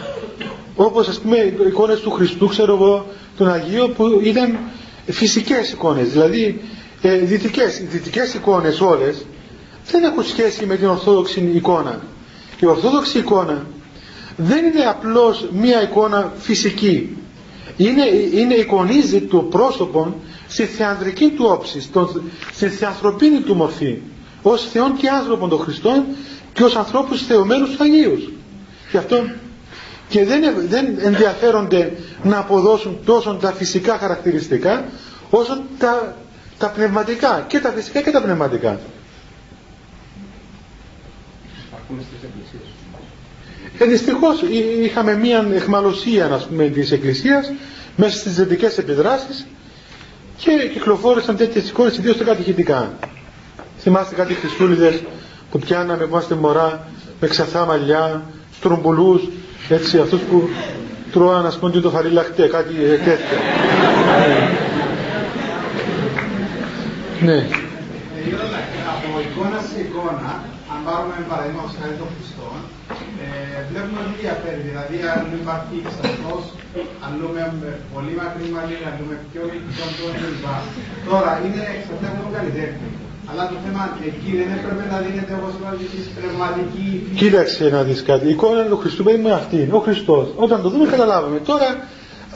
Όπως 0.75 1.07
ας 1.07 1.19
πούμε 1.19 1.37
εικόνες 1.67 1.99
του 1.99 2.11
Χριστού, 2.11 2.47
ξέρω 2.47 2.73
εγώ, 2.75 3.05
τον 3.37 3.51
Αγίο 3.51 3.89
που 3.89 4.19
ήταν 4.23 4.57
φυσικές 5.05 5.71
εικόνες. 5.71 6.09
Δηλαδή 6.11 6.61
ε, 7.01 7.17
δυτικές, 7.17 7.79
οι 7.79 7.83
δυτικές 7.83 8.33
εικόνες 8.33 8.81
όλες 8.81 9.25
δεν 9.91 10.03
έχουν 10.03 10.23
σχέση 10.23 10.65
με 10.65 10.75
την 10.75 10.87
Ορθόδοξη 10.87 11.51
εικόνα. 11.53 12.01
Η 12.59 12.65
Ορθόδοξη 12.65 13.17
εικόνα 13.17 13.65
δεν 14.37 14.65
είναι 14.65 14.83
απλώς 14.83 15.49
μία 15.51 15.81
εικόνα 15.81 16.33
φυσική. 16.37 17.17
Είναι, 17.77 18.05
είναι 18.33 18.53
εικονίζει 18.53 19.21
το 19.21 19.37
πρόσωπο 19.37 20.15
στη 20.47 20.63
θεανδρική 20.63 21.29
του 21.29 21.45
όψη, 21.49 21.89
στη 22.53 22.67
θεανθρωπίνη 22.67 23.39
του 23.39 23.55
μορφή, 23.55 23.97
ως 24.41 24.67
Θεόν 24.71 24.95
και 24.95 25.09
άνθρωπον 25.09 25.49
των 25.49 25.59
Χριστών 25.59 26.03
και 26.53 26.63
ως 26.63 26.75
ανθρώπους 26.75 27.25
θεωμένους 27.25 27.79
Αγίους. 27.79 28.29
Γι' 28.91 28.97
αυτό 28.97 29.23
και 30.09 30.25
δεν, 30.25 30.41
δεν 30.67 30.95
ενδιαφέρονται 30.99 31.91
να 32.23 32.37
αποδώσουν 32.37 32.97
τόσο 33.05 33.37
τα 33.41 33.51
φυσικά 33.51 33.97
χαρακτηριστικά 33.97 34.85
όσο 35.29 35.61
τα, 35.77 36.15
τα 36.59 36.67
πνευματικά 36.69 37.45
και 37.47 37.59
τα 37.59 37.69
φυσικά 37.71 38.01
και 38.01 38.11
τα 38.11 38.21
πνευματικά. 38.21 38.79
Ε, 43.79 43.85
Δυστυχώς 43.85 44.41
είχαμε 44.83 45.15
μία 45.15 45.47
εχμαλωσία 45.53 46.25
ας 46.33 46.45
πούμε, 46.47 46.67
της 46.67 46.91
Εκκλησίας 46.91 47.51
μέσα 47.95 48.17
στις 48.17 48.35
δυτικές 48.35 48.77
επιδράσεις 48.77 49.45
και 50.37 50.51
κυκλοφόρησαν 50.73 51.35
τέτοιες 51.37 51.69
εικόνες 51.69 51.97
ιδίως 51.97 52.15
στα 52.15 52.23
κατηχητικά. 52.23 52.93
Θυμάστε 53.79 54.15
κάτι 54.15 54.33
χριστούλιδες 54.33 55.01
που 55.51 55.59
πιάναμε 55.59 56.03
που 56.03 56.09
είμαστε 56.09 56.35
μωρά 56.35 56.87
με 57.19 57.27
ξαφά 57.27 57.65
μαλλιά, 57.65 58.23
στρομπουλούς, 58.55 59.21
έτσι 59.69 59.97
αυτούς 59.99 60.19
που 60.19 60.49
τρώαν 61.11 61.45
ας 61.45 61.57
πούμε 61.57 61.71
το 61.71 61.89
φαρίλαχτε, 61.89 62.47
κάτι 62.47 62.73
τέτοιο. 63.05 63.37
ναι. 67.27 67.39
Από 68.93 69.09
εικόνα 69.25 69.59
σε 69.69 69.77
εικόνα, 69.85 70.31
αν 70.71 70.79
πάρουμε 70.87 71.15
παραδείγματος 71.31 71.73
χάρη 71.79 71.95
των 72.01 72.09
Χριστών, 72.13 72.57
ε, 73.23 73.27
βλέπουμε 73.69 73.99
ότι 74.05 74.15
διαφέρει. 74.23 74.61
Δηλαδή, 74.69 74.95
αν 75.13 75.21
υπάρχει 75.41 75.75
ξαφνό, 75.89 76.35
αν 77.05 77.11
λέμε 77.21 77.69
πολύ 77.93 78.13
μακρύ 78.19 78.45
μαλλί, 78.55 78.75
αν 78.89 78.93
λέμε 78.99 79.15
πιο 79.31 79.41
μικρό 79.51 80.07
κλπ. 80.19 80.45
Τώρα, 81.09 81.31
είναι 81.43 81.61
εξαρτάται 81.75 82.07
από 82.11 82.21
τον 82.25 82.33
καλλιτέχνη. 82.37 82.89
Αλλά 83.29 83.43
το 83.51 83.57
θέμα 83.63 83.83
εκεί 84.09 84.31
δεν 84.39 84.49
έπρεπε 84.57 84.83
να 84.93 84.97
δίνεται 85.05 85.33
όπω 85.39 85.49
είπατε 85.57 85.85
πνευματική. 86.17 86.87
Κοίταξε 87.21 87.63
να 87.75 87.81
δεις 87.87 87.99
κάτι. 88.09 88.23
Η 88.29 88.33
εικόνα 88.35 88.61
του 88.71 88.77
Χριστού 88.81 89.03
με 89.25 89.31
αυτή. 89.41 89.59
Ο 89.77 89.79
Χριστός. 89.87 90.25
Όταν 90.45 90.57
το 90.63 90.67
δούμε, 90.73 90.85
καταλάβαμε. 90.93 91.37
Τώρα, 91.49 91.67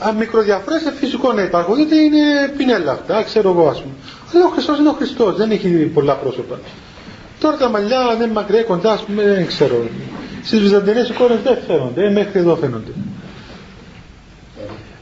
αν 0.06 0.12
μικροδιαφορέ 0.16 0.78
σε 0.78 0.92
φυσικό 1.00 1.32
να 1.32 1.42
υπάρχουν, 1.42 1.76
είτε 1.78 1.96
είναι 1.96 2.22
πινέλα 2.56 2.92
αυτά, 2.92 3.22
ξέρω 3.22 3.48
εγώ 3.50 3.68
ας 3.68 3.78
πούμε. 3.82 3.94
Αλλά 4.34 4.44
ο 4.44 4.48
Χριστός 4.48 4.78
είναι 4.78 4.88
ο 4.88 4.92
Χριστός, 4.92 5.36
δεν 5.36 5.50
έχει 5.50 5.68
πολλά 5.68 6.14
πρόσωπα. 6.14 6.58
Τώρα 7.40 7.56
τα 7.56 7.68
μαλλιά 7.68 8.00
αν 8.00 8.16
είναι 8.16 8.32
μακριά 8.32 8.62
κοντά, 8.62 8.92
ας 8.92 9.00
πούμε, 9.00 9.22
δεν 9.22 9.46
ξέρω. 9.46 9.88
Στις 10.44 10.60
Βυζαντινές 10.60 11.08
εικόνες 11.08 11.38
δεν 11.44 11.58
φαίνονται, 11.66 12.06
ε, 12.06 12.10
μέχρι 12.10 12.38
εδώ 12.38 12.56
φαίνονται. 12.56 12.90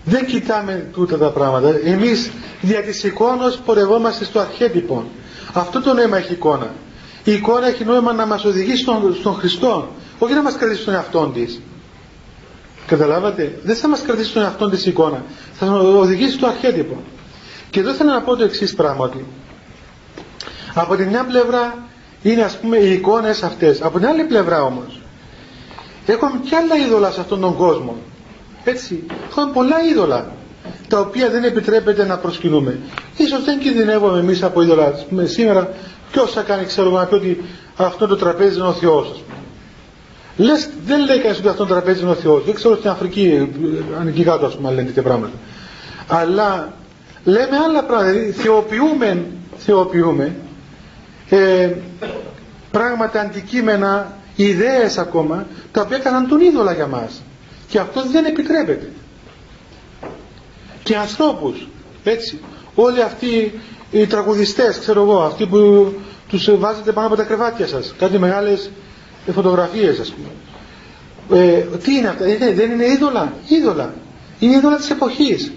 Δεν 0.04 0.26
κοιτάμε 0.26 0.88
τούτα 0.92 1.18
τα 1.18 1.30
πράγματα. 1.30 1.74
Εμείς 1.84 2.30
δια 2.60 2.82
της 2.82 3.04
εικόνος 3.04 3.56
πορευόμαστε 3.56 4.24
στο 4.24 4.40
αρχέτυπο. 4.40 5.04
Αυτό 5.52 5.80
το 5.80 5.94
νόημα 5.94 6.16
έχει 6.16 6.32
εικόνα. 6.32 6.70
Η 7.24 7.32
εικόνα 7.32 7.66
έχει 7.66 7.84
νόημα 7.84 8.12
να 8.12 8.26
μας 8.26 8.44
οδηγήσει 8.44 8.82
στον, 8.82 9.14
στον 9.20 9.34
Χριστό, 9.34 9.88
όχι 10.18 10.34
να 10.34 10.42
μας 10.42 10.56
κρατήσει 10.56 10.84
τον 10.84 10.94
εαυτό 10.94 11.30
της. 11.34 11.60
Καταλάβατε, 12.86 13.58
δεν 13.62 13.76
θα 13.76 13.88
μας 13.88 14.02
κρατήσει 14.02 14.32
τον 14.32 14.42
εαυτό 14.42 14.68
της 14.68 14.86
η 14.86 14.90
εικόνα, 14.90 15.24
θα 15.52 15.66
μας 15.66 15.82
οδηγήσει 15.82 16.32
στο 16.32 16.46
αρχέτυπο. 16.46 17.02
Και 17.72 17.80
εδώ 17.80 17.92
θέλω 17.92 18.10
να 18.12 18.20
πω 18.22 18.36
το 18.36 18.44
εξής 18.44 18.74
πράγμα 18.74 19.10
από 20.74 20.96
τη 20.96 21.04
μια 21.04 21.24
πλευρά 21.24 21.78
είναι 22.22 22.42
ας 22.42 22.58
πούμε 22.58 22.76
οι 22.76 22.92
εικόνες 22.92 23.42
αυτές, 23.42 23.82
από 23.82 23.98
την 23.98 24.06
άλλη 24.06 24.24
πλευρά 24.24 24.62
όμως 24.62 25.02
Έχουμε 26.06 26.40
και 26.48 26.56
άλλα 26.56 26.86
είδωλα 26.86 27.10
σε 27.10 27.20
αυτόν 27.20 27.40
τον 27.40 27.56
κόσμο. 27.56 27.96
Έτσι. 28.64 29.06
Έχουμε 29.30 29.52
πολλά 29.52 29.76
είδωλα 29.90 30.32
τα 30.88 31.00
οποία 31.00 31.30
δεν 31.30 31.44
επιτρέπεται 31.44 32.06
να 32.06 32.18
προσκυνούμε. 32.18 32.78
Ίσως 33.16 33.44
δεν 33.44 33.58
κινδυνεύουμε 33.58 34.18
εμείς 34.18 34.42
από 34.42 34.62
είδωλα. 34.62 34.92
Σήμερα 35.24 35.72
ποιος 36.12 36.32
θα 36.32 36.42
κάνει 36.42 36.64
ξέρω 36.64 36.90
να 36.90 37.04
πει 37.06 37.14
ότι 37.14 37.44
αυτό 37.76 38.06
το 38.06 38.16
τραπέζι 38.16 38.58
είναι 38.58 38.68
ο 38.68 38.72
Θεός. 38.72 39.22
Λες, 40.36 40.68
δεν 40.84 41.04
λέει 41.04 41.18
κανείς 41.18 41.38
ότι 41.38 41.48
αυτό 41.48 41.64
το 41.64 41.72
τραπέζι 41.72 42.00
είναι 42.00 42.10
ο 42.10 42.14
Θεός. 42.14 42.44
Δεν 42.44 42.54
ξέρω 42.54 42.76
στην 42.76 42.90
Αφρική, 42.90 43.48
αν 44.00 44.06
εκεί 44.06 44.22
κάτω 44.24 44.46
ας 44.46 44.56
πούμε 44.56 44.70
λένε 44.70 44.82
τέτοια 44.86 45.02
πράγματα. 45.02 45.34
Αλλά 46.06 46.72
λέμε 47.24 47.56
άλλα 47.68 47.84
πράγματα. 47.84 48.10
Δηλαδή 48.12 48.30
θεοποιούμε, 48.32 49.26
θεοποιούμε 49.56 50.34
ε, 51.28 51.70
πράγματα 52.70 53.20
αντικείμενα 53.20 54.16
ιδέες 54.36 54.98
ακόμα 54.98 55.46
τα 55.72 55.80
οποία 55.80 55.96
έκαναν 55.96 56.28
τον 56.28 56.40
είδωλα 56.40 56.72
για 56.72 56.86
μας. 56.86 57.22
Και 57.68 57.78
αυτός 57.78 58.10
δεν 58.10 58.24
επιτρέπεται. 58.24 58.90
Και 60.82 60.96
ανθρώπους 60.96 61.68
έτσι. 62.04 62.40
Όλοι 62.74 63.02
αυτοί 63.02 63.60
οι 63.90 64.06
τραγουδιστές 64.06 64.78
ξέρω 64.78 65.02
εγώ 65.02 65.22
αυτοί 65.22 65.46
που 65.46 65.92
τους 66.28 66.50
βάζετε 66.58 66.92
πάνω 66.92 67.06
από 67.06 67.16
τα 67.16 67.22
κρεβάτια 67.22 67.66
σας 67.66 67.94
κάτι 67.98 68.18
μεγάλες 68.18 68.70
φωτογραφίες 69.32 69.98
ας 69.98 70.12
πούμε. 70.12 70.28
Ε, 71.42 71.60
τι 71.76 71.94
είναι 71.94 72.08
αυτά; 72.08 72.24
Ε, 72.24 72.52
δεν 72.54 72.70
είναι 72.70 72.86
είδωλα; 72.86 73.32
Είδωλα. 73.48 73.94
Είναι 74.38 74.56
είδωλα 74.56 74.76
της 74.76 74.90
εποχής 74.90 75.52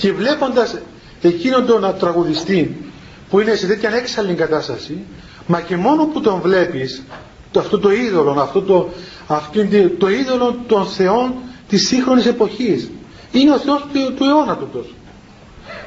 και 0.00 0.12
βλέποντας 0.12 0.78
εκείνον 1.22 1.66
τον 1.66 1.94
τραγουδιστή 1.98 2.92
που 3.30 3.40
είναι 3.40 3.54
σε 3.54 3.66
τέτοια 3.66 3.90
έξαλλη 3.94 4.34
κατάσταση 4.34 4.98
μα 5.46 5.60
και 5.60 5.76
μόνο 5.76 6.04
που 6.06 6.20
τον 6.20 6.40
βλέπεις 6.40 7.02
το, 7.50 7.60
αυτό 7.60 7.78
το 7.78 7.92
είδωλο, 7.92 8.40
αυτό 8.40 8.62
το, 8.62 8.88
αυτό 9.26 9.60
το 9.98 10.08
είδωλο 10.08 10.58
των 10.66 10.86
θεών 10.86 11.34
της 11.68 11.86
σύγχρονης 11.86 12.26
εποχής. 12.26 12.90
Είναι 13.32 13.50
ο 13.50 13.58
Θεός 13.58 13.80
του, 13.92 14.14
του 14.14 14.24
αιώνα 14.24 14.56
τούτος. 14.56 14.94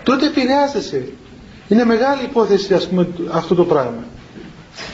Τότε 0.03 0.25
επηρεάζεσαι. 0.25 1.07
Είναι 1.67 1.85
μεγάλη 1.85 2.23
υπόθεση 2.23 2.73
ας 2.73 2.87
πούμε 2.87 3.07
αυτό 3.31 3.55
το 3.55 3.63
πράγμα. 3.65 4.03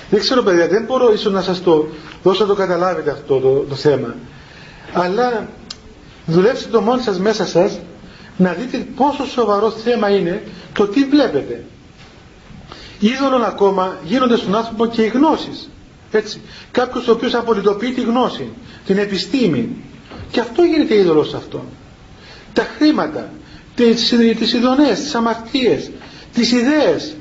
Δεν 0.10 0.20
ξέρω 0.20 0.44
παιδιά, 0.44 0.68
δεν 0.68 0.84
μπορώ 0.84 1.14
ίσως 1.14 1.34
να 1.34 1.42
σας 1.42 1.64
το 1.64 1.88
δώσω 2.24 2.42
να 2.42 2.50
το 2.50 2.56
καταλάβετε 2.56 3.12
αυτό 3.12 3.40
το, 3.40 3.50
το 3.70 3.76
θέμα. 3.76 4.16
Αλλά 4.94 5.48
δουλέψτε 6.26 6.70
το 6.70 6.82
μόνοι 6.82 7.02
σας 7.02 7.20
μέσα 7.20 7.46
σας 7.46 7.80
να 8.40 8.54
δείτε 8.54 8.78
πόσο 8.96 9.26
σοβαρό 9.26 9.72
θέμα 9.72 10.10
είναι 10.10 10.44
το 10.74 10.88
τι 10.88 11.04
βλέπετε. 11.06 11.64
Είδωλον 13.00 13.44
ακόμα 13.44 13.98
γίνονται 14.04 14.38
στον 14.38 14.56
άνθρωπο 14.56 14.86
και 14.86 15.02
οι 15.02 15.08
γνώσεις. 15.08 15.70
Έτσι. 16.12 16.42
Κάποιος 16.72 17.08
ο 17.08 17.12
οποίος 17.12 17.34
απολυτοποιεί 17.34 17.92
τη 17.92 18.02
γνώση, 18.02 18.50
την 18.86 18.98
επιστήμη. 18.98 19.70
Και 20.32 20.40
αυτό 20.40 20.62
γίνεται 20.64 20.96
είδωλος 20.96 21.34
αυτό. 21.34 21.64
Τα 22.54 22.68
χρήματα, 22.78 23.30
τις, 23.76 24.14
τις 24.38 24.54
ειδονές, 24.54 25.00
τις 25.00 25.16
αμαρτίες, 25.16 25.92
τις 26.34 26.52
ιδέες. 26.52 27.16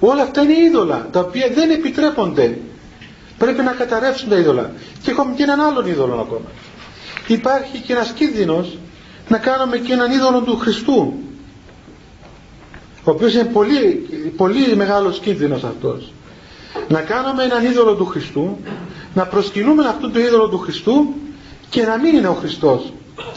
Όλα 0.00 0.22
αυτά 0.22 0.42
είναι 0.42 0.58
είδωλα, 0.60 1.08
τα 1.12 1.20
οποία 1.20 1.48
δεν 1.54 1.70
επιτρέπονται. 1.70 2.58
Πρέπει 3.38 3.62
να 3.62 3.70
καταρρεύσουν 3.72 4.28
τα 4.28 4.36
είδωλα. 4.36 4.72
Και 5.02 5.10
έχουμε 5.10 5.34
και 5.36 5.42
έναν 5.42 5.60
άλλον 5.60 5.86
είδωλο 5.86 6.14
ακόμα. 6.14 6.50
Υπάρχει 7.26 7.78
και 7.78 7.92
ένας 7.92 8.12
κίνδυνος 8.12 8.78
να 9.30 9.38
κάνουμε 9.38 9.76
και 9.78 9.92
έναν 9.92 10.10
είδωλο 10.12 10.40
του 10.40 10.56
Χριστού. 10.56 11.12
Ο 13.04 13.10
οποίος 13.10 13.34
είναι 13.34 13.44
πολύ, 13.44 14.08
πολύ 14.36 14.76
μεγάλος 14.76 15.18
κίνδυνος 15.18 15.64
αυτός 15.64 16.12
να 16.88 17.00
κάνουμε 17.00 17.42
έναν 17.42 17.64
είδωλο 17.64 17.94
του 17.94 18.06
Χριστού 18.06 18.58
να 19.14 19.26
προσκυνούμε 19.26 19.86
αυτό 19.88 20.10
το 20.10 20.20
είδωλο 20.20 20.48
του 20.48 20.58
Χριστού 20.58 21.14
και 21.70 21.82
να 21.82 21.98
μην 21.98 22.16
είναι 22.16 22.28
ο 22.28 22.32
Χριστός 22.34 22.92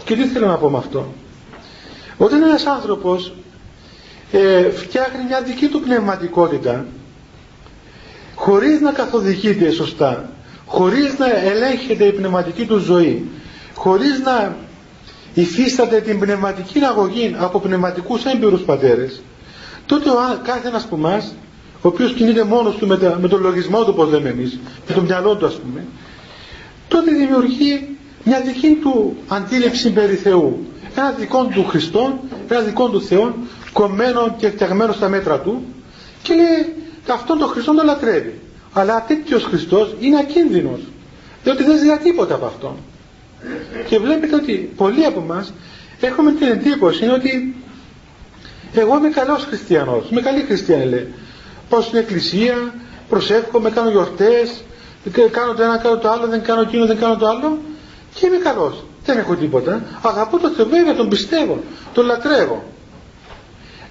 και 0.06 0.16
τι 0.16 0.24
θέλω 0.28 0.48
να 0.48 0.56
πω 0.58 0.70
με 0.70 0.78
αυτό 0.78 1.14
Όταν 2.18 2.42
ένας 2.44 2.66
άνθρωπος 2.66 3.34
ε, 4.32 4.70
φτιάχνει 4.70 5.24
μια 5.28 5.42
δική 5.42 5.68
του 5.68 5.80
πνευματικότητα 5.80 6.86
χωρίς 8.36 8.80
να 8.82 8.92
καθοδηγείται 8.92 9.72
σωστά, 9.72 10.30
χωρίς 10.66 11.18
να 11.18 11.26
ελέγχεται 11.40 12.06
η 12.06 12.12
πνευματική 12.12 12.66
του 12.66 12.78
ζωή, 12.78 13.26
χωρίς 13.76 14.20
να 14.20 14.56
υφίσταται 15.34 16.00
την 16.00 16.20
πνευματική 16.20 16.80
αγωγή 16.80 17.36
από 17.38 17.60
πνευματικούς 17.60 18.26
έμπειρους 18.26 18.62
πατέρες, 18.62 19.22
τότε 19.86 20.10
ο 20.10 20.16
κάθε 20.44 20.68
ένας 20.68 20.84
από 20.84 20.96
εμάς, 20.96 21.34
ο 21.82 21.88
οποίος 21.88 22.14
κινείται 22.14 22.44
μόνος 22.44 22.76
του 22.76 22.88
με, 22.88 22.98
τα, 22.98 23.18
με 23.22 23.28
τον 23.28 23.42
λογισμό 23.42 23.84
του, 23.84 23.90
όπως 23.94 24.10
λέμε 24.10 24.30
εμείς, 24.30 24.60
με 24.88 24.94
το 24.96 25.02
μυαλό 25.02 25.36
του 25.36 25.46
ας 25.46 25.54
πούμε, 25.54 25.86
τότε 26.88 27.12
δημιουργεί 27.12 27.98
μια 28.24 28.42
δική 28.42 28.78
του 28.82 29.18
αντίληψη 29.28 29.92
περί 29.92 30.16
Θεού. 30.16 30.66
Ένα 30.96 31.12
δικό 31.12 31.46
του 31.46 31.66
Χριστό, 31.66 32.20
ένα 32.50 32.60
δικό 32.60 32.90
του 32.90 33.02
Θεό, 33.02 33.36
κομμένο 33.74 34.36
και 34.38 34.50
φτιαγμένο 34.50 34.94
στα 34.94 35.10
μέτρα 35.10 35.40
του 35.40 35.64
και 36.22 36.34
λέει 36.34 36.74
αυτόν 37.12 37.38
τον 37.38 37.48
Χριστό 37.48 37.74
τον 37.74 37.86
λατρεύει. 37.86 38.40
Αλλά 38.74 39.06
τέτοιος 39.08 39.44
Χριστός 39.44 39.96
είναι 40.00 40.20
ακίνδυνος. 40.20 40.80
Διότι 41.44 41.64
δεν 41.64 41.78
ζητά 41.78 41.98
τίποτα 41.98 42.36
από 42.36 42.46
αυτόν. 42.46 42.76
Και 43.88 44.00
βλέπετε 44.00 44.36
ότι 44.36 44.74
πολλοί 44.76 45.06
από 45.06 45.20
εμάς 45.20 45.54
έχουμε 46.02 46.32
την 46.32 46.48
εντύπωση 46.48 47.08
ότι 47.08 47.56
εγώ 48.74 48.98
είμαι 48.98 49.10
καλός 49.10 49.44
χριστιανός, 49.44 50.10
είμαι 50.12 50.22
καλή 50.22 50.42
χριστιανή 50.42 50.86
λέει. 50.86 51.14
Πάω 51.70 51.82
στην 51.82 51.98
εκκλησία, 51.98 52.74
προσεύχομαι, 53.10 53.70
κάνω 53.70 53.90
γιορτές, 53.90 54.64
κάνω 55.32 55.54
το 55.54 55.64
ένα, 55.64 55.78
κάνω 55.78 55.98
το 55.98 56.10
άλλο, 56.10 56.28
δεν 56.28 56.44
κάνω 56.44 56.62
εκείνο, 56.62 56.86
δεν 56.86 56.98
κάνω 56.98 57.18
το 57.18 57.28
άλλο 57.28 57.58
και 58.14 58.26
είμαι 58.26 58.38
καλός. 58.38 58.84
Δεν 59.06 59.18
έχω 59.18 59.36
τίποτα. 59.36 59.84
Αγαπώ 60.02 60.38
τον 60.40 60.52
Θεό, 60.52 60.66
βέβαια 60.66 60.96
τον 60.96 61.10
πιστεύω, 61.10 61.64
τον 61.94 62.06
λατρεύω. 62.06 62.64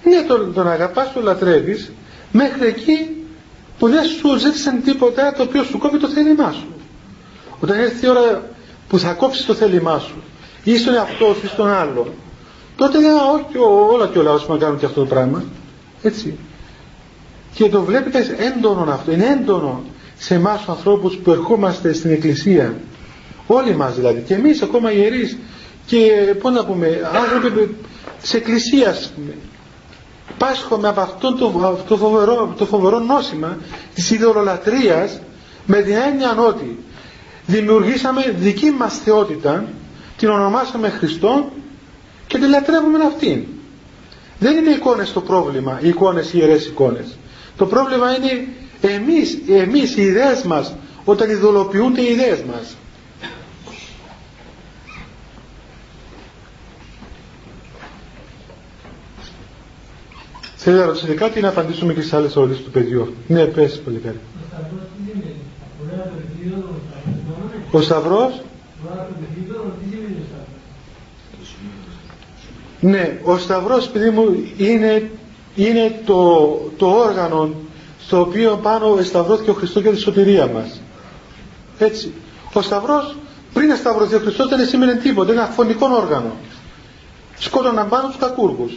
Ναι, 0.05 0.23
τον, 0.29 0.55
τον 0.55 0.69
αγαπάς, 0.69 1.13
τον 1.13 1.23
λατρεύεις, 1.23 1.93
μέχρι 2.33 2.67
εκεί 2.67 3.25
που 3.79 3.89
δεν 3.89 4.05
σου 4.05 4.39
ζήτησαν 4.39 4.83
τίποτα 4.83 5.33
το 5.33 5.43
οποίο 5.43 5.63
σου 5.63 5.79
κόβει 5.79 5.99
το 5.99 6.09
θέλημά 6.09 6.53
σου. 6.53 6.67
Όταν 7.61 7.79
έρθει 7.79 8.07
η 8.07 8.09
ώρα 8.09 8.43
που 8.93 8.99
θα 8.99 9.13
κόψεις 9.13 9.45
το 9.47 9.55
θέλημά 9.55 9.99
σου, 9.99 10.15
ή 10.65 10.77
στον 10.79 10.95
εαυτό 10.95 11.35
σου 11.35 11.41
ή 11.45 11.49
στον 11.49 11.69
άλλο, 11.69 12.15
τότε 12.77 12.99
δεν 12.99 13.15
όχι 13.15 13.59
όλα 13.93 14.07
και 14.07 14.19
ο 14.19 14.23
λαός 14.23 14.49
να 14.49 14.57
κάνουν 14.57 14.79
και 14.79 14.87
αυτό 14.87 15.01
το 15.01 15.07
πράγμα. 15.07 15.45
Έτσι. 16.03 16.39
Και 17.55 17.69
το 17.69 17.83
βλέπετε 17.83 18.37
έντονο 18.39 18.93
αυτό, 18.93 19.13
είναι 19.13 19.27
έντονο 19.27 19.83
σε 20.19 20.35
εμάς 20.35 20.59
τους 20.59 20.69
ανθρώπους 20.69 21.17
που 21.17 21.31
ερχόμαστε 21.31 21.93
στην 21.93 22.11
Εκκλησία. 22.11 22.75
Όλοι 23.47 23.77
μας 23.77 23.95
δηλαδή, 23.95 24.21
και 24.27 24.35
εμείς 24.35 24.63
ακόμα 24.63 24.93
ιερείς 24.93 25.39
και 25.87 26.35
πώς 26.41 26.53
να 26.53 26.65
πούμε, 26.65 27.01
άνθρωποι 27.23 27.77
της 28.21 28.35
Εκκλησίας 28.35 29.13
πάσχομαι 30.39 30.89
από 30.89 31.01
αυτό 31.01 31.35
το, 31.35 31.83
το, 31.89 31.97
φοβερό, 31.97 32.55
το 32.59 32.67
φοβερό 32.67 32.99
νόσημα 32.99 33.59
της 33.95 34.11
ιδεολολατρίας 34.11 35.21
με 35.67 35.83
την 35.83 35.95
έννοια 35.95 36.37
ότι 36.39 36.79
δημιουργήσαμε 37.47 38.35
δική 38.39 38.71
μας 38.71 38.99
θεότητα 38.99 39.65
την 40.17 40.29
ονομάσαμε 40.29 40.89
Χριστό 40.89 41.53
και 42.27 42.39
τη 42.39 42.47
λατρεύουμε 42.49 43.05
αυτήν 43.05 43.45
δεν 44.39 44.57
είναι 44.57 44.71
εικόνες 44.71 45.13
το 45.13 45.21
πρόβλημα 45.21 45.79
οι 45.83 45.89
εικόνες 45.89 46.33
οι 46.33 46.39
ιερές 46.39 46.67
εικόνες 46.67 47.17
το 47.57 47.67
πρόβλημα 47.67 48.17
είναι 48.17 48.47
εμείς, 48.81 49.39
εμείς 49.49 49.97
οι 49.97 50.03
ιδέες 50.03 50.43
μας 50.43 50.75
όταν 51.05 51.31
ειδωλοποιούνται 51.31 52.01
οι 52.01 52.11
ιδέες 52.13 52.43
μας 52.43 52.77
Θέλει 60.65 60.77
να 60.77 60.85
ρωτήσετε 60.87 61.15
κάτι 61.15 61.39
ή 61.39 61.43
να 61.43 61.49
απαντήσουμε 61.49 61.93
και 61.95 62.01
στις 62.01 62.13
άλλες 62.13 62.37
ερωτήσεις 62.37 62.65
του 62.65 62.71
παιδιού. 62.71 63.15
Ναι, 63.27 63.45
πες 63.45 63.81
πολύ 63.85 63.99
καλή. 63.99 64.19
Ο 67.73 67.81
Σταυρός; 67.81 68.41
Ναι, 72.81 73.19
ο 73.25 73.39
Σταυρός, 73.39 73.89
παιδί 73.89 74.11
μου, 74.11 74.37
είναι, 74.57 75.11
είναι 75.55 76.01
το, 76.05 76.49
το 76.77 76.87
όργανο 76.87 77.51
στο 78.01 78.21
οποίο 78.21 78.59
πάνω 78.63 78.99
σταυρώθηκε 79.03 79.51
ο 79.51 79.55
Χριστός 79.55 79.83
για 79.83 79.91
τη 79.91 79.99
σωτηρία 79.99 80.47
μας. 80.47 80.81
Έτσι. 81.79 82.13
Ο 82.53 82.63
Σταυρός 82.63 83.17
πριν 83.53 83.69
να 83.69 83.77
σταυρωθεί 83.77 84.15
ο 84.15 84.19
Χριστός 84.19 84.49
δεν 84.49 84.67
σήμαινε 84.67 84.95
τίποτα, 84.95 85.33
ένα 85.33 85.47
φωνικό 85.47 85.89
όργανο. 85.89 86.37
Σκότωναν 87.39 87.89
πάνω 87.89 88.09
τους 88.09 88.17
κακούργους 88.17 88.73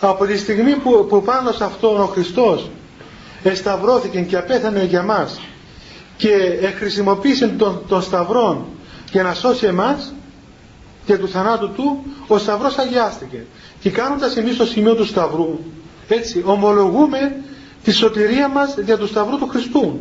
από 0.00 0.26
τη 0.26 0.38
στιγμή 0.38 0.74
που, 0.74 1.06
που 1.08 1.22
πάνω 1.22 1.52
σε 1.52 1.64
αυτόν 1.64 2.00
ο 2.00 2.06
Χριστός 2.06 2.70
εσταυρώθηκε 3.42 4.20
και 4.20 4.36
απέθανε 4.36 4.84
για 4.84 5.02
μας 5.02 5.40
και 6.22 6.72
χρησιμοποίησε 6.78 7.48
τον, 7.48 7.82
τον 7.88 8.02
Σταυρό 8.02 8.66
για 9.10 9.22
να 9.22 9.34
σώσει 9.34 9.66
εμάς 9.66 10.12
και 11.06 11.16
του 11.18 11.28
θανάτου 11.28 11.70
του 11.70 12.04
ο 12.26 12.38
Σταυρός 12.38 12.78
αγιάστηκε. 12.78 13.44
Και 13.80 13.90
κάνοντας 13.90 14.36
εμείς 14.36 14.56
το 14.56 14.64
σημείο 14.66 14.94
του 14.94 15.06
Σταυρού 15.06 15.58
έτσι 16.08 16.42
ομολογούμε 16.46 17.36
τη 17.84 17.90
σωτηρία 17.92 18.48
μας 18.48 18.76
για 18.84 18.98
του 18.98 19.06
Σταυρού 19.06 19.38
του 19.38 19.48
Χριστού. 19.48 20.00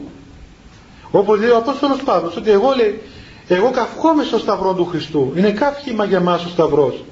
Όπως 1.12 1.40
λέει 1.40 1.50
ο 1.50 1.58
Απόστολος 1.58 2.04
Παύλος 2.04 2.36
ότι 2.36 2.52
εγώ 2.52 2.74
λέει 2.76 3.02
εγώ 3.48 3.72
καυχόμαι 3.72 4.24
στο 4.24 4.38
Σταυρό 4.38 4.74
του 4.74 4.86
Χριστού. 4.86 5.34
Είναι 5.36 5.52
καύχημα 5.52 6.06
για 6.06 6.20
μας 6.20 6.46
ο 6.46 6.50
Σταυρός. 6.50 7.04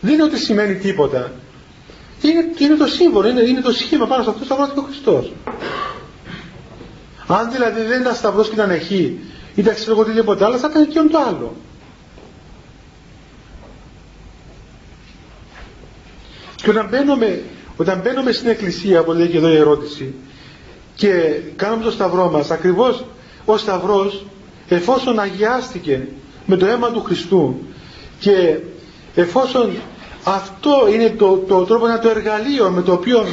Δεν 0.00 0.12
είναι 0.12 0.22
ότι 0.22 0.38
σημαίνει 0.38 0.74
τίποτα. 0.74 1.32
Είναι, 2.22 2.44
είναι 2.58 2.74
το 2.74 2.86
σύμβολο, 2.86 3.28
είναι, 3.28 3.40
είναι 3.40 3.60
το 3.60 3.72
σχήμα 3.72 4.06
πάνω 4.06 4.22
σε 4.22 4.30
αυτό 4.30 4.44
σταυρώθηκε 4.44 4.78
ο 4.78 4.82
Χριστός. 4.82 5.32
Αν 7.32 7.50
δηλαδή 7.52 7.82
δεν 7.82 8.00
ήταν 8.00 8.14
σταυρός 8.14 8.48
και 8.48 8.54
ήταν 8.54 8.70
εκεί, 8.70 9.18
ήταν 9.54 9.74
ξέρω 9.74 9.92
εγώ 9.92 10.00
οτιδήποτε 10.00 10.44
άλλο, 10.44 10.58
θα 10.58 10.68
ήταν 10.70 10.88
και 10.88 11.00
το 11.10 11.18
άλλο. 11.18 11.56
Και 16.56 16.70
όταν 16.70 16.88
μπαίνουμε, 16.88 17.42
όταν 17.76 18.00
μπαίνουμε 18.00 18.32
στην 18.32 18.48
εκκλησία, 18.48 19.02
που 19.02 19.12
λέει 19.12 19.28
και 19.28 19.36
εδώ 19.36 19.48
η 19.48 19.56
ερώτηση, 19.56 20.14
και 20.94 21.40
κάνουμε 21.56 21.82
το 21.84 21.90
σταυρό 21.90 22.30
μας, 22.30 22.50
ακριβώς 22.50 23.04
ο 23.44 23.56
σταυρός, 23.56 24.26
εφόσον 24.68 25.18
αγιάστηκε 25.18 26.08
με 26.46 26.56
το 26.56 26.66
αίμα 26.66 26.90
του 26.90 27.02
Χριστού 27.02 27.58
και 28.18 28.58
εφόσον 29.14 29.70
αυτό 30.24 30.88
είναι 30.92 31.08
το, 31.18 31.36
το 31.48 31.64
τρόπο, 31.64 31.86
είναι 31.88 31.98
το 31.98 32.08
εργαλείο 32.08 32.70
με 32.70 32.82
το 32.82 32.92
οποίο 32.92 33.24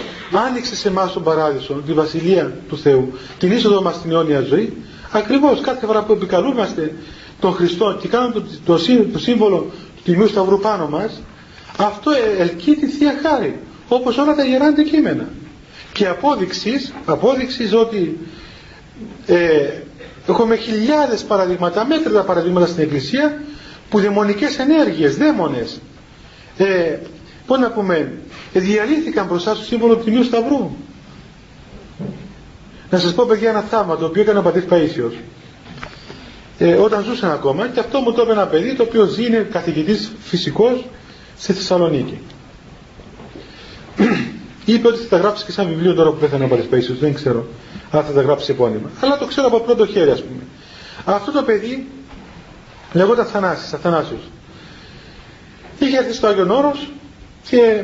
άνοιξε 0.48 0.76
σε 0.76 0.88
εμάς 0.88 1.14
τον 1.14 1.24
παράδεισο, 1.24 1.74
τη 1.86 1.94
βασιλεία 1.94 2.54
του 2.70 2.78
Θεού, 2.78 3.14
την 3.40 3.52
είσοδο 3.52 3.82
μας 3.82 3.96
στην 3.96 4.12
αιώνια 4.12 4.42
ζωή. 4.42 4.78
Ακριβώς 5.12 5.62
κάθε 5.62 5.86
φορά 5.86 6.04
που 6.04 6.12
επικαλούμαστε 6.12 6.94
τον 7.40 7.54
Χριστό 7.54 7.98
και 8.02 8.08
κάνουμε 8.08 8.34
το, 8.34 8.42
το, 8.66 8.80
το 9.14 9.20
σύμβολο 9.20 9.58
του 9.96 10.02
Τιμίου 10.04 10.28
Σταυρού 10.28 10.60
πάνω 10.60 10.88
μας, 10.88 11.22
αυτό 11.78 12.12
ε, 12.12 12.42
ελκύει 12.42 12.76
τη 12.76 12.86
Θεία 12.88 13.14
Χάρη, 13.24 13.60
όπως 13.88 14.18
όλα 14.18 14.36
τα 14.36 14.44
γερά 14.44 14.66
αντικείμενα. 14.66 15.28
Και 15.94 16.08
απόδειξης, 16.08 16.94
απόδειξης 17.06 17.74
ότι 17.74 18.18
ε, 19.26 19.38
έχουμε 20.28 20.56
χιλιάδες 20.56 21.24
παραδείγματα, 21.24 21.86
μέτρητα 21.86 22.22
παραδείγματα 22.22 22.66
στην 22.68 22.84
Εκκλησία, 22.84 23.42
που 23.90 24.00
δαιμονικές 24.00 24.58
ενέργειες, 24.60 25.18
δαίμονες, 25.18 25.80
ε, 26.58 26.98
πώς 27.46 27.60
να 27.60 27.72
πούμε, 27.72 28.12
διαλύθηκαν 28.54 29.26
μπροστά 29.26 29.56
στο 29.56 29.64
σύμβολο 29.64 29.96
του 29.96 30.04
Τιμίου 30.04 30.24
Σταυρού. 30.24 30.72
Να 32.90 32.98
σας 32.98 33.14
πω 33.14 33.26
παιδιά 33.26 33.50
ένα 33.50 33.62
θαύμα 33.62 33.98
το 33.98 34.06
οποίο 34.06 34.22
έκανε 34.22 34.40
ο 34.40 34.42
πατήρ 34.42 34.64
Παΐσιος. 34.70 35.14
Ε, 36.58 36.74
όταν 36.74 37.04
ζούσαν 37.04 37.32
ακόμα 37.32 37.68
και 37.68 37.80
αυτό 37.80 38.00
μου 38.00 38.12
το 38.14 38.22
είπε 38.22 38.32
ένα 38.32 38.48
παιδί 38.48 38.76
το 38.76 38.84
οποίο 38.84 39.06
ζει 39.06 39.26
είναι 39.26 39.48
καθηγητής 39.52 40.12
φυσικός 40.20 40.86
στη 41.38 41.54
Θεσσαλονίκη. 41.54 42.20
Είπε 44.66 44.88
ότι 44.88 44.98
θα 44.98 45.08
τα 45.08 45.18
γράψει 45.18 45.46
και 45.46 45.52
σαν 45.52 45.68
βιβλίο 45.68 45.94
τώρα 45.94 46.10
που 46.10 46.18
πέθανε 46.18 46.44
ο 46.44 46.48
πατήρ 46.48 46.66
Παΐσιος, 46.72 46.98
δεν 47.00 47.14
ξέρω 47.14 47.46
αν 47.92 48.04
θα 48.04 48.12
τα 48.12 48.22
γράψει 48.22 48.52
επώνυμα. 48.52 48.90
Αλλά 49.02 49.18
το 49.18 49.26
ξέρω 49.26 49.48
από 49.48 49.60
πρώτο 49.60 49.86
χέρι 49.86 50.12
ας 50.12 50.24
πούμε. 50.24 50.42
Αυτό 51.06 51.32
το 51.32 51.44
παιδί 51.44 51.88
λεγόταν 52.94 53.26
Θανάσης, 53.26 53.74
Αθανάσιος 53.74 54.22
είχε 55.86 55.98
έρθει 55.98 56.14
στο 56.14 56.28
Άγιον 56.28 56.50
Όρος 56.52 56.92
και 57.50 57.84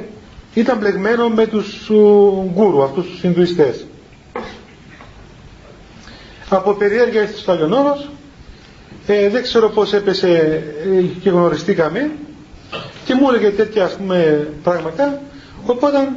ήταν 0.53 0.77
μπλεγμένο 0.77 1.29
με 1.29 1.47
τους 1.47 1.89
γκούρου, 2.53 2.83
αυτούς 2.83 3.05
τους 3.05 3.23
Ινδουιστές. 3.23 3.85
Από 6.49 6.73
περιέργεια 6.73 7.21
ήρθε 7.21 7.37
στο 7.37 7.51
Άγιον 7.51 7.73
Όρος, 7.73 8.09
ε, 9.07 9.29
δεν 9.29 9.41
ξέρω 9.43 9.69
πώς 9.69 9.93
έπεσε 9.93 10.29
ε, 10.29 11.01
και 11.21 11.29
γνωριστήκαμε 11.29 12.11
και 13.05 13.13
μου 13.13 13.29
έλεγε 13.29 13.49
τέτοια 13.49 13.83
ας 13.85 13.93
πούμε 13.95 14.47
πράγματα, 14.63 15.21
οπότε 15.65 16.09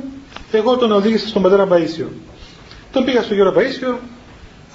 εγώ 0.52 0.76
τον 0.76 0.92
οδήγησα 0.92 1.28
στον 1.28 1.42
πατέρα 1.42 1.66
Παΐσιο. 1.70 2.06
Τον 2.92 3.04
πήγα 3.04 3.22
στον 3.22 3.36
Γέρο 3.36 3.54
Παΐσιο, 3.56 3.94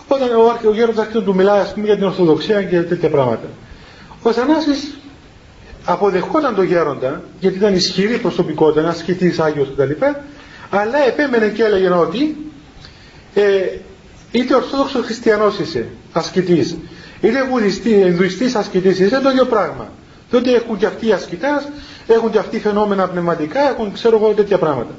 οπότε 0.03 0.23
ο, 0.35 0.69
ο 0.69 0.73
Γέρος 0.73 0.97
άρχισε 0.97 1.17
να 1.17 1.23
του 1.23 1.35
μιλάει 1.35 1.59
ας 1.59 1.73
πούμε 1.73 1.85
για 1.85 1.95
την 1.95 2.03
Ορθοδοξία 2.03 2.63
και 2.63 2.81
τέτοια 2.81 3.09
πράγματα. 3.09 3.47
Ο 4.23 4.31
Θανάσης 4.31 4.97
αποδεχόταν 5.85 6.55
τον 6.55 6.65
γέροντα 6.65 7.21
γιατί 7.39 7.57
ήταν 7.57 7.73
ισχυρή 7.75 8.17
προσωπικότητα, 8.17 8.79
ένας 8.81 8.95
ασκητής 8.95 9.39
Άγιος 9.39 9.67
κτλ. 9.75 9.91
Αλλά 10.69 10.97
επέμενε 11.07 11.47
και 11.47 11.63
έλεγε 11.63 11.89
ότι 11.89 12.51
ε, 13.33 13.41
είτε 14.31 14.55
Ορθόδοξος 14.55 15.05
Χριστιανός 15.05 15.59
είσαι, 15.59 15.87
ασκητής, 16.13 16.77
είτε 17.21 17.43
βουδιστή, 17.49 17.89
Ινδουιστής 17.89 18.55
ασκητής 18.55 18.99
είσαι, 18.99 19.19
το 19.19 19.29
ίδιο 19.29 19.45
πράγμα. 19.45 19.89
Διότι 20.29 20.53
έχουν 20.53 20.77
και 20.77 20.85
αυτοί 20.85 21.07
οι 21.07 21.11
ασκητάς, 21.11 21.67
έχουν 22.07 22.31
και 22.31 22.37
αυτοί 22.37 22.59
φαινόμενα 22.59 23.07
πνευματικά, 23.07 23.69
έχουν 23.69 23.93
ξέρω 23.93 24.17
εγώ 24.17 24.33
τέτοια 24.33 24.57
πράγματα. 24.57 24.93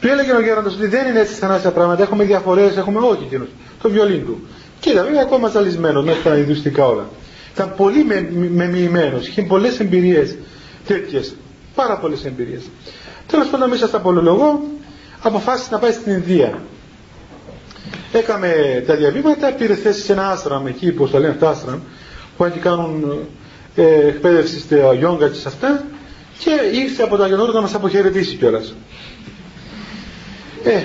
Του 0.00 0.08
έλεγε 0.08 0.32
ο 0.32 0.40
γέροντας 0.40 0.74
ότι 0.74 0.86
δεν 0.86 1.06
είναι 1.06 1.20
έτσι 1.20 1.34
θανάσια 1.34 1.70
πράγματα, 1.70 2.02
έχουμε 2.02 2.24
διαφορές, 2.24 2.76
έχουμε 2.76 2.98
όχι 2.98 3.22
εκείνος, 3.22 3.48
το 3.82 3.90
βιολίν 3.90 4.24
του. 4.24 4.46
Και 4.80 4.92
βέβαια 4.92 5.22
ακόμα 5.22 5.48
ζαλισμένος 5.48 6.04
μέσα 6.04 6.20
στα 6.20 6.36
Ινδουιστικά 6.36 6.86
όλα. 6.86 7.08
Ήταν 7.56 7.74
πολύ 7.76 8.04
μεμοιημένος, 8.50 9.22
με 9.22 9.28
είχε 9.28 9.42
πολλές 9.42 9.80
εμπειρίες 9.80 10.36
τέτοιες, 10.86 11.34
πάρα 11.74 11.98
πολλές 11.98 12.24
εμπειρίες. 12.24 12.62
Τέλος 13.26 13.48
πάντων 13.48 13.68
μέσα 13.68 13.86
στα 13.86 13.98
πολυλογώ 14.00 14.62
αποφάσισε 15.22 15.68
να 15.72 15.78
πάει 15.78 15.92
στην 15.92 16.12
Ινδία. 16.12 16.58
Έκαμε 18.12 18.82
τα 18.86 18.94
διαβήματα, 18.96 19.52
πήρε 19.52 19.74
θέση 19.74 20.00
σε 20.00 20.12
ένα 20.12 20.30
άστραμ 20.30 20.66
εκεί, 20.66 20.92
που 20.92 21.08
το 21.08 21.18
λένε 21.18 21.32
αυτά 21.32 21.48
άστραμ, 21.48 21.78
που 22.36 22.44
εκεί 22.44 22.58
κάνουν 22.58 23.18
ε, 23.74 24.06
εκπαίδευση 24.06 24.58
στα 24.60 24.94
γιόγκα 24.94 25.28
και 25.28 25.38
σε 25.38 25.48
αυτά 25.48 25.84
και 26.38 26.50
ήρθε 26.78 27.02
από 27.02 27.16
τα 27.16 27.26
γεννόρια 27.26 27.52
να 27.54 27.60
μας 27.60 27.74
αποχαιρετήσει 27.74 28.36
κιόλας. 28.36 28.74
Ε, 30.64 30.84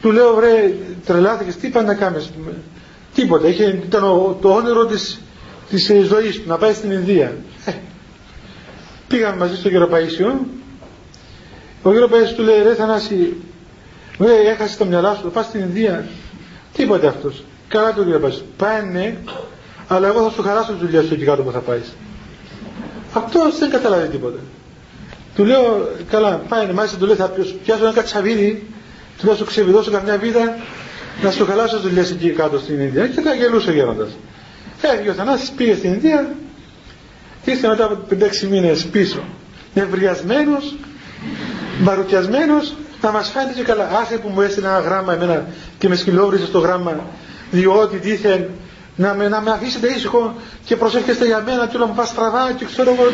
του 0.00 0.12
λέω 0.12 0.34
βρε 0.34 0.74
τρελάθηκες 1.06 1.56
τι 1.56 1.68
πάνε 1.68 1.86
να 1.86 1.94
κάνεις 1.94 2.30
τίποτα 3.14 3.48
είχε, 3.48 3.64
ήταν 3.84 4.02
το 4.40 4.48
όνειρο 4.54 4.86
της, 4.86 5.20
της 5.70 5.90
ε, 5.90 6.00
ζωής 6.00 6.40
του 6.42 6.48
να 6.48 6.56
πάει 6.56 6.72
στην 6.72 6.90
Ινδία 6.90 7.36
ε, 7.64 7.72
πήγαμε 9.08 9.36
μαζί 9.36 9.56
στο 9.56 9.68
κύριο 9.68 9.88
Παΐσιο 9.92 10.46
ο 11.82 11.90
κύριο 11.90 12.08
Παΐσιο 12.12 12.34
του 12.36 12.42
λέει 12.42 12.62
ρε 12.62 12.74
Θανάση 12.74 13.36
ρε 14.18 14.50
έχασες 14.50 14.76
το 14.76 14.84
μυαλά 14.84 15.14
σου 15.14 15.30
πας 15.30 15.44
στην 15.44 15.60
Ινδία 15.60 16.06
τίποτα 16.72 17.08
αυτός 17.08 17.44
καλά 17.68 17.92
του 17.92 18.04
κύριο 18.04 18.20
Παΐσιο 18.24 18.42
πάνε 18.56 19.16
αλλά 19.88 20.08
εγώ 20.08 20.22
θα 20.22 20.30
σου 20.30 20.42
χαράσω 20.42 20.72
τη 20.72 20.84
δουλειά 20.84 21.02
σου 21.02 21.14
εκεί 21.14 21.24
κάτω 21.24 21.42
που 21.42 21.50
θα 21.50 21.58
πάεις. 21.58 21.92
Αυτός 23.12 23.58
δεν 23.58 23.70
καταλάβει 23.70 24.08
τίποτα. 24.08 24.38
Του 25.34 25.44
λέω, 25.44 25.88
καλά, 26.10 26.40
πάει 26.48 26.72
μάλιστα 26.72 26.98
του 26.98 27.06
λέει, 27.06 27.16
θα 27.16 27.32
πιάσω 27.64 27.82
ένα 27.84 27.92
κατσαβίδι, 27.92 28.66
του 29.18 29.26
λέω, 29.26 29.34
σου 29.34 29.44
ξεβιδώσω 29.44 29.90
καμιά 29.90 30.18
βίδα, 30.18 30.56
να 31.22 31.30
σου 31.30 31.44
χαλάσω 31.46 31.78
δουλειές 31.80 32.10
εκεί 32.10 32.30
κάτω 32.30 32.58
στην 32.58 32.80
Ινδία 32.80 33.06
και 33.06 33.20
θα 33.20 33.34
γελούσε 33.34 33.70
ο 33.70 33.72
γέροντας. 33.72 34.08
Έφυγε 34.92 35.10
ο 35.10 35.12
Θανάσης, 35.12 35.50
πήγε 35.50 35.74
στην 35.74 35.92
Ινδία, 35.92 36.34
ήρθε 37.44 37.68
μετά 37.68 37.84
από 37.84 37.98
5-6 38.10 38.48
μήνες 38.50 38.84
πίσω, 38.84 39.18
νευριασμένος, 39.74 40.74
μπαρουτιασμένο, 41.78 42.54
να 43.00 43.10
μας 43.10 43.28
φάνηκε 43.28 43.58
και 43.58 43.62
καλά. 43.64 43.88
Άσε 44.02 44.16
που 44.18 44.28
μου 44.28 44.40
έστειλε 44.40 44.66
ένα 44.66 44.78
γράμμα 44.78 45.12
εμένα 45.12 45.46
και 45.78 45.88
με 45.88 45.94
σκυλόβρισε 45.96 46.46
στο 46.46 46.58
γράμμα, 46.58 47.00
διότι 47.50 47.96
δίθεν 47.96 48.48
να 48.96 49.14
με, 49.14 49.28
να 49.28 49.40
με 49.40 49.50
αφήσετε 49.50 49.88
ήσυχο 49.88 50.34
και 50.64 50.76
προσεύχεστε 50.76 51.26
για 51.26 51.42
μένα 51.46 51.66
και 51.66 51.76
όλα 51.76 51.86
μου 51.86 51.94
πας 51.94 52.08
στραβά 52.08 52.52
και 52.52 52.64
ξέρω 52.64 52.90
εγώ. 52.90 53.04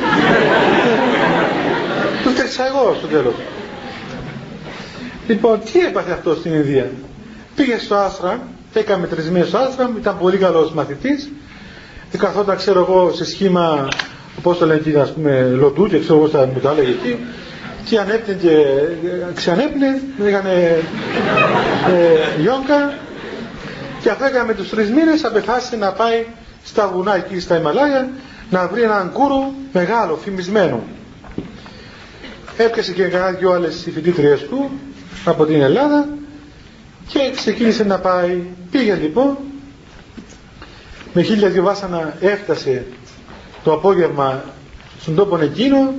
Του 2.22 2.32
τρέξα 2.32 2.66
εγώ 2.66 2.94
στο 2.98 3.06
τέλος. 3.06 3.34
Λοιπόν 5.26 5.60
τι 5.72 5.78
έπαθε 5.78 6.12
αυτός 6.12 6.38
στην 6.38 6.54
Ινδία; 6.54 6.90
Πήγε 7.56 7.78
στο 7.78 7.94
Άστρα 7.94 8.40
έκαμε 8.72 9.06
τρεις 9.06 9.30
μήνες 9.30 9.48
στο 9.48 9.58
Άστρα 9.58 9.90
ήταν 9.98 10.18
πολύ 10.18 10.36
καλός 10.36 10.72
μαθητής 10.72 11.30
καθόταν 12.18 12.56
ξέρω 12.56 12.80
εγώ 12.80 13.12
σε 13.14 13.24
σχήμα 13.24 13.88
πώς 14.42 14.58
το 14.58 14.66
λένε 14.66 14.80
εκεί 14.86 14.96
ας 14.98 15.12
πούμε 15.12 15.42
λοτού 15.42 15.86
και 15.88 15.98
ξέρω 15.98 16.18
εγώ 16.18 16.28
θα 16.28 16.46
μου 16.46 16.60
το 16.62 16.68
έλεγε 16.68 16.90
εκεί 16.90 17.18
και 17.84 17.98
ανέπνε 17.98 18.34
και 18.34 18.50
ε, 18.50 19.32
ξανέπνε 19.34 20.00
έκανε 20.24 20.82
ε, 21.88 22.40
γιόγκα 22.40 22.94
και 24.02 24.10
αφού 24.10 24.24
έκαμε 24.24 24.54
τους 24.54 24.68
τρεις 24.70 24.90
μήνες 24.90 25.24
απεφάσισε 25.24 25.76
να 25.76 25.92
πάει 25.92 26.26
στα 26.64 26.88
βουνά 26.94 27.16
εκεί 27.16 27.40
στα 27.40 27.56
Ιμαλάια 27.56 28.08
να 28.50 28.68
βρει 28.68 28.82
έναν 28.82 29.12
κούρο 29.12 29.52
μεγάλο, 29.72 30.16
φημισμένο. 30.22 30.82
Έπιασε 32.56 32.92
και 32.92 33.02
κανένα 33.02 33.30
δυο 33.38 33.52
άλλες 33.52 33.88
φοιτήτριες 33.94 34.40
του 34.40 34.70
από 35.24 35.44
την 35.46 35.60
Ελλάδα 35.62 36.08
και 37.08 37.30
ξεκίνησε 37.36 37.84
να 37.84 37.98
πάει. 37.98 38.42
Πήγε 38.70 38.94
λοιπόν 38.94 39.36
με 41.14 41.22
χίλια 41.22 41.48
δυο 41.48 41.62
βάσανα 41.62 42.16
έφτασε 42.20 42.86
το 43.64 43.72
απόγευμα 43.72 44.44
στον 45.00 45.14
τόπο 45.14 45.38
εκείνο 45.38 45.92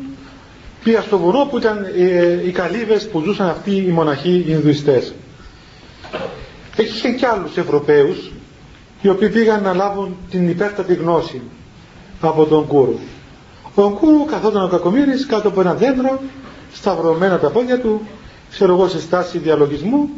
πήγα 0.84 1.02
στο 1.02 1.18
βουνό 1.18 1.48
που 1.50 1.58
ήταν 1.58 1.86
ε, 1.98 2.48
οι 2.48 2.52
καλύβες 2.52 3.08
που 3.10 3.22
ζούσαν 3.22 3.48
αυτοί 3.50 3.76
οι 3.76 3.90
μοναχοί 3.92 4.46
Ινδουιστές 4.48 5.14
Είχε 6.78 7.10
και 7.10 7.26
άλλους 7.28 7.58
Ευρωπαίους 7.58 8.32
οι 9.02 9.10
οποίοι 9.10 9.30
πήγαν 9.30 9.64
να 9.64 9.74
λάβουν 9.74 10.16
την 10.30 10.50
υπέρτατη 10.50 10.94
γνώση 10.94 11.42
από 12.22 12.46
τον 12.46 12.68
γκουρού. 12.68 13.00
Ο 13.76 13.90
γκουρού 13.90 14.26
καθόταν 14.26 14.64
ο 14.64 14.68
Κακομύρης 14.68 15.26
κάτω 15.26 15.48
από 15.48 15.62
ένα 15.62 15.74
δέντρο, 15.74 16.20
σταυρωμένα 16.74 17.40
τα 17.40 17.50
πόδια 17.50 17.80
του, 17.80 18.02
ξέρω 18.50 18.74
εγώ 18.74 18.88
σε 18.88 19.00
στάση 19.00 19.38
διαλογισμού 19.38 20.10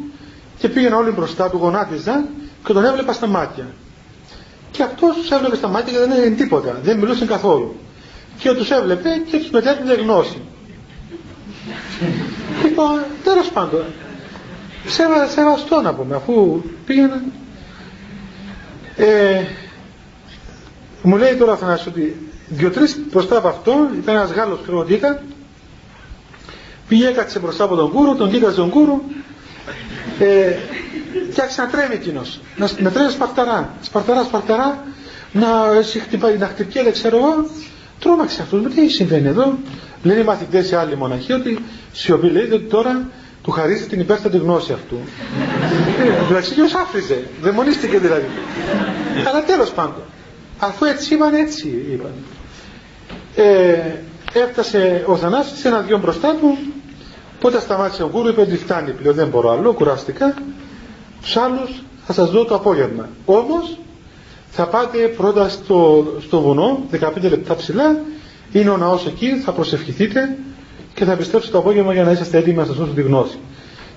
και 0.58 0.68
πήγαιναν 0.68 0.98
όλοι 0.98 1.10
μπροστά 1.10 1.50
του, 1.50 1.56
γονάτιζαν 1.56 2.26
και 2.66 2.72
τον 2.72 2.84
έβλεπα 2.84 3.12
στα 3.12 3.26
μάτια. 3.26 3.66
Και 4.70 4.82
αυτός 4.82 5.16
τους 5.16 5.30
έβλεπε 5.30 5.56
στα 5.56 5.68
μάτια 5.68 5.92
και 5.92 5.98
δεν 5.98 6.12
έγινε 6.12 6.36
τίποτα, 6.36 6.80
δεν 6.82 6.98
μιλούσαν 6.98 7.26
καθόλου. 7.26 7.76
Και 8.38 8.52
τους 8.52 8.70
έβλεπε 8.70 9.08
και 9.30 9.36
τους 9.38 9.50
μετέφερε 9.50 9.94
γνώση. 10.02 10.40
Λοιπόν, 12.64 13.00
τέλος 13.24 13.48
πάντων, 13.50 13.84
Σέβα, 14.88 15.26
σεβαστό 15.28 15.80
να 15.80 15.94
πούμε 15.94 16.14
αφού 16.16 16.62
πήγαιναν 16.86 17.22
ε, 18.96 19.42
μου 21.02 21.16
λέει 21.16 21.34
τώρα 21.34 21.56
θα 21.56 21.80
ότι 21.88 22.30
δύο-τρεις 22.48 23.00
μπροστά 23.10 23.36
από 23.36 23.48
αυτό 23.48 23.88
ήταν 24.02 24.14
ένας 24.16 24.30
Γάλλος 24.30 24.58
ξέρω 24.62 24.78
ότι 24.78 24.92
ήταν 24.92 25.20
πήγε 26.88 27.08
έκατσε 27.08 27.38
μπροστά 27.38 27.64
από 27.64 27.76
τον 27.76 27.90
κούρο 27.90 28.14
τον 28.14 28.30
κοίταζε 28.30 28.56
τον 28.56 28.70
κούρο 28.70 29.02
ε, 30.18 30.56
και 31.34 31.40
άρχισε 31.40 31.62
να 31.62 31.68
τρέμει 31.68 31.94
εκείνος 31.94 32.40
να, 32.56 32.68
να 32.78 32.90
τρέμει 32.90 33.10
σπαρταρά 33.10 33.74
σπαρταρά 33.82 34.22
σπαρταρά 34.22 34.84
να, 35.32 35.46
χτυπάει, 36.02 36.36
να 36.38 36.46
χτυπιέται 36.46 36.90
ξέρω 36.90 37.16
εγώ 37.16 37.46
τρόμαξε 37.98 38.42
αυτός 38.42 38.60
με 38.62 38.68
τι 38.68 38.88
συμβαίνει 38.88 39.28
εδώ; 39.28 39.58
Λένε 40.02 40.20
οι 40.20 40.24
μαθητές 40.24 40.66
σε 40.66 40.76
άλλη 40.76 40.96
μοναχή 40.96 41.32
ότι 41.32 41.58
σιωπή 41.92 42.26
λέει 42.30 42.42
ότι 42.42 42.58
τώρα 42.58 43.08
του 43.42 43.50
χαρίζει 43.50 43.86
την 43.86 44.00
υπέρστατη 44.00 44.36
γνώση 44.38 44.72
αυτού. 44.72 44.96
Εντάξει, 46.30 46.54
ποιος 46.54 46.74
άφριζε, 46.74 47.24
δαιμονίστηκε 47.42 47.98
δηλαδή. 47.98 48.26
Αλλά 49.28 49.42
τέλος 49.44 49.70
πάντων, 49.70 50.02
αφού 50.58 50.84
έτσι 50.84 51.14
είπαν, 51.14 51.34
έτσι 51.34 51.86
είπαν. 51.92 52.12
Ε, 53.36 53.78
έφτασε 54.32 55.02
ο 55.06 55.16
Θανάσης 55.16 55.64
ένα 55.64 55.80
δυο 55.80 55.98
μπροστά 55.98 56.34
του, 56.34 56.58
πότε 57.40 57.60
σταμάτησε 57.60 58.02
ο 58.02 58.08
Γκούρου, 58.12 58.28
είπε 58.28 58.40
ότι 58.40 58.56
φτάνει 58.56 58.90
πλέον, 58.90 59.14
δεν 59.14 59.28
μπορώ 59.28 59.50
άλλο, 59.50 59.72
κουραστικά. 59.72 60.34
Τους 61.22 61.36
άλλους 61.36 61.82
θα 62.06 62.12
σας 62.12 62.30
δω 62.30 62.44
το 62.44 62.54
απόγευμα. 62.54 63.08
Όμως, 63.24 63.78
θα 64.50 64.66
πάτε 64.66 64.98
πρώτα 64.98 65.48
στο, 65.48 66.06
στο 66.20 66.40
βουνό, 66.40 66.80
15 66.92 67.00
λεπτά 67.20 67.54
ψηλά, 67.54 68.00
είναι 68.52 68.70
ο 68.70 68.76
ναός 68.76 69.06
εκεί, 69.06 69.36
θα 69.44 69.52
προσευχηθείτε, 69.52 70.36
και 70.94 71.04
θα 71.04 71.12
επιστρέψω 71.12 71.50
το 71.50 71.58
απόγευμα 71.58 71.92
για 71.92 72.04
να 72.04 72.10
είσαστε 72.10 72.38
έτοιμοι 72.38 72.56
να 72.56 72.64
σας 72.64 72.76
δώσω 72.76 72.92
τη 72.92 73.02
γνώση. 73.02 73.38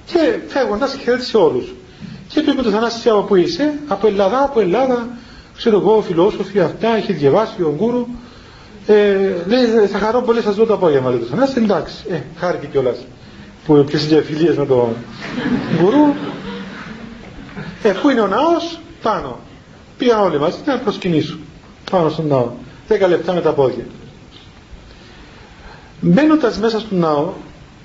Και 0.06 0.40
φεύγοντα 0.48 0.88
χαιρέτησε 0.88 1.38
όλους. 1.38 1.74
Και 2.28 2.42
του 2.42 2.50
είπε 2.50 2.62
το 2.62 2.70
Θανάση 2.70 3.10
από 3.10 3.22
πού 3.22 3.36
είσαι, 3.36 3.74
από 3.88 4.08
Ελλάδα, 4.08 4.44
από 4.44 4.60
Ελλάδα, 4.60 5.08
ξέρω 5.58 5.78
εγώ, 5.78 6.02
φιλόσοφοι 6.02 6.60
αυτά, 6.60 6.96
έχει 6.96 7.14
διαβάσει 7.14 7.62
ο 7.62 7.74
Γκούρου. 7.78 8.08
Ε, 8.88 8.96
λέει, 9.48 9.66
θα 9.92 9.98
χαρώ 9.98 10.22
πολύ, 10.22 10.42
σας 10.42 10.56
δω 10.56 10.66
το 10.66 10.74
απόγευμα, 10.74 11.10
λέει 11.10 11.20
το 11.20 11.26
Θανάση. 11.26 11.54
Εντάξει, 11.58 11.96
ε, 12.10 12.20
χάρηκε 12.38 12.68
κιόλας 12.68 12.98
που 13.70 13.78
υπήρξε 13.78 14.08
και 14.08 14.22
φιλίε 14.22 14.54
με 14.58 14.66
τον 14.66 14.96
Γκουρού. 15.78 16.14
Ε, 17.84 17.92
πού 18.02 18.10
είναι 18.10 18.22
ο 18.22 18.28
ναός, 18.28 18.80
πάνω. 19.02 19.40
Πήγαν 19.98 20.20
όλοι 20.20 20.40
μαζί 20.40 20.58
να 20.66 20.78
προσκυνήσουν 20.78 21.40
πάνω 21.92 22.10
στον 22.10 22.28
ναό. 22.28 22.52
Δέκα 22.88 23.08
λεπτά 23.08 23.34
με 23.34 23.42
τα 23.42 23.52
πόδια. 23.54 23.84
Μπαίνοντας 26.02 26.58
μέσα 26.60 26.80
στον 26.80 26.98
ναό, 27.00 27.34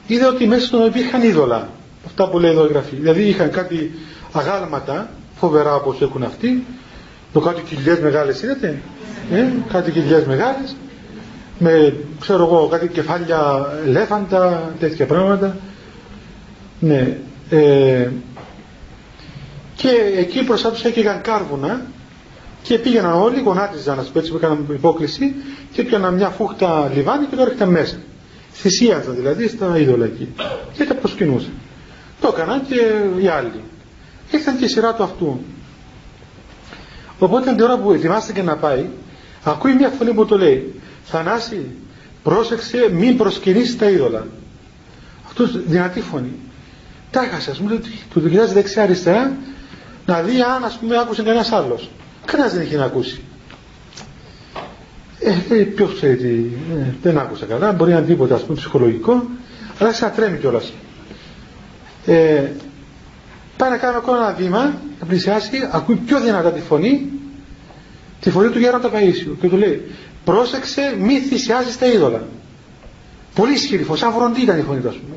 είδε 0.07 0.27
ότι 0.27 0.47
μέσα 0.47 0.67
στον 0.67 0.79
ναό 0.79 0.89
υπήρχαν 0.89 1.23
είδωλα. 1.23 1.69
Αυτά 2.07 2.29
που 2.29 2.39
λέει 2.39 2.51
εδώ 2.51 2.65
η 2.65 2.69
γραφή. 2.69 2.97
Δηλαδή 2.97 3.23
είχαν 3.23 3.51
κάτι 3.51 3.95
αγάλματα, 4.33 5.11
φοβερά 5.37 5.75
όπως 5.75 6.01
έχουν 6.01 6.23
αυτοί, 6.23 6.65
το 7.33 7.41
κάτι 7.41 7.63
κοιλιές 7.63 7.99
μεγάλες 8.01 8.43
είδατε, 8.43 8.81
ε, 9.33 9.45
κάτι 9.73 9.91
κοιλιές 9.91 10.25
μεγάλες, 10.25 10.77
με 11.59 11.95
ξέρω 12.21 12.43
εγώ 12.45 12.69
κάτι 12.71 12.89
κεφάλια 12.89 13.67
ελέφαντα, 13.87 14.73
τέτοια 14.81 15.07
πράγματα. 15.07 15.57
Ναι. 16.85 17.17
Ε, 17.51 18.11
και 19.77 19.89
εκεί 20.17 20.43
μπροστά 20.45 20.71
του 20.71 20.81
έκαιγαν 20.85 21.21
κάρβουνα 21.21 21.87
Και 22.63 22.79
πήγαιναν 22.79 23.13
όλοι, 23.13 23.41
γονάτιζαν, 23.41 23.99
α 23.99 24.05
πούμε, 24.13 24.25
που 24.29 24.37
έκαναν 24.37 24.67
υπόκληση 24.71 25.35
και 25.73 25.81
έπιαναν 25.81 26.15
μια 26.15 26.29
φούχτα 26.29 26.91
λιβάνι 26.95 27.27
και 27.27 27.37
το 27.37 27.43
έρχονταν 27.43 27.69
μέσα. 27.69 27.97
Θυσίαζαν 28.53 29.15
δηλαδή 29.15 29.49
στα 29.49 29.79
είδωλα 29.79 30.05
εκεί. 30.05 30.29
Και 30.73 30.85
τα 30.85 30.95
προσκυνούσαν. 30.95 31.53
Το 32.21 32.35
έκαναν 32.37 32.67
και 32.67 32.75
οι 33.23 33.29
άλλοι. 33.29 33.61
Ήρθαν 34.31 34.59
και 34.59 34.65
η 34.65 34.69
σειρά 34.69 34.95
του 34.95 35.03
αυτού. 35.03 35.41
Οπότε 37.19 37.55
την 37.55 37.65
ώρα 37.65 37.79
που 37.79 37.93
ετοιμάστηκε 37.93 38.43
να 38.43 38.57
πάει, 38.57 38.87
ακούει 39.45 39.75
μια 39.75 39.89
φωνή 39.89 40.13
που 40.13 40.27
το 40.27 40.39
λέει 40.39 40.75
Θανάση, 41.05 41.67
πρόσεξε 42.23 42.89
μην 42.93 43.17
προσκυνήσεις 43.17 43.79
τα 43.79 43.89
είδωλα. 43.89 44.27
Αυτός 45.27 45.65
δυνατή 45.67 46.01
φωνή. 46.01 46.33
Τα 47.15 47.23
έχασε, 47.23 47.51
α 47.51 47.55
πούμε, 47.55 47.81
του 48.13 48.31
κοιτάζει 48.31 48.53
δεξιά-αριστερά 48.53 49.37
να 50.07 50.23
δει 50.23 50.41
αν 50.41 50.65
ας 50.65 50.79
πούμε 50.79 50.99
άκουσε 50.99 51.23
κανένας 51.23 51.53
άλλος. 51.53 51.91
Κανένας 52.25 52.53
δεν 52.55 52.63
είχε 52.63 52.77
να 52.77 52.85
ακούσει. 52.85 53.21
Ε, 55.19 55.55
ε 55.55 55.63
ποιος 55.63 55.95
ξέρει 55.95 56.17
τι, 56.17 56.35
ε, 56.79 56.95
δεν 57.03 57.19
άκουσα 57.19 57.47
καλά, 57.47 57.73
μπορεί 57.73 57.91
να 57.91 57.99
είναι 57.99 58.07
τίποτα 58.07 58.35
ας 58.35 58.43
πούμε 58.43 58.57
ψυχολογικό, 58.59 59.25
αλλά 59.79 59.93
σε 59.93 60.13
τρέμει 60.17 60.39
κιόλας. 60.39 60.73
Ε, 62.07 62.43
πάει 63.57 63.71
να 63.71 63.77
κάνει 63.77 63.97
ακόμα 63.97 64.17
ένα 64.17 64.33
βήμα, 64.33 64.75
να 65.01 65.07
πλησιάσει, 65.07 65.69
ακούει 65.73 65.97
πιο 65.97 66.21
δυνατά 66.21 66.53
τη 66.53 66.61
φωνή, 66.61 67.11
τη 68.21 68.31
φωνή 68.31 68.49
του 68.49 68.59
Γέροντα 68.59 68.91
Παΐσιου 68.91 69.37
και 69.41 69.49
του 69.49 69.57
λέει 69.57 69.91
πρόσεξε 70.25 70.97
μη 70.99 71.19
θυσιάζεις 71.19 71.79
τα 71.79 71.87
είδωλα. 71.87 72.23
Πολύ 73.35 73.53
ισχυρή 73.53 73.83
φωνή, 73.83 73.99
σαν 73.99 74.13
βροντή 74.13 74.43
ήταν 74.43 74.59
η 74.59 74.63
φωνή 74.63 74.81
του 74.81 74.89
ας 74.89 74.95
πούμε. 74.95 75.17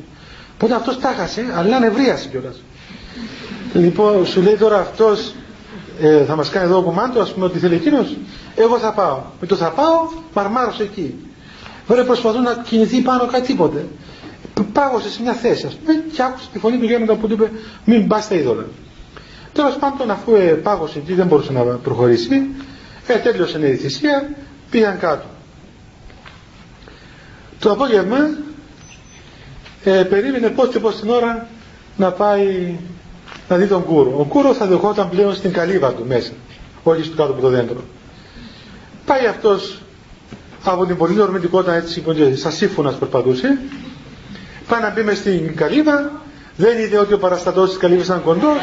Οπότε 0.60 0.74
αυτός 0.74 0.98
τα 1.00 1.08
χάσε, 1.18 1.44
αλλά 1.56 1.78
νευρίασε 1.78 2.28
κιόλας. 2.28 2.62
Λοιπόν, 3.74 4.26
σου 4.26 4.42
λέει 4.42 4.54
τώρα 4.56 4.78
αυτός 4.78 5.34
ε, 6.00 6.24
θα 6.24 6.36
μας 6.36 6.50
κάνει 6.50 6.66
εδώ 6.66 6.82
κουμάντο, 6.82 7.20
ας 7.20 7.32
πούμε 7.32 7.44
ότι 7.44 7.58
θέλει 7.58 7.74
εκείνος. 7.74 8.16
Εγώ 8.56 8.78
θα 8.78 8.92
πάω. 8.92 9.22
Με 9.40 9.46
το 9.46 9.56
θα 9.56 9.70
πάω, 9.70 10.08
μαρμάρωσε 10.34 10.82
εκεί. 10.82 11.14
Βέβαια 11.86 12.04
προσπαθούν 12.04 12.42
να 12.42 12.54
κινηθεί 12.54 13.00
πάνω 13.00 13.26
κάτι 13.26 13.46
τίποτε. 13.46 13.86
Πάγωσε 14.72 15.10
σε 15.10 15.22
μια 15.22 15.32
θέση, 15.32 15.66
ας 15.66 15.74
πούμε, 15.74 16.04
και 16.12 16.22
άκουσε 16.22 16.48
τη 16.52 16.58
φωνή 16.58 16.78
του 16.78 16.84
Γέροντα 16.84 17.14
που 17.14 17.26
του 17.26 17.32
είπε: 17.32 17.50
Μην 17.84 18.06
πας 18.06 18.24
στα 18.24 18.34
είδωλα. 18.34 18.64
Τέλος 19.52 19.76
πάντων, 19.76 20.10
αφού 20.10 20.34
ε, 20.34 20.38
πάγωσε 20.38 20.98
εκεί, 20.98 21.12
δεν 21.12 21.26
μπορούσε 21.26 21.52
να 21.52 21.60
προχωρήσει, 21.62 22.46
ε, 23.06 23.14
τέλειωσε 23.14 23.68
η 23.68 23.74
θυσία, 23.76 24.30
πήγαν 24.70 24.98
κάτω. 24.98 25.24
Το 27.58 27.70
απόγευμα 27.70 28.16
ε, 29.88 30.04
περίμενε 30.04 30.48
πώς 30.48 30.68
και 30.68 30.78
πώς 30.78 31.00
την 31.00 31.10
ώρα 31.10 31.46
να 31.96 32.10
πάει 32.12 32.74
να 33.48 33.56
δει 33.56 33.66
τον 33.66 33.84
κούρο. 33.84 34.14
Ο 34.18 34.24
κούρο 34.24 34.54
θα 34.54 34.66
δεχόταν 34.66 35.08
πλέον 35.08 35.34
στην 35.34 35.52
καλύβα 35.52 35.92
του 35.92 36.04
μέσα, 36.08 36.30
όχι 36.82 37.02
στο 37.02 37.16
κάτω 37.16 37.32
από 37.32 37.40
το 37.40 37.48
δέντρο. 37.48 37.80
Πάει 39.06 39.26
αυτός 39.26 39.80
από 40.64 40.86
την 40.86 40.96
πολύ 40.96 41.20
ορμητικότητα 41.20 41.74
έτσι 41.74 42.02
στα 42.36 42.50
σύμφωνας 42.50 42.94
περπατούσε, 42.94 43.58
πάει 44.68 44.80
να 44.80 44.90
μπει 44.90 45.02
μες 45.02 45.18
στην 45.18 45.56
καλύβα, 45.56 46.10
δεν 46.56 46.78
είδε 46.78 46.98
ότι 46.98 47.12
ο 47.12 47.18
παραστατός 47.18 47.68
της 47.68 47.78
καλύβας 47.78 48.06
ήταν 48.06 48.22
κοντός, 48.22 48.58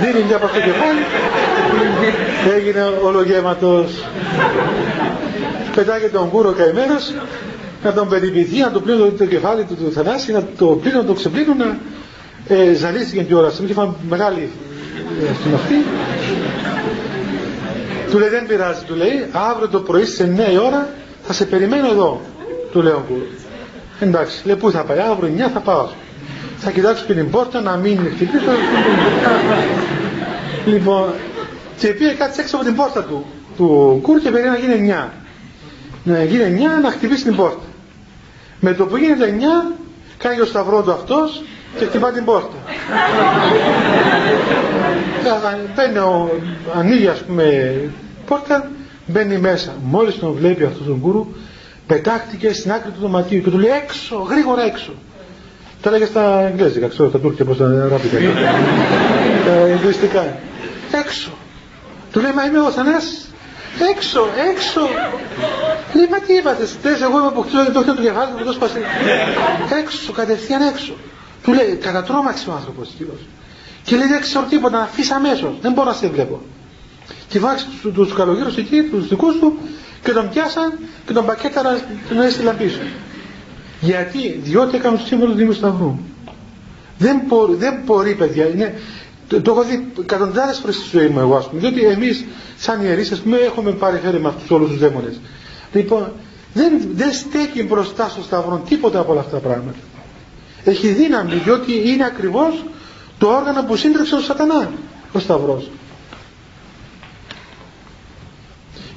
δίνει 0.00 0.24
μια 0.26 0.36
από 0.36 0.44
αυτό 0.44 0.58
το 0.58 0.64
κεφάλι, 0.64 1.00
έγινε 2.56 2.82
ολογέματος. 3.04 4.04
Πετάγεται 5.74 6.16
τον 6.16 6.30
κούρο 6.30 6.52
καημένος, 6.52 7.14
να 7.82 7.92
τον 7.92 8.08
περιποιηθεί, 8.08 8.58
να 8.58 8.70
του 8.70 8.82
πλύνουν 8.82 9.16
το 9.16 9.24
κεφάλι 9.26 9.64
του, 9.64 9.74
του 9.74 9.92
θανάση, 9.92 10.32
να 10.32 10.42
το 10.58 10.66
πλύνουν, 10.66 11.00
να 11.00 11.06
το 11.06 11.12
ξεπλύνουν, 11.12 11.56
να 11.56 11.78
ε, 12.48 12.74
ζαλίστηκε 12.74 13.22
κιόλα. 13.22 13.52
Μου 13.60 13.66
είχε 13.68 13.88
μεγάλη 14.08 14.50
ε, 15.22 15.34
στην 15.40 15.54
αυτή. 15.54 15.74
Του 18.10 18.18
λέει 18.18 18.28
δεν 18.28 18.46
πειράζει, 18.46 18.82
του 18.86 18.94
λέει 18.94 19.26
αύριο 19.32 19.68
το 19.68 19.80
πρωί 19.80 20.04
σε 20.04 20.34
9 20.48 20.52
η 20.52 20.58
ώρα 20.58 20.88
θα 21.22 21.32
σε 21.32 21.44
περιμένω 21.44 21.86
εδώ, 21.90 22.20
του 22.72 22.82
λέει 22.82 22.92
ο 22.92 23.04
κούρο. 23.08 23.26
Εντάξει, 24.00 24.46
λέει 24.46 24.56
πού 24.56 24.70
θα 24.70 24.84
πάει, 24.84 24.98
αύριο 24.98 25.32
9 25.36 25.50
θα 25.52 25.60
πάω. 25.60 25.88
Θα 26.58 26.70
κοιτάξω 26.70 27.04
και 27.04 27.14
την 27.14 27.30
πόρτα 27.30 27.60
να 27.60 27.76
μην 27.76 27.98
χτυπήσω. 28.14 28.50
λοιπόν, 30.66 31.12
και 31.78 31.88
πήγε 31.88 32.10
κάτι 32.10 32.40
έξω 32.40 32.56
από 32.56 32.64
την 32.64 32.74
πόρτα 32.74 33.02
του, 33.04 33.26
του 33.56 33.98
κούρ 34.02 34.18
και 34.20 34.30
περίμενε 34.30 34.58
να 34.58 34.74
γίνει 34.74 34.92
9. 34.92 35.08
Να 36.04 36.24
γίνει 36.24 36.66
9 36.78 36.82
να 36.82 36.90
χτυπήσει 36.90 37.24
την 37.24 37.36
πόρτα. 37.36 37.65
Με 38.60 38.74
το 38.74 38.86
που 38.86 38.96
γίνεται 38.96 39.34
9, 39.72 39.76
κάνει 40.18 40.40
ο 40.40 40.44
σταυρό 40.44 40.82
του 40.82 40.92
αυτός 40.92 41.42
και 41.78 41.84
χτυπά 41.84 42.12
την 42.12 42.24
πόρτα. 42.24 42.56
Μπαίνει 45.76 45.98
ο, 45.98 46.30
ανοίγει 46.74 47.08
ας 47.08 47.18
πούμε 47.22 47.74
πόρτα, 48.26 48.70
μπαίνει 49.06 49.38
μέσα. 49.38 49.74
Μόλις 49.82 50.18
τον 50.18 50.32
βλέπει 50.32 50.64
αυτός 50.64 50.86
τον 50.86 51.00
κούρου, 51.00 51.26
πετάχτηκε 51.86 52.52
στην 52.52 52.72
άκρη 52.72 52.90
του 52.90 53.00
δωματίου 53.00 53.42
και 53.42 53.50
του 53.50 53.58
λέει 53.58 53.70
έξω, 53.84 54.16
γρήγορα 54.16 54.62
έξω. 54.62 54.92
Τα 55.82 55.90
λέγε 55.90 56.04
στα 56.04 56.36
Αγγλέζικα, 56.38 56.88
ξέρω 56.88 57.08
τα 57.08 57.18
Τούρκια 57.18 57.44
πώς 57.44 57.56
τα 57.56 57.64
γράφει 57.64 58.08
τα 59.46 59.68
Ινδουιστικά. 59.68 60.36
Έξω. 60.92 61.30
Του 62.12 62.20
λέει, 62.20 62.32
μα 62.32 62.44
είμαι 62.46 62.60
ο 62.60 62.70
Θανάσης. 62.70 63.30
Έξω, 63.90 64.28
έξω. 64.50 64.80
Λέει, 65.94 66.08
μα 66.10 66.18
τι 66.18 66.34
είπατε, 66.34 66.64
θες 66.82 67.00
εγώ 67.00 67.18
είμαι 67.18 67.30
που 67.30 67.42
χτίζω 67.42 67.72
το 67.72 67.94
του 67.94 68.02
κεφάλι 68.02 68.32
μου, 68.32 68.44
το 68.44 68.52
σπάσει. 68.52 68.78
Έξω, 69.80 70.12
κατευθείαν 70.12 70.62
έξω. 70.62 70.94
Του 71.42 71.52
λέει, 71.52 71.76
κατατρώμαξε 71.76 72.50
ο 72.50 72.52
άνθρωπος 72.52 72.94
κύριος. 72.96 73.20
Και 73.82 73.96
λέει, 73.96 74.06
δεν 74.06 74.20
ξέρω 74.20 74.44
τίποτα, 74.44 74.76
να 74.76 74.82
αφήσει 74.82 75.12
αμέσως. 75.12 75.54
Δεν 75.60 75.72
μπορώ 75.72 75.88
να 75.88 75.94
σε 75.94 76.08
βλέπω. 76.08 76.40
Και 77.28 77.38
βάξει 77.38 77.66
τους 77.82 77.92
τους 77.94 78.14
καλογύρους 78.14 78.56
εκεί, 78.56 78.82
τους 78.82 79.08
δικούς 79.08 79.38
του, 79.38 79.58
και 80.02 80.12
τον 80.12 80.28
πιάσαν 80.28 80.78
και 81.06 81.12
τον 81.12 81.26
πακέταραν 81.26 81.80
τον 82.08 82.20
έστειλαν 82.20 82.56
πίσω. 82.56 82.78
Γιατί, 83.80 84.40
διότι 84.42 84.76
έκαναν 84.76 84.98
το 84.98 85.06
σύμβολο 85.06 85.30
του 85.30 85.36
Δήμου 85.36 85.52
Σταυρού. 85.52 85.98
Δεν 86.98 87.22
μπορεί, 87.26 87.54
δεν 87.54 87.78
μπορεί 87.84 88.14
παιδιά. 88.14 88.46
Είναι, 88.46 88.74
το, 89.28 89.40
το 89.42 89.50
έχω 89.50 89.62
δει 89.64 89.92
εκατοντάδες 90.00 90.58
φορές 90.58 90.74
στη 90.76 90.88
ζωή 90.98 91.08
μου 91.08 91.18
εγώ, 91.18 91.36
ας 91.36 91.48
πούμε. 91.48 91.60
Διότι 91.60 91.84
εμείς, 91.84 92.24
σαν 92.58 92.82
ιερείς, 92.84 93.12
ας 93.12 93.18
πούμε, 93.20 93.36
έχουμε 93.36 93.70
πάρει 93.72 93.98
χέρι 93.98 94.20
με 94.20 94.28
αυτούς 94.28 94.50
όλους 94.50 94.68
τους 94.70 94.78
δαίμονες. 94.78 95.20
Λοιπόν, 95.72 96.12
δεν, 96.54 96.88
δεν 96.94 97.12
στέκει 97.12 97.62
μπροστά 97.62 98.08
στο 98.08 98.22
Σταυρό 98.22 98.62
τίποτα 98.68 98.98
από 98.98 99.12
όλα 99.12 99.20
αυτά 99.20 99.32
τα 99.32 99.48
πράγματα. 99.48 99.78
Έχει 100.64 100.88
δύναμη, 100.88 101.34
διότι 101.34 101.88
είναι 101.90 102.04
ακριβώς 102.04 102.64
το 103.18 103.26
όργανο 103.28 103.62
που 103.64 103.76
σύντρεξε 103.76 104.14
ο 104.14 104.20
Σατανάς, 104.20 104.68
ο 105.12 105.18
Σταυρός. 105.18 105.70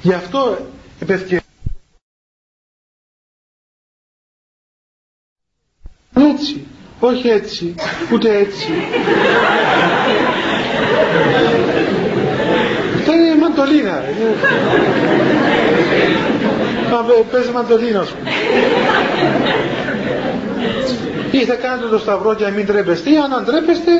Γι' 0.02 0.12
αυτό 0.12 0.58
επευκαιρία. 1.00 1.42
Έτσι, 6.14 6.66
όχι 7.00 7.28
έτσι, 7.28 7.74
ούτε 8.12 8.36
έτσι. 8.36 8.68
Αυτό 12.98 13.12
είναι 13.12 13.34
μαντολίνα. 13.40 14.04
Παίζει 17.30 17.50
μαντολίνα, 17.50 18.04
σου. 18.04 18.14
Ή 21.30 21.44
θα 21.44 21.54
κάνετε 21.54 21.86
το 21.86 21.98
σταυρό 21.98 22.32
για 22.32 22.48
να 22.48 22.54
μην 22.54 22.66
τρέπεστε, 22.66 23.10
ή 23.10 23.16
αν 23.16 23.32
αντρέπεστε, 23.32 23.90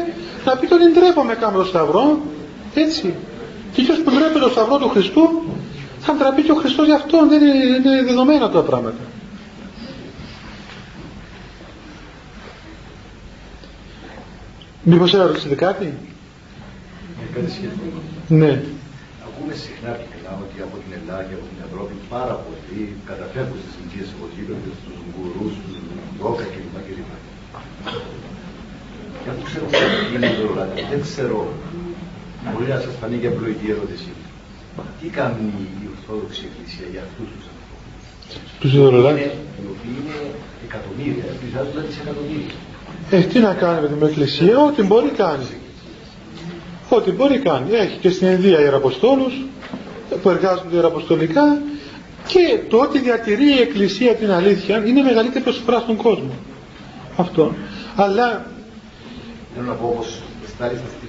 να 0.44 0.56
πείτε 0.56 0.74
ότι 0.74 0.92
ντρέπομαι 0.92 1.34
κάνω 1.34 1.58
το 1.58 1.64
σταυρό. 1.64 2.20
Έτσι. 2.74 3.14
Και 3.72 3.82
ποιος 3.82 3.98
που 3.98 4.10
ντρέπεται 4.10 4.38
το 4.38 4.48
σταυρό 4.48 4.78
του 4.78 4.88
Χριστού, 4.88 5.42
θα 6.00 6.14
ντραπεί 6.14 6.42
και 6.42 6.52
ο 6.52 6.54
Χριστός 6.54 6.86
γι' 6.86 6.92
αυτό. 6.92 7.26
Δεν 7.28 7.42
είναι, 7.42 7.64
είναι 7.64 8.02
δεδομένα 8.02 8.50
τα 8.50 8.60
πράγματα. 8.60 9.02
Μήπως 14.82 15.10
ρωτήσετε 15.12 15.54
κάτι; 15.54 15.86
Κάτι 17.34 17.50
σχετικό. 17.56 18.00
Ναι. 18.40 18.52
Ακούμε 19.26 19.52
συχνά 19.62 19.90
πυκνά 20.00 20.32
ότι 20.44 20.56
από 20.66 20.76
την 20.82 20.90
Ελλάδα 20.98 21.22
και 21.28 21.34
από 21.38 21.46
την 21.50 21.58
Ευρώπη 21.66 21.94
πάρα 22.14 22.34
πολλοί 22.44 22.82
καταφεύγουν 23.10 23.58
στις 23.62 23.72
ηλικίες 23.78 24.08
εγωγήτων, 24.14 24.58
στους 24.80 24.96
γκουρούς, 25.10 25.52
στους 25.58 25.76
ρόκα 26.22 26.46
κλπ. 26.52 26.74
κλπ. 26.86 27.10
Και 29.22 29.28
αφού 29.32 29.42
ξέρω 29.48 29.64
τι 29.72 30.14
είναι 30.14 30.30
το 30.38 30.46
δεν 30.92 31.00
ξέρω, 31.06 31.38
μπορεί 32.50 32.66
να 32.74 32.80
σας 32.84 32.94
φανεί 33.00 33.16
και 33.22 33.30
απλοϊκή 33.32 33.68
ερώτηση. 33.74 34.10
Τι 34.98 35.06
κάνει 35.18 35.46
η 35.82 35.84
Ορθόδοξη 35.94 36.40
Εκκλησία 36.48 36.86
για 36.94 37.02
αυτούς 37.08 37.28
τους 37.32 37.44
ανθρώπους; 37.52 37.92
Τους 38.60 38.70
ειδωλολάτες. 38.74 39.32
Οι 39.60 39.66
οποίοι 39.74 39.94
είναι 40.00 40.18
εκατομμύρια, 40.66 41.26
πλησιάζουν 41.38 41.74
τα 41.78 41.82
δισεκατομμύρια. 41.86 42.56
Ε, 43.10 43.20
τι 43.20 43.38
να 43.38 43.54
κάνει 43.54 43.80
με 43.80 43.88
την 43.88 44.06
Εκκλησία, 44.06 44.58
ό,τι 44.58 44.82
μπορεί 44.82 45.08
κάνει. 45.08 45.46
Ό,τι 46.88 47.10
μπορεί 47.10 47.38
κάνει. 47.38 47.74
Έχει 47.74 47.96
και 47.98 48.10
στην 48.10 48.28
Ινδία 48.28 48.60
Ιεραποστόλους 48.60 49.34
που 50.22 50.30
εργάζονται 50.30 50.74
ιεραποστολικά 50.74 51.60
και 52.26 52.58
το 52.68 52.76
ότι 52.78 52.98
διατηρεί 52.98 53.48
η 53.56 53.60
Εκκλησία 53.60 54.14
την 54.14 54.30
αλήθεια 54.30 54.84
είναι 54.86 55.02
μεγαλύτερη 55.02 55.44
προσφορά 55.44 55.78
στον 55.78 55.96
κόσμο. 55.96 56.30
Αυτό. 57.16 57.54
Αλλά... 57.96 58.46
Θέλω 59.54 59.66
να 59.66 59.72
πω 59.72 59.86
όπως 59.86 60.20
στάρισα 60.54 60.82
στην 60.98 61.08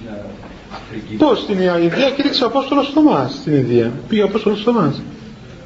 Πώς 1.18 1.38
στην 1.38 1.54
Ινδία 1.60 2.10
κήρυξε 2.16 2.44
ο 2.44 2.46
Απόστολος 2.46 2.90
Θωμάς 2.94 3.32
στην 3.32 3.54
Ινδία. 3.54 3.92
Πήγε 4.08 4.22
ο 4.22 4.26
Απόστολος 4.26 4.62
Θωμάς 4.62 5.02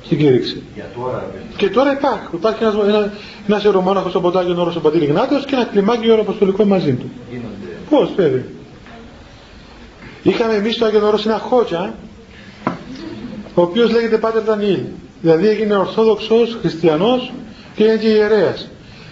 στην 0.07 0.19
κήρυξη. 0.19 0.63
Για 0.75 0.89
τώρα, 0.97 1.31
Και 1.57 1.69
τώρα 1.71 1.93
υπάρχει. 1.93 2.27
Υπάρχει 2.35 2.63
ένας, 2.63 2.75
ένα, 2.89 3.13
ένας 3.49 3.65
ιερομόναχος 3.65 4.11
στο 4.11 4.21
ποτάγιο 4.21 4.55
Νόρος 4.55 4.77
ο 4.77 4.81
Πατήρ 4.81 5.03
Ιγνάτιος 5.03 5.45
και 5.45 5.55
ένα 5.55 5.65
κλιμάκι 5.65 6.07
ιεροαποστολικό 6.07 6.65
μαζί 6.65 6.93
του. 6.93 7.11
γίνονται. 7.31 7.77
Πώς 7.91 8.11
βέβαια. 8.17 8.43
Είχαμε 10.23 10.55
εμείς 10.55 10.75
στο 10.75 10.85
Άγιο 10.85 11.07
Όρος 11.07 11.27
ένα 11.27 11.39
χώτια 11.39 11.95
ο 13.55 13.63
οποίος 13.63 13.91
λέγεται 13.91 14.19
Πάτερ 14.19 14.43
Δανιήλ. 14.43 14.81
Δηλαδή 15.21 15.49
έγινε 15.49 15.75
Ορθόδοξος, 15.77 16.57
Χριστιανός 16.61 17.33
και 17.75 17.85
είναι 17.85 17.97
και 17.97 18.09
ιερέας. 18.09 18.69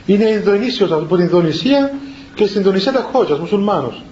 Είναι 0.07 0.25
Ινδονήσιος 0.31 0.93
από 0.93 1.17
την 1.17 1.25
Ινδονησία 1.25 1.93
και 2.35 2.47
στην 2.47 2.61
Ινδονησία 2.61 2.93
τα 2.93 3.09
χώτια, 3.13 3.37
μουσουλμάνος. 3.37 4.03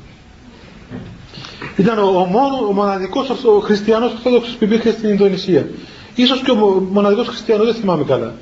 Ήταν 1.77 1.99
ο, 1.99 2.03
ο, 2.03 2.25
μόνος, 2.25 2.61
ο 2.69 2.73
μοναδικός 2.73 3.29
ορθο- 3.31 3.57
ο 3.57 3.59
χριστιανός 3.61 4.13
Ορθόδοξος 4.13 4.55
που 4.55 4.65
υπήρχε 4.65 4.91
στην 4.91 5.09
Ινδονησία. 5.09 5.67
Ίσως 6.15 6.41
και 6.43 6.51
ο 6.51 6.55
μο- 6.55 6.87
μοναδικός 6.93 7.27
χριστιανός, 7.29 7.67
δεν 7.67 7.75
θυμάμαι 7.75 8.05
καλά. 8.05 8.35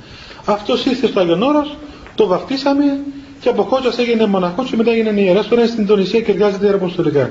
Αυτός 0.45 0.85
ήρθε 0.85 1.07
στο 1.07 1.21
Άγιον 1.21 1.43
Όρος, 1.43 1.77
το 2.15 2.27
βαφτίσαμε 2.27 2.85
και 3.41 3.49
από 3.49 3.63
χώτιας 3.63 3.99
έγινε 3.99 4.27
μοναχός 4.27 4.71
και 4.71 4.77
μετά 4.77 4.91
έγινε 4.91 5.21
ιερέας. 5.21 5.49
Τώρα 5.49 5.61
είναι 5.61 5.71
στην 5.71 5.83
Ινδονησία 5.83 6.21
και 6.21 6.31
εργάζεται 6.33 6.65
ιεραποστολικά. 6.67 7.31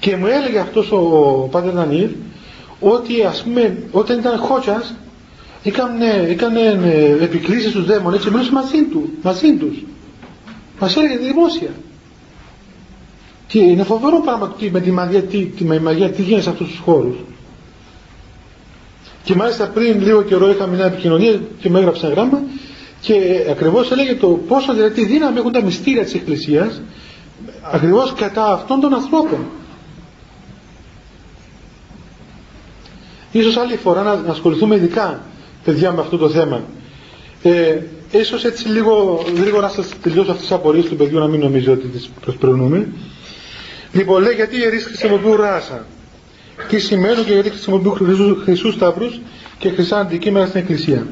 Και 0.00 0.16
μου 0.16 0.26
έλεγε 0.26 0.58
αυτός 0.58 0.92
ο, 0.92 0.96
ο 0.96 1.48
Πάτερ 1.50 1.72
Δανιήλ 1.72 2.08
ότι 2.80 3.22
ας 3.24 3.42
πούμε 3.42 3.76
όταν 3.92 4.18
ήταν 4.18 4.38
χώτσας 4.38 4.94
έκανε, 5.62 6.26
έκανε 6.28 6.60
ε, 6.84 7.24
επικλήσεις 7.24 7.70
στους 7.70 7.86
δαίμονες 7.86 8.22
και 8.22 8.30
μιλούσε 8.30 8.52
μαζί 8.52 8.82
του, 8.90 9.10
μαζί 9.22 9.52
τους. 9.54 9.76
Μας 10.80 10.96
έλεγε 10.96 11.16
δημόσια. 11.16 11.68
Και 13.46 13.58
είναι 13.58 13.82
φοβερό 13.82 14.20
πράγμα 14.20 14.54
τι, 14.58 14.70
με 14.70 14.80
τη 14.80 14.90
μαγεία, 14.90 15.22
τι, 15.22 15.38
τι, 15.44 15.64
με 15.64 15.76
τη 15.76 15.82
μαγεία, 15.82 16.10
τι 16.10 16.22
γίνεται 16.22 16.42
σε 16.42 16.50
αυτούς 16.50 16.68
τους 16.68 16.78
χώρους. 16.78 17.14
Και 19.24 19.34
μάλιστα 19.34 19.66
πριν 19.68 20.02
λίγο 20.02 20.22
καιρό 20.22 20.50
είχα 20.50 20.66
μια 20.66 20.84
επικοινωνία 20.84 21.40
και 21.60 21.68
μου 21.70 21.76
έγραψε 21.76 22.06
ένα 22.06 22.14
γράμμα 22.14 22.42
και 23.00 23.14
ε, 23.14 23.50
ακριβώς 23.50 23.90
έλεγε 23.90 24.14
το 24.14 24.26
πόσο 24.28 24.72
δηλαδή 24.74 24.94
τι 24.94 25.06
δύναμη 25.06 25.38
έχουν 25.38 25.52
τα 25.52 25.62
μυστήρια 25.62 26.04
της 26.04 26.14
Εκκλησίας 26.14 26.80
ακριβώς 27.72 28.12
κατά 28.14 28.52
αυτών 28.52 28.80
των 28.80 28.94
ανθρώπων. 28.94 29.46
Ίσως 33.32 33.56
άλλη 33.56 33.76
φορά 33.76 34.02
να, 34.02 34.14
να 34.14 34.30
ασχοληθούμε 34.30 34.74
ειδικά 34.76 35.20
παιδιά 35.64 35.92
με 35.92 36.00
αυτό 36.00 36.16
το 36.16 36.28
θέμα. 36.30 36.62
Ε, 37.42 37.78
ίσως 38.10 38.44
έτσι 38.44 38.68
λίγο 38.68 39.24
γρήγορα 39.40 39.62
να 39.66 39.72
σας 39.72 39.88
τελειώσω 40.02 40.30
αυτές 40.30 40.46
τις 40.46 40.56
απορίες 40.56 40.84
του 40.84 40.96
παιδιού 40.96 41.18
να 41.18 41.26
μην 41.26 41.40
νομίζω 41.40 41.72
ότι 41.72 41.86
τις 41.86 42.10
προσπερνούμε. 42.20 42.88
Λοιπόν, 43.92 44.22
λέει 44.22 44.34
γιατί 44.34 44.56
οι 44.56 44.60
ιερείς 44.62 44.84
χρησιμοποιούν 44.84 45.36
ράσα. 45.36 45.86
Τι 46.72 46.78
σημαίνουν 46.78 47.24
και 47.24 47.32
γιατί 47.32 47.50
χρησιμοποιούν 47.50 47.94
χρυσού, 47.94 48.36
χρυσούς 48.42 48.74
σταυρούς 48.74 49.20
και 49.58 49.68
χρυσά 49.68 49.98
αντικείμενα 49.98 50.46
στην 50.46 50.60
εκκλησία. 50.60 51.06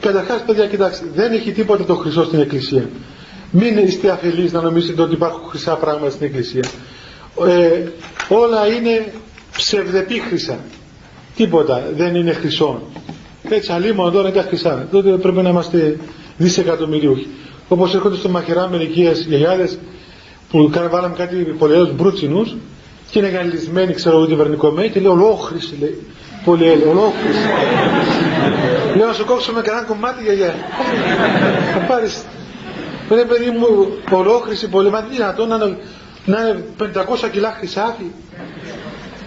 Καταρχάς 0.00 0.42
παιδιά 0.46 0.66
κοιτάξτε, 0.66 1.06
δεν 1.14 1.32
έχει 1.32 1.52
τίποτα 1.52 1.84
το 1.84 1.94
χρυσό 1.94 2.24
στην 2.24 2.40
εκκλησία. 2.40 2.88
Μην 3.50 3.78
είστε 3.78 4.10
αφελείς 4.10 4.52
να 4.52 4.60
νομίζετε 4.60 5.02
ότι 5.02 5.14
υπάρχουν 5.14 5.48
χρυσά 5.48 5.74
πράγματα 5.76 6.10
στην 6.10 6.26
εκκλησία. 6.26 6.64
Ε, 7.46 7.82
όλα 8.28 8.66
είναι 8.66 9.12
ψευδεπίχρυσα. 9.56 10.58
Τίποτα 11.36 11.90
δεν 11.96 12.14
είναι 12.14 12.32
χρυσό. 12.32 12.82
Έτσι 13.48 13.72
αλλήμον 13.72 14.12
τώρα 14.12 14.28
είναι 14.28 14.36
τα 14.36 14.42
χρυσά. 14.48 14.88
Τότε 14.90 15.10
πρέπει 15.10 15.42
να 15.42 15.48
είμαστε 15.48 15.96
δισεκατομμυριούχοι. 16.36 17.26
Όπως 17.68 17.94
έρχονται 17.94 18.16
στο 18.16 18.28
μαχαιρά 18.28 18.68
μερικοί 18.68 19.10
γιαγιάδες 19.28 19.78
που 20.50 20.70
κάνουν 20.72 20.90
βάλαμε 20.90 21.14
κάτι 21.14 21.36
πολυέλους 21.36 21.92
μπρούτσινους 21.94 22.54
και 23.10 23.18
είναι 23.18 23.28
γαλλισμένοι 23.28 23.92
ξέρω 23.94 24.16
εγώ 24.16 24.26
κυβερνικομένοι 24.26 24.88
και 24.88 25.00
λέει 25.00 25.12
ολόχρηση 25.12 25.76
λέει. 25.80 26.06
Πολύ 26.44 26.64
έλεγε, 26.66 26.88
ολόχρηση. 26.88 27.38
Λέω 28.96 29.06
να 29.06 29.12
σου 29.12 29.24
κόψουμε 29.24 29.60
κανένα 29.60 29.86
κομμάτι 29.86 30.22
γιαγιά. 30.22 30.54
Θα 31.72 31.78
πάρεις. 31.78 32.24
Ρε 33.10 33.24
παιδί 33.24 33.50
μου, 33.50 33.66
ολόχρηση 34.10 34.68
πολύ, 34.68 34.90
μα 34.90 35.00
δυνατόν 35.00 35.48
να 35.48 35.54
είναι, 35.54 35.76
να 36.24 36.40
είναι 36.40 36.64
500 37.26 37.30
κιλά 37.32 37.54
χρυσάφι. 37.58 38.04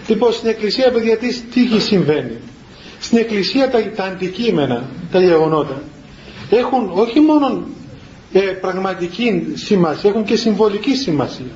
Λοιπόν, 0.06 0.32
στην 0.32 0.48
εκκλησία, 0.48 0.90
παιδιά, 0.90 1.16
τι, 1.16 1.40
τι 1.40 1.80
συμβαίνει. 1.80 2.36
Στην 3.00 3.18
εκκλησία 3.18 3.70
τα, 3.70 3.78
τα 3.96 4.04
αντικείμενα, 4.04 4.82
τα 5.12 5.20
γεγονότα, 5.20 5.82
έχουν 6.50 6.90
όχι 6.94 7.20
μόνο 7.20 7.62
ε, 8.32 8.40
πραγματική 8.40 9.52
σημασία, 9.54 10.10
έχουν 10.10 10.24
και 10.24 10.36
συμβολική 10.36 10.94
σημασία. 10.94 11.52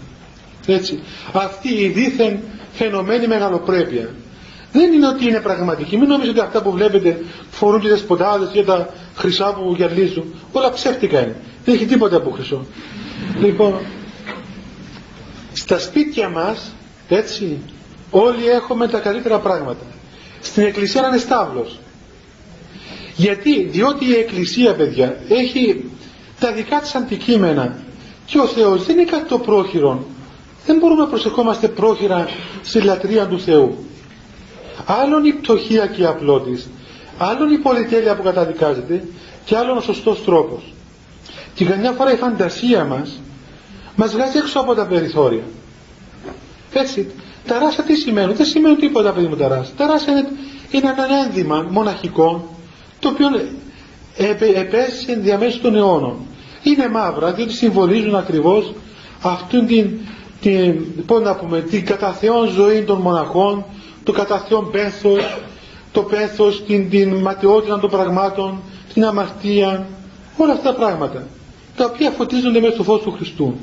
Έτσι. 0.73 1.01
Αυτή 1.33 1.69
η 1.69 1.89
δίθεν 1.89 2.39
φαινομένη 2.73 3.27
μεγαλοπρέπεια. 3.27 4.15
Δεν 4.73 4.93
είναι 4.93 5.09
ότι 5.09 5.29
είναι 5.29 5.41
πραγματική. 5.41 5.97
Μην 5.97 6.09
νομίζετε 6.09 6.39
ότι 6.39 6.47
αυτά 6.47 6.63
που 6.63 6.71
βλέπετε 6.71 7.25
φορούν 7.51 7.81
και 7.81 7.89
δεσποτάδες 7.89 8.49
και 8.53 8.63
τα 8.63 8.89
χρυσά 9.17 9.55
που 9.55 9.75
γυαλίζουν. 9.77 10.35
Όλα 10.53 10.73
ψεύτικα 10.73 11.21
είναι. 11.21 11.37
Δεν 11.65 11.75
έχει 11.75 11.87
τίποτα 11.87 12.17
από 12.17 12.31
χρυσό. 12.31 12.67
Λοιπόν, 13.41 13.75
στα 15.53 15.79
σπίτια 15.79 16.29
μας, 16.29 16.73
έτσι, 17.09 17.59
όλοι 18.11 18.49
έχουμε 18.49 18.89
τα 18.89 18.99
καλύτερα 18.99 19.39
πράγματα. 19.39 19.85
Στην 20.41 20.63
εκκλησία 20.63 21.07
είναι 21.07 21.19
στάβλος. 21.19 21.79
Γιατί, 23.17 23.63
διότι 23.63 24.05
η 24.05 24.15
εκκλησία, 24.15 24.75
παιδιά, 24.75 25.17
έχει 25.29 25.91
τα 26.41 26.53
δικά 26.53 26.81
της 26.81 26.95
αντικείμενα 26.95 27.79
και 28.27 28.39
ο 28.39 28.47
Θεός 28.47 28.85
δεν 28.87 28.99
είναι 28.99 29.11
κάτι 29.11 29.29
το 29.29 29.39
πρόχειρο. 29.39 30.07
Δεν 30.69 30.79
μπορούμε 30.79 31.01
να 31.03 31.09
προσεχόμαστε 31.09 31.69
πρόχειρα 31.69 32.29
στη 32.63 32.81
λατρεία 32.81 33.27
του 33.27 33.41
Θεού. 33.41 33.77
Άλλον 34.87 35.25
η 35.25 35.33
πτωχία 35.33 35.87
και 35.87 36.03
η 36.03 36.05
απλότης, 36.05 36.69
άλλον 37.19 37.53
η 37.53 37.59
πολυτέλεια 37.59 38.17
που 38.17 38.23
καταδικάζεται 38.23 39.05
και 39.45 39.57
άλλον 39.57 39.77
ο 39.77 39.81
σωστός 39.81 40.25
τρόπος. 40.25 40.73
Και 41.55 41.65
καμιά 41.65 41.93
φορά 41.93 42.13
η 42.13 42.17
φαντασία 42.17 42.85
μας 42.85 43.21
μας 43.97 44.13
βγάζει 44.13 44.39
έξω 44.39 44.61
από 44.61 44.75
τα 44.75 44.87
περιθώρια. 44.87 45.43
Έτσι, 46.73 47.11
τα 47.47 47.59
ράσα 47.59 47.83
τι 47.83 47.95
σημαίνουν, 47.95 48.35
δεν 48.37 48.47
σημαίνουν 48.47 48.79
τίποτα 48.79 49.13
παιδί 49.13 49.27
μου 49.27 49.37
τα 49.37 49.49
ράσα. 49.49 49.71
Τα 49.77 49.87
ράσα 49.87 50.11
είναι, 50.11 50.29
είναι 50.71 50.95
ένα 50.97 51.07
ένδυμα 51.27 51.67
μοναχικό 51.71 52.55
το 52.99 53.09
οποίο 53.09 53.29
επέζησε 54.55 55.15
διαμέσου 55.15 55.61
των 55.61 55.77
αιώνων. 55.77 56.17
Είναι 56.63 56.89
μαύρα 56.89 57.33
διότι 57.33 57.53
συμβολίζουν 57.53 58.15
ακριβώς 58.15 58.75
αυτήν 59.23 59.67
την, 59.67 59.91
την, 60.41 61.05
πώς 61.07 61.23
να 61.23 61.35
πούμε, 61.35 61.61
την 61.61 61.85
κατά 61.85 62.13
Θεόν 62.13 62.49
ζωή 62.49 62.83
των 62.83 63.01
μοναχών, 63.01 63.65
το 64.05 64.13
κατά 64.13 64.39
Θεόν 64.39 64.71
πένθος, 64.71 65.39
το 65.93 66.03
πένθος, 66.03 66.65
την, 66.67 66.91
την 66.91 67.15
ματαιότητα 67.15 67.79
των 67.79 67.91
πραγμάτων, 67.91 68.59
την 68.95 69.05
αμαρτία, 69.05 69.87
όλα 70.37 70.53
αυτά 70.53 70.73
τα 70.73 70.79
πράγματα, 70.79 71.27
τα 71.77 71.85
οποία 71.85 72.11
φωτίζονται 72.11 72.61
μέσα 72.61 72.73
στο 72.75 72.83
φως 72.83 73.01
του 73.01 73.11
Χριστού. 73.13 73.55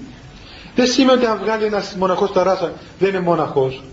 Δεν 0.76 0.88
σημαίνει 0.88 1.18
ότι 1.18 1.26
αν 1.26 1.40
βγάλει 1.44 1.66
ένας 1.66 1.96
μοναχός 2.00 2.32
τα 2.32 2.44
ράσα 2.44 2.74
δεν 3.00 3.10
είναι 3.10 3.20
μοναχός. 3.20 3.84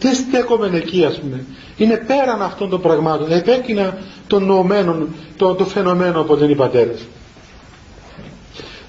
Δεν 0.00 0.14
στέκομαι 0.14 0.70
εκεί 0.76 1.04
ας 1.04 1.18
πούμε. 1.20 1.44
Είναι 1.76 1.96
πέραν 2.06 2.42
αυτών 2.42 2.68
των 2.68 2.80
πραγμάτων. 2.80 3.32
Επέκεινα 3.32 3.98
των 4.26 4.44
νοωμένων, 4.44 5.08
το, 5.36 5.54
το 5.54 5.64
φαινομένο 5.64 6.20
όπως 6.20 6.38
λένε 6.40 6.52
οι 6.52 6.54
πατέρες. 6.54 7.06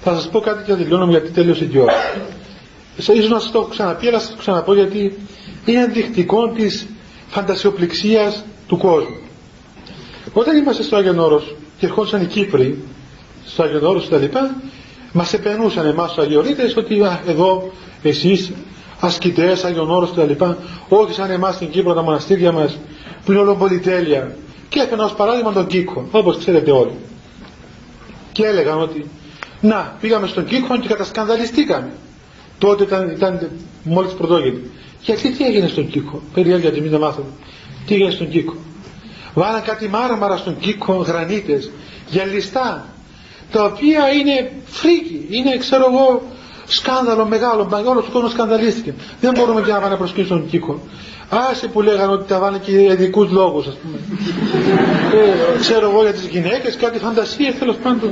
Θα 0.00 0.14
σας 0.14 0.28
πω 0.28 0.40
κάτι 0.40 0.64
και 0.64 0.70
θα 0.70 0.76
τελειώνω 0.76 1.04
γιατί 1.04 1.30
τέλειωσε 1.30 1.64
και 1.64 1.76
η 1.76 1.80
ώρα. 1.80 1.92
Ίσως 3.08 3.28
να 3.28 3.38
σας 3.38 3.50
το 3.50 3.58
έχω 3.58 3.68
ξαναπεί 3.68 4.06
αλλά 4.08 4.18
σας 4.18 4.30
το 4.30 4.36
ξαναπώ 4.36 4.74
γιατί 4.74 5.18
είναι 5.64 5.80
ενδεικτικό 5.80 6.48
της 6.48 6.86
φαντασιοπληξίας 7.28 8.44
του 8.66 8.76
κόσμου. 8.76 9.16
Όταν 10.32 10.56
είμαστε 10.56 10.82
στο 10.82 10.96
Άγιον 10.96 11.18
Όρος 11.18 11.54
και 11.78 11.86
ερχόντουσαν 11.86 12.22
οι 12.22 12.26
Κύπροι 12.26 12.82
στο 13.46 13.62
Άγιον 13.62 13.84
Όρος 13.84 14.02
και 14.02 14.10
τα 14.10 14.16
λοιπά, 14.16 14.54
μας 15.12 15.32
επενούσαν 15.32 15.86
εμάς 15.86 16.12
τους 16.12 16.24
Αγιορείτες 16.24 16.76
ότι 16.76 17.02
α, 17.02 17.20
εδώ 17.26 17.72
εσείς 18.02 18.50
ασκητές, 19.00 19.64
Άγιον 19.64 19.90
Όρος 19.90 20.10
και 20.10 20.16
τα 20.16 20.24
λοιπά, 20.24 20.58
όχι 20.88 21.12
σαν 21.12 21.30
εμάς 21.30 21.54
στην 21.54 21.70
Κύπρο 21.70 21.94
τα 21.94 22.02
μοναστήρια 22.02 22.52
μας 22.52 22.78
που 23.24 23.32
είναι 23.32 23.40
όλο 23.40 23.54
πολυτέλεια. 23.54 24.36
Και 24.68 24.80
έφερα 24.80 25.04
ως 25.04 25.14
παράδειγμα 25.14 25.52
τον 25.52 25.66
Κίκο, 25.66 26.08
όπως 26.10 26.38
ξέρετε 26.38 26.70
όλοι. 26.70 26.94
Και 28.32 28.44
έλεγαν 28.46 28.80
ότι 28.80 29.06
να, 29.60 29.96
πήγαμε 30.00 30.26
στον 30.26 30.44
Κίκο 30.44 30.78
και 30.78 30.88
κατασκανδαλιστήκαμε. 30.88 31.90
Τότε 32.60 32.82
ήταν, 32.82 33.10
ήταν 33.10 33.50
μόλις 33.82 34.12
πρωτόγεννη. 34.12 34.60
Γιατί 35.02 35.30
τι 35.30 35.44
έγινε 35.44 35.68
στον 35.68 35.88
Κίκο, 35.88 36.22
περιέργεια 36.34 36.68
γιατί 36.68 36.80
μην 36.80 36.90
το 36.90 36.98
μάθουμε. 36.98 37.26
Τι 37.86 37.94
έγινε 37.94 38.10
στον 38.10 38.28
Κίκο; 38.28 38.54
Βάλαν 39.34 39.62
κάτι 39.62 39.88
μάρμαρα 39.88 40.36
στον 40.36 40.58
Κίκο, 40.58 40.94
γρανίτες, 40.94 41.70
γυαλιστά, 42.10 42.86
τα 43.52 43.64
οποία 43.64 44.08
είναι 44.12 44.52
φρίκι, 44.66 45.26
είναι 45.30 45.56
ξέρω 45.56 45.84
εγώ 45.92 46.22
σκάνδαλο 46.66 47.26
μεγάλο, 47.26 47.68
όλος 47.86 48.06
ο 48.06 48.10
κόσμος 48.12 48.30
σκανδαλίστηκε. 48.30 48.94
Δεν 49.20 49.32
μπορούμε 49.36 49.60
πια 49.60 49.74
να 49.74 49.80
πάνε 49.80 49.96
προς 49.96 50.12
τον 50.28 50.48
Κίκο. 50.48 50.80
Άσε 51.50 51.66
που 51.66 51.80
λέγανε 51.82 52.12
ότι 52.12 52.28
τα 52.28 52.38
βάλανε 52.38 52.58
και 52.64 52.70
για 52.70 52.92
ειδικούς 52.92 53.30
λόγους 53.30 53.66
ας 53.66 53.74
πούμε. 53.82 53.98
ε, 55.54 55.58
ξέρω 55.58 55.90
εγώ 55.90 56.02
για 56.02 56.12
τις 56.12 56.26
γυναίκες, 56.26 56.76
κάτι 56.76 56.98
φαντασίες 56.98 57.54
τέλος 57.58 57.76
πάντων. 57.76 58.10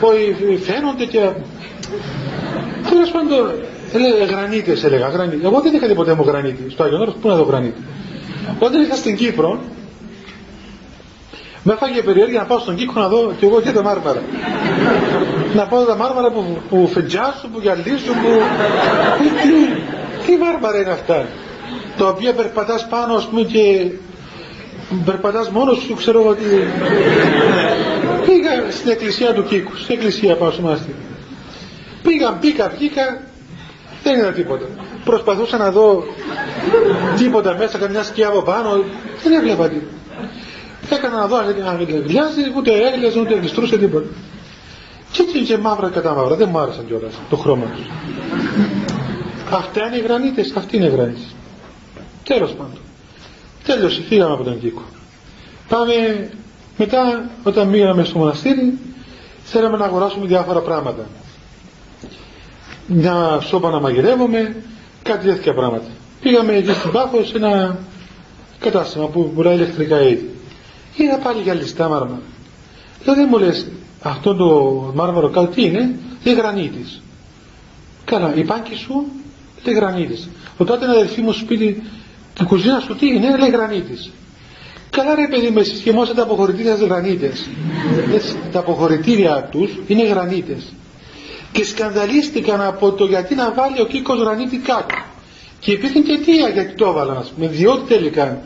Ότι 0.00 0.58
φαίνονται 0.62 1.04
και... 1.04 1.30
Τέλος 2.90 3.10
πάντων, 3.10 3.50
Έλεγε 3.92 4.24
γρανίτες 4.24 4.84
έλεγα, 4.84 5.08
γρανίτες. 5.08 5.44
Εγώ 5.44 5.60
δεν 5.60 5.74
είχα 5.74 5.94
ποτέ 5.94 6.14
μου 6.14 6.24
γρανίτη. 6.26 6.70
Στο 6.70 6.82
Άγιον 6.82 7.00
Όρος 7.00 7.14
πού 7.20 7.28
να 7.28 7.34
δω 7.34 7.42
γρανίτη. 7.42 7.82
Όταν 8.58 8.80
ήρθα 8.80 8.96
στην 8.96 9.16
Κύπρο, 9.16 9.60
με 11.62 11.72
έφαγε 11.72 12.02
περιέργεια 12.02 12.38
να 12.38 12.44
πάω 12.46 12.58
στον 12.58 12.74
Κύπρο 12.74 13.00
να 13.02 13.08
δω 13.08 13.32
κι 13.38 13.44
εγώ 13.44 13.60
και 13.60 13.70
τα 13.72 13.82
μάρμαρα. 13.82 14.22
να 15.54 15.66
πάω 15.66 15.84
τα 15.84 15.96
μάρμαρα 15.96 16.30
που, 16.30 16.58
που 16.68 16.88
φεντζάσουν, 16.92 17.50
που 17.52 17.60
γυαλίζουν, 17.60 18.14
που... 18.22 18.30
τι, 19.18 20.26
τι 20.26 20.36
μάρμαρα 20.36 20.80
είναι 20.80 20.90
αυτά; 20.90 21.26
Τα 21.96 22.08
οποία 22.08 22.32
περπατάς 22.34 22.86
πάνω, 22.88 23.14
ας 23.14 23.26
πούμε, 23.26 23.42
και 23.42 23.90
περπατάς 25.04 25.50
μόνος 25.50 25.78
σου, 25.78 25.94
ξέρω 25.94 26.20
εγώ 26.20 26.34
τι... 26.34 26.44
Πήγα 28.26 28.70
στην 28.70 28.90
εκκλησία 28.90 29.32
του 29.34 29.44
Κίκου, 29.44 29.76
στην 29.76 29.94
εκκλησία 29.94 30.36
πάω 30.36 30.50
στο 30.50 30.62
μάστι. 30.62 30.94
Πήγα, 32.02 32.38
μπήκα, 32.40 32.72
βγήκα, 32.76 33.20
δεν 34.10 34.18
είδα 34.18 34.32
τίποτα. 34.32 34.66
Προσπαθούσα 35.04 35.56
να 35.56 35.70
δω 35.70 36.04
τίποτα 37.18 37.56
μέσα, 37.56 37.78
καμιά 37.78 38.02
σκιά 38.02 38.28
από 38.28 38.42
πάνω, 38.42 38.84
δεν 39.22 39.32
έβλεπα 39.32 39.68
τίποτα. 39.68 39.92
Έκανα 40.90 41.16
να 41.16 41.26
δω 41.26 41.36
αν 41.36 41.86
γλιάζει, 42.06 42.40
ούτε 42.56 42.70
έγλιαζε, 42.92 43.20
ούτε 43.20 43.34
γλιστρούσε 43.34 43.78
τίποτα. 43.78 44.06
Και 45.12 45.22
έτσι 45.22 45.38
και 45.44 45.58
μαύρα 45.58 45.88
κατά 45.88 46.14
μαύρα, 46.14 46.34
δεν 46.34 46.48
μου 46.52 46.58
άρεσαν 46.58 46.86
κιόλας 46.86 47.12
το 47.30 47.36
χρώμα 47.36 47.64
τους. 47.76 47.86
Αυτά 49.50 49.86
είναι 49.86 49.96
οι 49.96 50.00
γρανίτες, 50.00 50.52
αυτή 50.56 50.76
είναι 50.76 50.86
η 50.86 50.90
γρανίτε. 50.90 51.20
Τέλος 52.24 52.50
πάντων. 52.50 52.78
Τέλειωσε, 53.64 54.02
φύγαμε 54.08 54.34
από 54.34 54.42
τον 54.44 54.60
Κίκο. 54.60 54.82
Πάμε 55.68 55.92
μετά, 56.76 57.30
όταν 57.44 57.68
μείναμε 57.68 58.04
στο 58.04 58.18
μοναστήρι, 58.18 58.78
θέλαμε 59.44 59.76
να 59.76 59.84
αγοράσουμε 59.84 60.26
διάφορα 60.26 60.60
πράγματα. 60.60 61.06
Μια 62.86 63.40
σώπα 63.42 63.70
να 63.70 63.80
μαγειρεύουμε, 63.80 64.56
κάτι 65.02 65.26
τέτοια 65.26 65.54
πράγματα. 65.54 65.86
Πήγαμε 66.20 66.52
εκεί 66.52 66.72
στην 66.72 66.90
Πάφο 66.90 67.24
σε 67.24 67.36
ένα 67.36 67.78
κατάστημα 68.58 69.06
που 69.06 69.30
πουλάει 69.34 69.54
ηλεκτρικά 69.54 70.02
είδη. 70.02 70.30
Είδα 70.96 71.16
πάλι 71.18 71.42
για 71.42 71.54
ληστά 71.54 71.88
μάρμαρα. 71.88 72.20
Λέω 73.04 73.14
δεν 73.14 73.26
μου 73.30 73.38
λες 73.38 73.66
αυτό 74.02 74.34
το 74.34 74.46
μάρμαρο 74.94 75.28
κάτω 75.28 75.46
τι 75.46 75.64
είναι, 75.64 75.94
λέει 76.24 76.34
γρανίτης. 76.34 77.02
Καλά, 78.04 78.34
η 78.34 78.44
πάνκι 78.44 78.74
σου 78.74 79.04
λέει 79.64 79.74
γρανίτης. 79.74 80.28
Ο 80.58 80.64
τότε 80.64 80.84
ένα 80.84 80.94
αδελφή 80.94 81.20
μου 81.20 81.32
σπίτι, 81.32 81.82
την 82.34 82.46
κουζίνα 82.46 82.80
σου 82.80 82.96
τι 82.96 83.06
είναι, 83.06 83.36
λέει 83.36 83.50
γρανίτης. 83.50 84.10
Καλά 84.90 85.14
ρε 85.14 85.28
παιδί 85.28 85.50
με 85.50 85.62
συσχημώσατε 85.62 86.16
τα 86.16 86.22
αποχωρητήρια 86.22 86.74
γρανίτες. 86.74 87.48
τα 88.52 88.58
αποχωρητήρια 88.58 89.48
τους 89.50 89.70
είναι 89.86 90.06
γρανίτες. 90.06 90.72
Και 91.56 91.64
σκανδαλίστηκαν 91.64 92.60
από 92.60 92.92
το 92.92 93.04
γιατί 93.04 93.34
να 93.34 93.52
βάλει 93.52 93.80
ο 93.80 93.84
Κίκος 93.86 94.18
γρανίτη 94.18 94.56
κάτω. 94.56 94.94
Και 95.60 95.72
υπήρχε 95.72 96.00
και 96.00 96.12
αιτία 96.12 96.48
γιατί 96.48 96.72
το 96.74 96.86
έβαλαν, 96.86 97.24
με 97.36 97.46
διότι 97.48 97.94
τελικά 97.94 98.42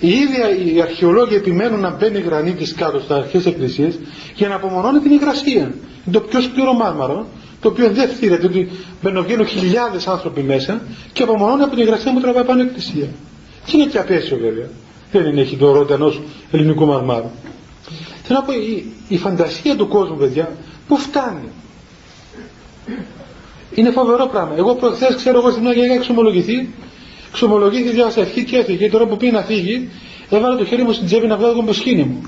οι 0.00 0.08
ίδιοι 0.08 0.74
οι 0.74 0.80
αρχαιολόγοι 0.80 1.34
επιμένουν 1.34 1.80
να 1.80 1.90
μπαίνει 1.96 2.18
γρανίτης 2.20 2.74
κάτω 2.74 3.00
στα 3.00 3.14
αρχές 3.16 3.46
εκκλησίε 3.46 3.92
για 4.34 4.48
να 4.48 4.54
απομονώνει 4.54 4.98
την 4.98 5.10
υγρασία. 5.12 5.60
Είναι 5.62 5.74
το 6.12 6.20
πιο 6.20 6.40
σκληρό 6.40 6.72
μάρμαρο, 6.72 7.26
το 7.60 7.68
οποίο 7.68 7.90
δεν 7.90 8.08
φτύρεται, 8.08 8.46
ότι 8.46 8.68
μπαινοβγαίνουν 9.02 9.46
χιλιάδες 9.46 10.06
άνθρωποι 10.06 10.42
μέσα 10.42 10.80
και 11.12 11.22
απομονώνει 11.22 11.62
από 11.62 11.74
την 11.74 11.82
υγρασία 11.82 12.12
που 12.12 12.20
τραβάει 12.20 12.44
πάνω 12.44 12.62
εκκλησία. 12.62 13.08
Και 13.64 13.76
είναι 13.76 13.86
και 13.86 13.98
απέσιο 13.98 14.36
βέβαια. 14.38 14.68
Δεν 15.12 15.24
είναι, 15.26 15.40
έχει 15.40 15.56
το 15.56 15.72
ρότα 15.72 15.94
ενός 15.94 16.20
ελληνικού 16.50 16.86
μαρμάρου. 16.86 17.30
Θέλω 18.22 18.38
να 18.38 18.44
πω, 18.44 18.52
η, 18.52 18.84
η 19.08 19.16
φαντασία 19.18 19.76
του 19.76 19.88
κόσμου, 19.88 20.16
παιδιά, 20.16 20.50
πού 20.88 20.96
φτάνει. 20.96 21.48
Είναι 23.74 23.90
φοβερό 23.90 24.26
πράγμα. 24.26 24.54
Εγώ 24.56 24.74
προχθέ 24.74 25.14
ξέρω 25.16 25.38
εγώ 25.38 25.50
στην 25.50 25.66
Αγία 25.68 25.94
εξομολογηθεί 25.94 26.68
Ξομολογήθηκε, 27.32 27.90
διάβασα 27.90 28.20
ευχή 28.20 28.44
και 28.44 28.56
έφυγε. 28.56 28.90
Τώρα 28.90 29.06
που 29.06 29.16
πήγε 29.16 29.32
να 29.32 29.42
φύγει, 29.42 29.88
έβαλε 30.30 30.56
το 30.56 30.64
χέρι 30.64 30.82
μου 30.82 30.92
στην 30.92 31.06
τσέπη 31.06 31.26
να 31.26 31.36
βγάλω 31.36 31.62
το 31.66 31.72
σκήνη 31.72 32.02
μου. 32.02 32.22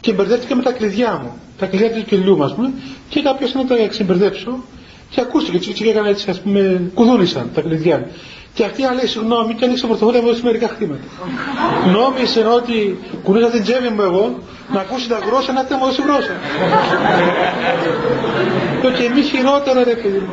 Και 0.00 0.12
μπερδεύτηκε 0.12 0.54
με 0.54 0.62
τα 0.62 0.72
κλειδιά 0.72 1.20
μου. 1.22 1.32
Τα 1.58 1.66
κλειδιά 1.66 1.90
του 1.90 2.04
κελιού 2.04 2.36
μα 2.36 2.54
πούμε, 2.54 2.72
και 3.08 3.20
κάποιο 3.22 3.48
να 3.54 3.64
τα 3.64 3.86
ξεμπερδέψω. 3.88 4.64
Και 5.10 5.20
ακούστηκε 5.20 5.56
έτσι 5.56 5.72
και 5.72 5.88
έκανε 5.88 6.08
έτσι, 6.08 6.30
α 6.30 6.34
πούμε, 6.42 6.90
κουδούνισαν 6.94 7.50
τα 7.54 7.60
κλειδιά. 7.60 8.08
Και 8.54 8.64
αυτή 8.64 8.82
λέει 8.82 9.06
συγγνώμη 9.06 9.54
και 9.54 9.64
ανοίξε 9.64 9.86
πορτοφόλι 9.86 10.16
να 10.16 10.22
μου 10.22 10.28
δώσει 10.28 10.44
μερικά 10.44 10.68
χρήματα. 10.76 11.02
Νόμιζε 11.96 12.44
ότι 12.58 12.98
κουνούσα 13.22 13.50
την 13.50 13.62
τσέπη 13.62 13.88
μου 13.88 14.02
εγώ 14.02 14.38
να 14.72 14.80
ακούσει 14.80 15.08
τα 15.08 15.18
γρόσα 15.26 15.52
να 15.52 15.76
μου 15.76 15.84
δώσει 15.84 16.02
γρόσα. 16.02 16.34
και 18.96 19.08
μη 19.14 19.22
χειρότερα 19.22 19.84
ρε 19.84 19.94
παιδί 19.94 20.18
μου. 20.18 20.32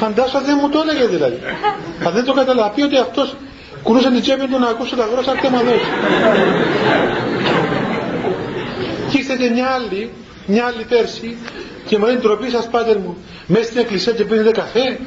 Φαντάσου 0.00 0.38
δεν 0.44 0.58
μου 0.62 0.68
το 0.68 0.78
έλεγε 0.82 1.06
δηλαδή. 1.06 1.38
Αν 2.06 2.12
δεν 2.12 2.24
το 2.24 2.32
καταλαβεί 2.32 2.82
ότι 2.82 2.96
αυτός 2.96 3.36
κουνούσε 3.82 4.10
την 4.10 4.20
τσέπη 4.20 4.46
του 4.46 4.58
να 4.58 4.68
ακούσει 4.68 4.96
τα 4.96 5.08
γρόσα 5.12 5.32
να 5.42 5.50
μου 5.50 5.64
δώσει. 5.64 5.88
Και 9.10 9.18
ήρθε 9.18 9.50
μια 9.50 9.66
άλλη, 9.66 10.10
μια 10.46 10.64
άλλη 10.64 10.84
πέρσι 10.88 11.36
και 11.88 11.98
μου 11.98 12.04
λένε 12.06 12.18
τροπή 12.20 12.50
σας 12.50 12.68
πάτερ 12.70 12.98
μου 12.98 13.16
μέσα 13.46 13.64
στην 13.64 13.80
εκκλησία 13.80 14.12
και 14.12 14.24
πίνετε 14.24 14.50
καφέ. 14.50 14.98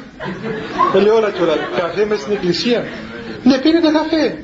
Δεν 0.92 1.02
λέει 1.02 1.12
όλα 1.14 1.30
και 1.30 1.42
όλα 1.42 1.54
καφέ 1.76 2.04
μέσα 2.04 2.20
στην 2.20 2.32
εκκλησία. 2.32 2.84
Ναι 3.42 3.58
πίνετε 3.58 3.88
καφέ. 3.90 4.42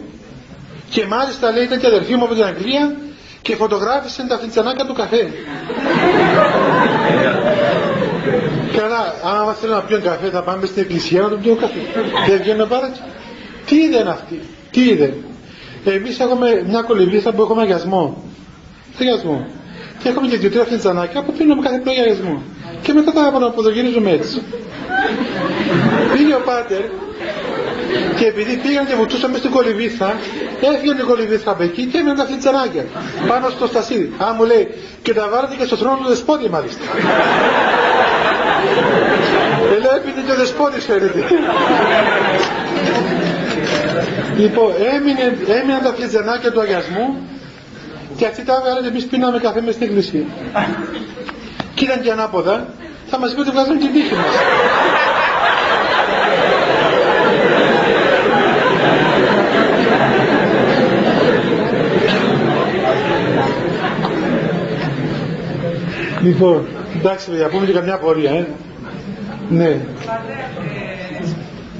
Και 0.91 1.07
μάλιστα 1.07 1.51
λέει 1.53 1.65
ήταν 1.65 1.79
και 1.79 1.87
αδερφή 1.87 2.15
μου 2.17 2.25
από 2.25 2.35
την 2.35 2.45
Αγγλία 2.45 2.97
και 3.43 3.57
φωτογράφησε 3.57 4.27
τα 4.29 4.39
φιντσανάκια 4.39 4.85
του 4.87 4.95
καφέ. 4.95 5.31
Καλά 8.77 9.15
άμα 9.41 9.53
θέλω 9.53 9.75
να 9.75 9.81
πιω 9.83 10.01
καφέ 10.01 10.29
θα 10.31 10.43
πάμε 10.43 10.67
στην 10.67 10.83
εκκλησία 10.83 11.21
να 11.23 11.29
το 11.29 11.37
πιω 11.37 11.55
καφέ. 11.55 11.81
Δεν 12.29 12.39
βγαίνουν 12.43 12.69
πάρα 12.69 12.91
τι 13.67 13.77
είδε 13.77 14.01
αυτή 14.09 14.41
τι 14.71 14.81
είδε 14.89 15.15
εμείς 15.85 16.19
έχουμε 16.21 16.65
μια 16.67 16.83
κολυμπήθα 16.83 17.33
που 17.33 17.43
έχουμε 17.43 17.63
αγιασμό. 17.63 18.23
Αγιασμό; 19.01 19.47
Και 20.03 20.09
έχουμε 20.09 20.27
και 20.29 20.37
δύο-τρία 20.37 20.65
φλιτζανάκια 20.65 21.23
που 21.23 21.33
πίνουμε 21.33 21.63
κάθε 21.63 21.79
πλογιασμό. 21.79 22.43
Και 22.83 22.93
μετά 22.93 23.13
τα 23.13 23.33
αποδογυρίζουμε 23.47 24.11
έτσι. 24.11 24.43
Πήγε 26.13 26.35
ο 26.35 26.41
Πάτερ 26.45 26.83
και 28.19 28.27
επειδή 28.27 28.57
πήγαν 28.57 28.87
και 28.87 28.95
βουτούσαν 28.95 29.31
μες 29.31 29.39
στην 29.39 29.51
κολυβήθα, 29.51 30.17
έφυγε 30.61 30.93
η 31.01 31.05
κολυβήθα 31.11 31.51
από 31.51 31.63
εκεί 31.63 31.85
και 31.87 31.97
έμειναν 31.99 32.17
τα 32.17 32.25
φλιτζανάκια 32.25 32.85
πάνω 33.29 33.49
στο 33.49 33.67
στασίδι. 33.67 34.13
Α, 34.23 34.33
μου 34.37 34.45
λέει, 34.45 34.69
και 35.03 35.13
τα 35.15 35.29
βάλετε 35.33 35.55
και 35.59 35.65
στο 35.65 35.77
θρόνο 35.77 35.97
του 35.97 36.09
δεσπότη 36.09 36.49
μάλιστα. 36.51 36.83
Ε, 39.75 39.79
λέει, 39.83 39.95
έπινε 39.97 40.21
και 40.27 40.33
ο 40.33 40.35
δεσπότης 40.35 40.85
φαίνεται. 40.85 41.21
λοιπόν, 44.37 44.71
έμειναν 45.61 45.83
τα 45.83 45.93
φλιτζανάκια 45.97 46.53
του 46.53 46.61
αγιασμού 46.61 47.07
και 48.19 48.27
αυτοί 48.27 48.45
τα 48.45 48.55
έβγαλαν 48.59 48.85
εμείς 48.85 49.05
πίναμε 49.07 49.39
καφέ 49.39 49.61
μες 49.61 49.75
στην 49.75 49.87
εκκλησία. 49.87 50.25
και 51.75 51.85
ήταν 51.85 52.01
και 52.03 52.11
ανάποδα, 52.11 52.67
θα 53.07 53.19
μας 53.19 53.35
πει 53.35 53.41
ότι 53.41 53.51
βγάζουν 53.51 53.79
την 53.79 53.93
τύχη 53.93 54.15
μας. 54.15 54.25
λοιπόν, 66.23 66.67
εντάξει 66.99 67.31
παιδιά, 67.31 67.49
πούμε 67.49 67.67
και 67.67 67.73
καμιά 67.73 67.99
πορεία, 67.99 68.31
ε. 68.31 68.47
Ναι. 69.49 69.81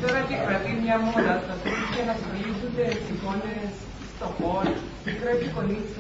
Τώρα 0.03 0.19
επικρατεί 0.19 0.71
μια 0.85 0.99
μόδα 0.99 1.35
στα 1.45 1.55
σπίτια 1.61 2.03
να 2.09 2.15
στηρίζονται 2.21 2.85
εικόνες 3.13 3.71
στο 4.17 4.27
χώρο, 4.41 4.73
μικρές 5.05 5.39
εικονίτσες 5.47 5.79
Αμελίας, 5.79 5.95
του 5.95 5.98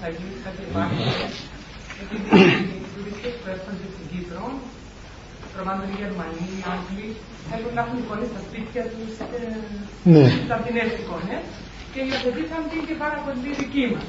Χριστού, 0.00 0.28
της 0.30 0.36
Αγίας, 0.36 0.36
κάτι 0.44 0.60
υπάρχει. 0.68 1.04
Επειδή 2.02 2.26
οι 2.76 2.86
τουρίστες 2.94 3.34
που 3.40 3.46
έρχονται 3.54 3.86
στην 3.94 4.06
Κύπρο, 4.12 4.44
προμάντων 5.52 5.86
οι 5.92 5.96
Γερμανοί, 6.02 6.44
οι 6.56 6.62
Άγγλοι, 6.74 7.08
θέλουν 7.48 7.72
να 7.76 7.80
έχουν 7.84 7.96
εικόνες 8.02 8.28
στα 8.32 8.40
σπίτια 8.46 8.82
τους, 8.92 9.12
ναι. 10.12 10.24
ταπεινές 10.50 10.90
εικόνες, 11.00 11.42
και 11.92 12.00
υιοθετήσαν 12.08 12.62
την 12.70 12.80
και 12.88 12.96
πάρα 13.02 13.18
πολύ 13.24 13.50
δική 13.60 13.84
μας. 13.92 14.06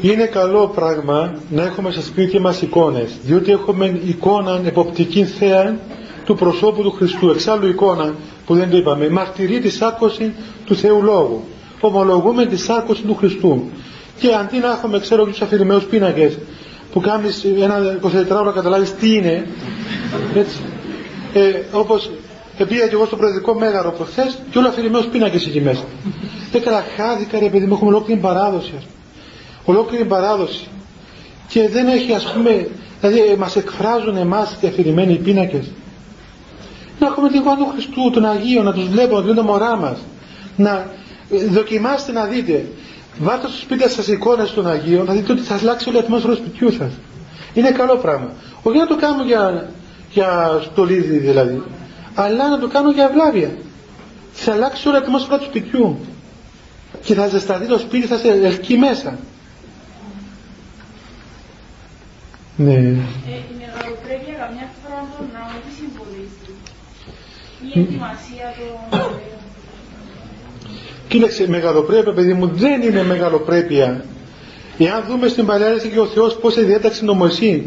Είναι 0.00 0.26
καλό 0.26 0.68
πράγμα 0.68 1.18
να 1.50 1.62
έχουμε 1.68 1.90
στα 1.90 2.02
σπίτια 2.10 2.40
μας 2.40 2.62
εικόνες, 2.62 3.10
διότι 3.22 3.50
έχουμε 3.58 3.86
εικόνα 4.12 4.62
εποπτική 4.64 5.24
θέα 5.24 5.78
του 6.24 6.34
προσώπου 6.34 6.82
του 6.82 6.90
Χριστού. 6.90 7.30
Εξάλλου 7.30 7.68
εικόνα 7.68 8.14
που 8.46 8.54
δεν 8.54 8.70
το 8.70 8.76
είπαμε, 8.76 9.08
μαρτυρεί 9.08 9.60
τη 9.60 9.70
σάρκωση 9.70 10.34
του 10.64 10.76
Θεού 10.76 11.02
Λόγου. 11.02 11.44
Ομολογούμε 11.86 12.46
τη 12.46 12.56
σάρκωση 12.56 13.02
του 13.02 13.14
Χριστού. 13.14 13.70
Και 14.18 14.34
αντί 14.34 14.58
να 14.58 14.70
έχουμε, 14.70 14.98
ξέρω, 14.98 15.24
τους 15.24 15.42
αφηρημένους 15.42 15.84
πίνακες 15.84 16.38
που 16.92 17.00
κάνεις 17.00 17.44
ένα 17.44 17.98
24 18.02 18.10
ώρα 18.30 18.52
καταλάβεις 18.52 18.94
τι 18.94 19.14
είναι, 19.14 19.46
έτσι. 20.34 20.56
Ε, 21.32 21.50
Όπως 21.72 22.10
πήγα 22.56 22.86
και 22.86 22.94
εγώ 22.94 23.04
στο 23.04 23.16
προεδρικό 23.16 23.54
μέγαρο 23.54 23.90
προχθές 23.92 24.38
και 24.50 24.58
όλο 24.58 24.68
αφηρημένου 24.68 25.04
πίνακες 25.12 25.46
εκεί 25.46 25.60
μέσα. 25.60 25.84
Έκανα 26.52 26.84
χάθηκα 26.96 27.38
ρε 27.38 27.48
παιδί 27.48 27.66
μου, 27.66 27.74
έχουμε 27.74 27.90
ολόκληρη 27.90 28.20
παράδοση. 28.20 28.72
Ολόκληρη 29.64 30.04
παράδοση. 30.04 30.66
Και 31.48 31.68
δεν 31.68 31.88
έχει, 31.88 32.12
ας 32.12 32.32
πούμε, 32.32 32.68
Δηλαδή 33.00 33.30
ε, 33.32 33.36
μας 33.36 33.56
εκφράζουν 33.56 34.16
εμάς 34.16 34.56
οι 34.60 34.66
αφηρημένοι 34.66 35.14
πίνακες. 35.14 35.70
Να 36.98 37.06
έχουμε 37.06 37.28
λίγο 37.28 37.54
του 37.56 37.66
Χριστού, 37.72 38.10
τον 38.10 38.24
Αγίο, 38.26 38.62
να 38.62 38.72
τους 38.72 38.88
βλέπουμε, 38.88 39.14
να 39.14 39.20
δούμε 39.20 39.34
τα 39.34 39.42
μωρά 39.42 39.76
μας. 39.76 39.98
Να 40.56 40.70
ε, 40.70 40.84
δοκιμάστε 41.28 42.12
να 42.12 42.24
δείτε. 42.24 42.64
Βάλτε 43.18 43.48
στο 43.48 43.56
σπίτι 43.56 43.88
σας 43.90 44.06
εικόνες 44.08 44.50
των 44.52 44.66
Αγίων, 44.68 45.04
να 45.06 45.12
δείτε 45.12 45.32
ότι 45.32 45.42
θα 45.42 45.54
αλλάξει 45.56 45.88
όλη 45.88 45.96
η 45.98 46.00
ατμόσφαιρα 46.00 46.34
του 46.34 46.40
σπιτιού 46.40 46.72
σας. 46.72 46.92
Είναι 47.54 47.70
καλό 47.70 47.96
πράγμα. 47.96 48.30
Όχι 48.62 48.78
να 48.78 48.86
το 48.86 48.96
κάνω 48.96 49.22
για, 49.24 49.70
για 50.10 50.60
στολίδι 50.64 51.18
δηλαδή, 51.18 51.62
αλλά 52.14 52.48
να 52.48 52.58
το 52.58 52.68
κάνω 52.68 52.90
για 52.90 53.04
ευλάβεια. 53.04 53.50
Θα 54.32 54.52
αλλάξει 54.52 54.88
όλη 54.88 54.96
η 54.96 55.00
ατμόσφαιρα 55.00 55.38
του 55.38 55.44
σπιτιού. 55.44 55.98
Και 57.04 57.14
θα 57.14 57.26
ζεσταθεί 57.28 57.66
το 57.66 57.78
σπίτι, 57.78 58.06
θα 58.06 58.16
σε 58.18 58.28
ελκύει 58.28 58.76
μέσα. 58.80 59.18
Ναι. 62.56 62.72
Ε, 62.72 62.76
η 63.50 63.54
μεγαλοπρέπεια 63.60 64.34
καμιά 64.42 64.68
φορά 64.80 65.00
τον 65.16 65.26
ναό 65.34 65.54
τι 65.64 65.70
συμβολίζει. 65.80 66.50
Η 67.74 67.80
ετοιμασία 67.80 68.46
των 68.90 69.33
Κοίταξε, 71.14 71.48
μεγαλοπρέπεια, 71.48 72.12
παιδί 72.12 72.32
μου, 72.32 72.50
δεν 72.54 72.82
είναι 72.82 73.02
μεγαλοπρέπεια. 73.02 74.04
Εάν 74.78 75.04
δούμε 75.08 75.28
στην 75.28 75.46
Παλαιά 75.46 75.76
και 75.92 76.00
ο 76.00 76.06
Θεός 76.06 76.36
πώς 76.36 76.64
διέταξε 76.64 77.04
νομοσύνη 77.04 77.66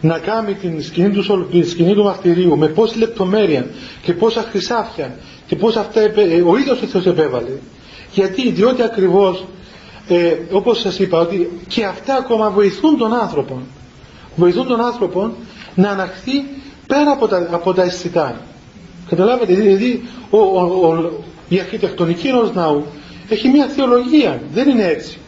να 0.00 0.18
κάνει 0.18 0.54
την 0.54 0.82
σκηνή 0.82 1.08
του, 1.10 1.46
την 1.50 1.68
σκηνή 1.68 1.94
του 1.94 2.02
μαρτυρίου 2.04 2.58
με 2.58 2.66
πόση 2.66 2.98
λεπτομέρεια 2.98 3.66
και 4.02 4.12
πόσα 4.12 4.46
χρυσάφια 4.50 5.16
και 5.46 5.56
πόσα 5.56 5.80
αυτά 5.80 6.00
ε, 6.00 6.10
ο 6.46 6.56
ίδιος 6.56 6.82
ο 6.82 6.86
Θεός 6.86 7.06
επέβαλε. 7.06 7.50
Γιατί, 8.12 8.50
διότι 8.50 8.82
ακριβώς 8.82 9.44
ε, 10.08 10.34
όπως 10.50 10.80
σας 10.80 10.98
είπα 10.98 11.20
ότι 11.20 11.50
και 11.68 11.84
αυτά 11.84 12.14
ακόμα 12.14 12.50
βοηθούν 12.50 12.98
τον 12.98 13.14
άνθρωπο 13.14 13.60
βοηθούν 14.36 14.66
τον 14.66 14.80
άνθρωπο 14.80 15.32
να 15.74 15.90
αναχθεί 15.90 16.44
πέρα 16.86 17.10
από 17.10 17.28
τα, 17.28 17.48
από 17.50 17.74
τα 17.74 17.82
αισθητά 17.82 18.40
καταλάβατε 19.08 19.54
δηλαδή 19.54 20.02
ο, 20.30 20.38
ο, 20.38 20.60
ο, 20.86 21.10
η 21.48 21.60
αρχιτεκτονική 21.60 22.28
ενός 22.28 22.52
ναού 22.54 22.84
έχει 23.28 23.48
μια 23.48 23.66
θεολογία. 23.66 24.40
Δεν 24.52 24.68
είναι 24.68 24.84
έτσι. 24.84 25.18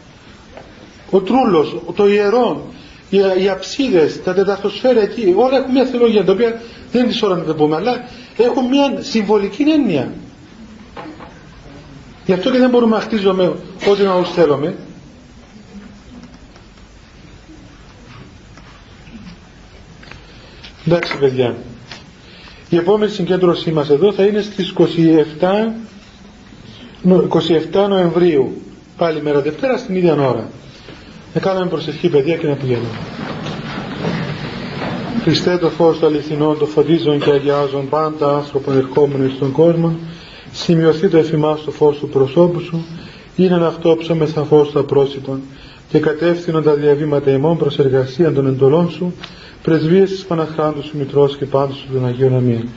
Ο 1.09 1.19
τρούλος, 1.21 1.75
το 1.95 2.07
ιερό 2.07 2.65
οι, 3.09 3.17
οι 3.43 3.49
αψίδες, 3.49 4.23
τα 4.23 4.33
τεταρτοσφαίρα 4.33 5.01
εκεί 5.01 5.33
όλα 5.37 5.57
έχουν 5.57 5.71
μια 5.71 5.85
θεολογία 5.85 6.25
τα 6.25 6.31
οποία 6.31 6.61
δεν 6.91 7.03
είναι 7.03 7.11
τη 7.13 7.19
ώρα 7.25 7.35
να 7.35 7.43
τα 7.43 7.53
πούμε 7.53 7.75
αλλά 7.75 8.07
έχουν 8.37 8.65
μια 8.67 8.97
συμβολική 8.99 9.63
έννοια. 9.63 10.11
Γι' 12.25 12.33
αυτό 12.33 12.51
και 12.51 12.57
δεν 12.57 12.69
μπορούμε 12.69 12.95
να 12.95 13.01
χτίζουμε 13.01 13.43
ό,τι 13.89 14.03
να 14.03 14.23
θέλουμε. 14.23 14.75
Εντάξει 20.85 21.17
παιδιά. 21.17 21.55
Η 22.69 22.77
επόμενη 22.77 23.11
συγκέντρωσή 23.11 23.71
μας 23.71 23.89
εδώ 23.89 24.13
θα 24.13 24.23
είναι 24.23 24.41
στις 24.41 24.73
27 24.77 24.85
27 27.05 27.87
Νοεμβρίου 27.89 28.61
πάλι 28.97 29.21
μέρα 29.21 29.41
Δευτέρα 29.41 29.77
στην 29.77 29.95
ίδια 29.95 30.13
ώρα. 30.13 30.49
Να 31.33 31.39
κάνουμε 31.39 31.65
προσευχή 31.65 32.09
παιδιά 32.09 32.35
και 32.35 32.47
να 32.47 32.53
πηγαίνουμε. 32.55 32.87
Χριστέ 35.23 35.57
το 35.57 35.69
φως 35.69 35.99
των 35.99 36.09
αληθινών 36.13 36.57
το 36.57 36.65
φωτίζουν 36.65 37.19
και 37.19 37.31
αγιάζουν 37.31 37.89
πάντα 37.89 38.35
άνθρωπον 38.35 38.77
ερχόμενο 38.77 39.29
στον 39.35 39.51
κόσμο. 39.51 39.95
Σημειωθεί 40.51 41.07
το 41.09 41.17
εφημάς 41.17 41.63
το 41.63 41.71
φως 41.71 41.97
του 41.97 42.09
προσώπου 42.09 42.59
σου. 42.59 42.85
Είναι 43.35 43.65
αυτό 43.65 43.95
ψώμεθα 43.99 44.43
φως 44.43 44.71
τα 44.71 44.83
πρόσιτον 44.83 45.41
και 45.89 45.99
κατεύθυνον 45.99 46.63
τα 46.63 46.73
διαβήματα 46.73 47.31
ημών 47.31 47.57
προς 47.57 47.79
εργασία 47.79 48.33
των 48.33 48.47
εντολών 48.47 48.89
σου. 48.89 49.13
Πρεσβείες 49.63 50.09
της 50.09 50.25
Παναχράντου 50.25 50.83
σου 50.83 50.97
Μητρός 50.97 51.37
και 51.37 51.45
πάντως 51.45 51.75
σου 51.77 51.87
των 51.93 52.05
Αγίων 52.05 52.35
Αμήν 52.35 52.67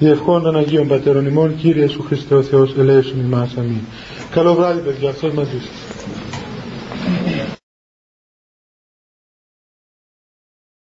διευχών 0.00 0.42
των 0.42 0.56
Αγίων 0.56 0.88
Πατέρων 0.88 1.26
ημών 1.26 1.56
Κύριε 1.56 1.88
Σου 1.88 2.02
Χριστέ 2.02 2.34
ο 2.34 2.42
Θεός 2.42 2.74
ελέησον 2.78 3.20
ημάς. 3.20 3.56
Αμήν. 3.58 3.80
Καλό 4.30 4.54
βράδυ 4.54 4.80
παιδιά 4.80 5.10
αυτός 5.10 5.32
μαζί 5.32 5.60
σας 5.60 6.19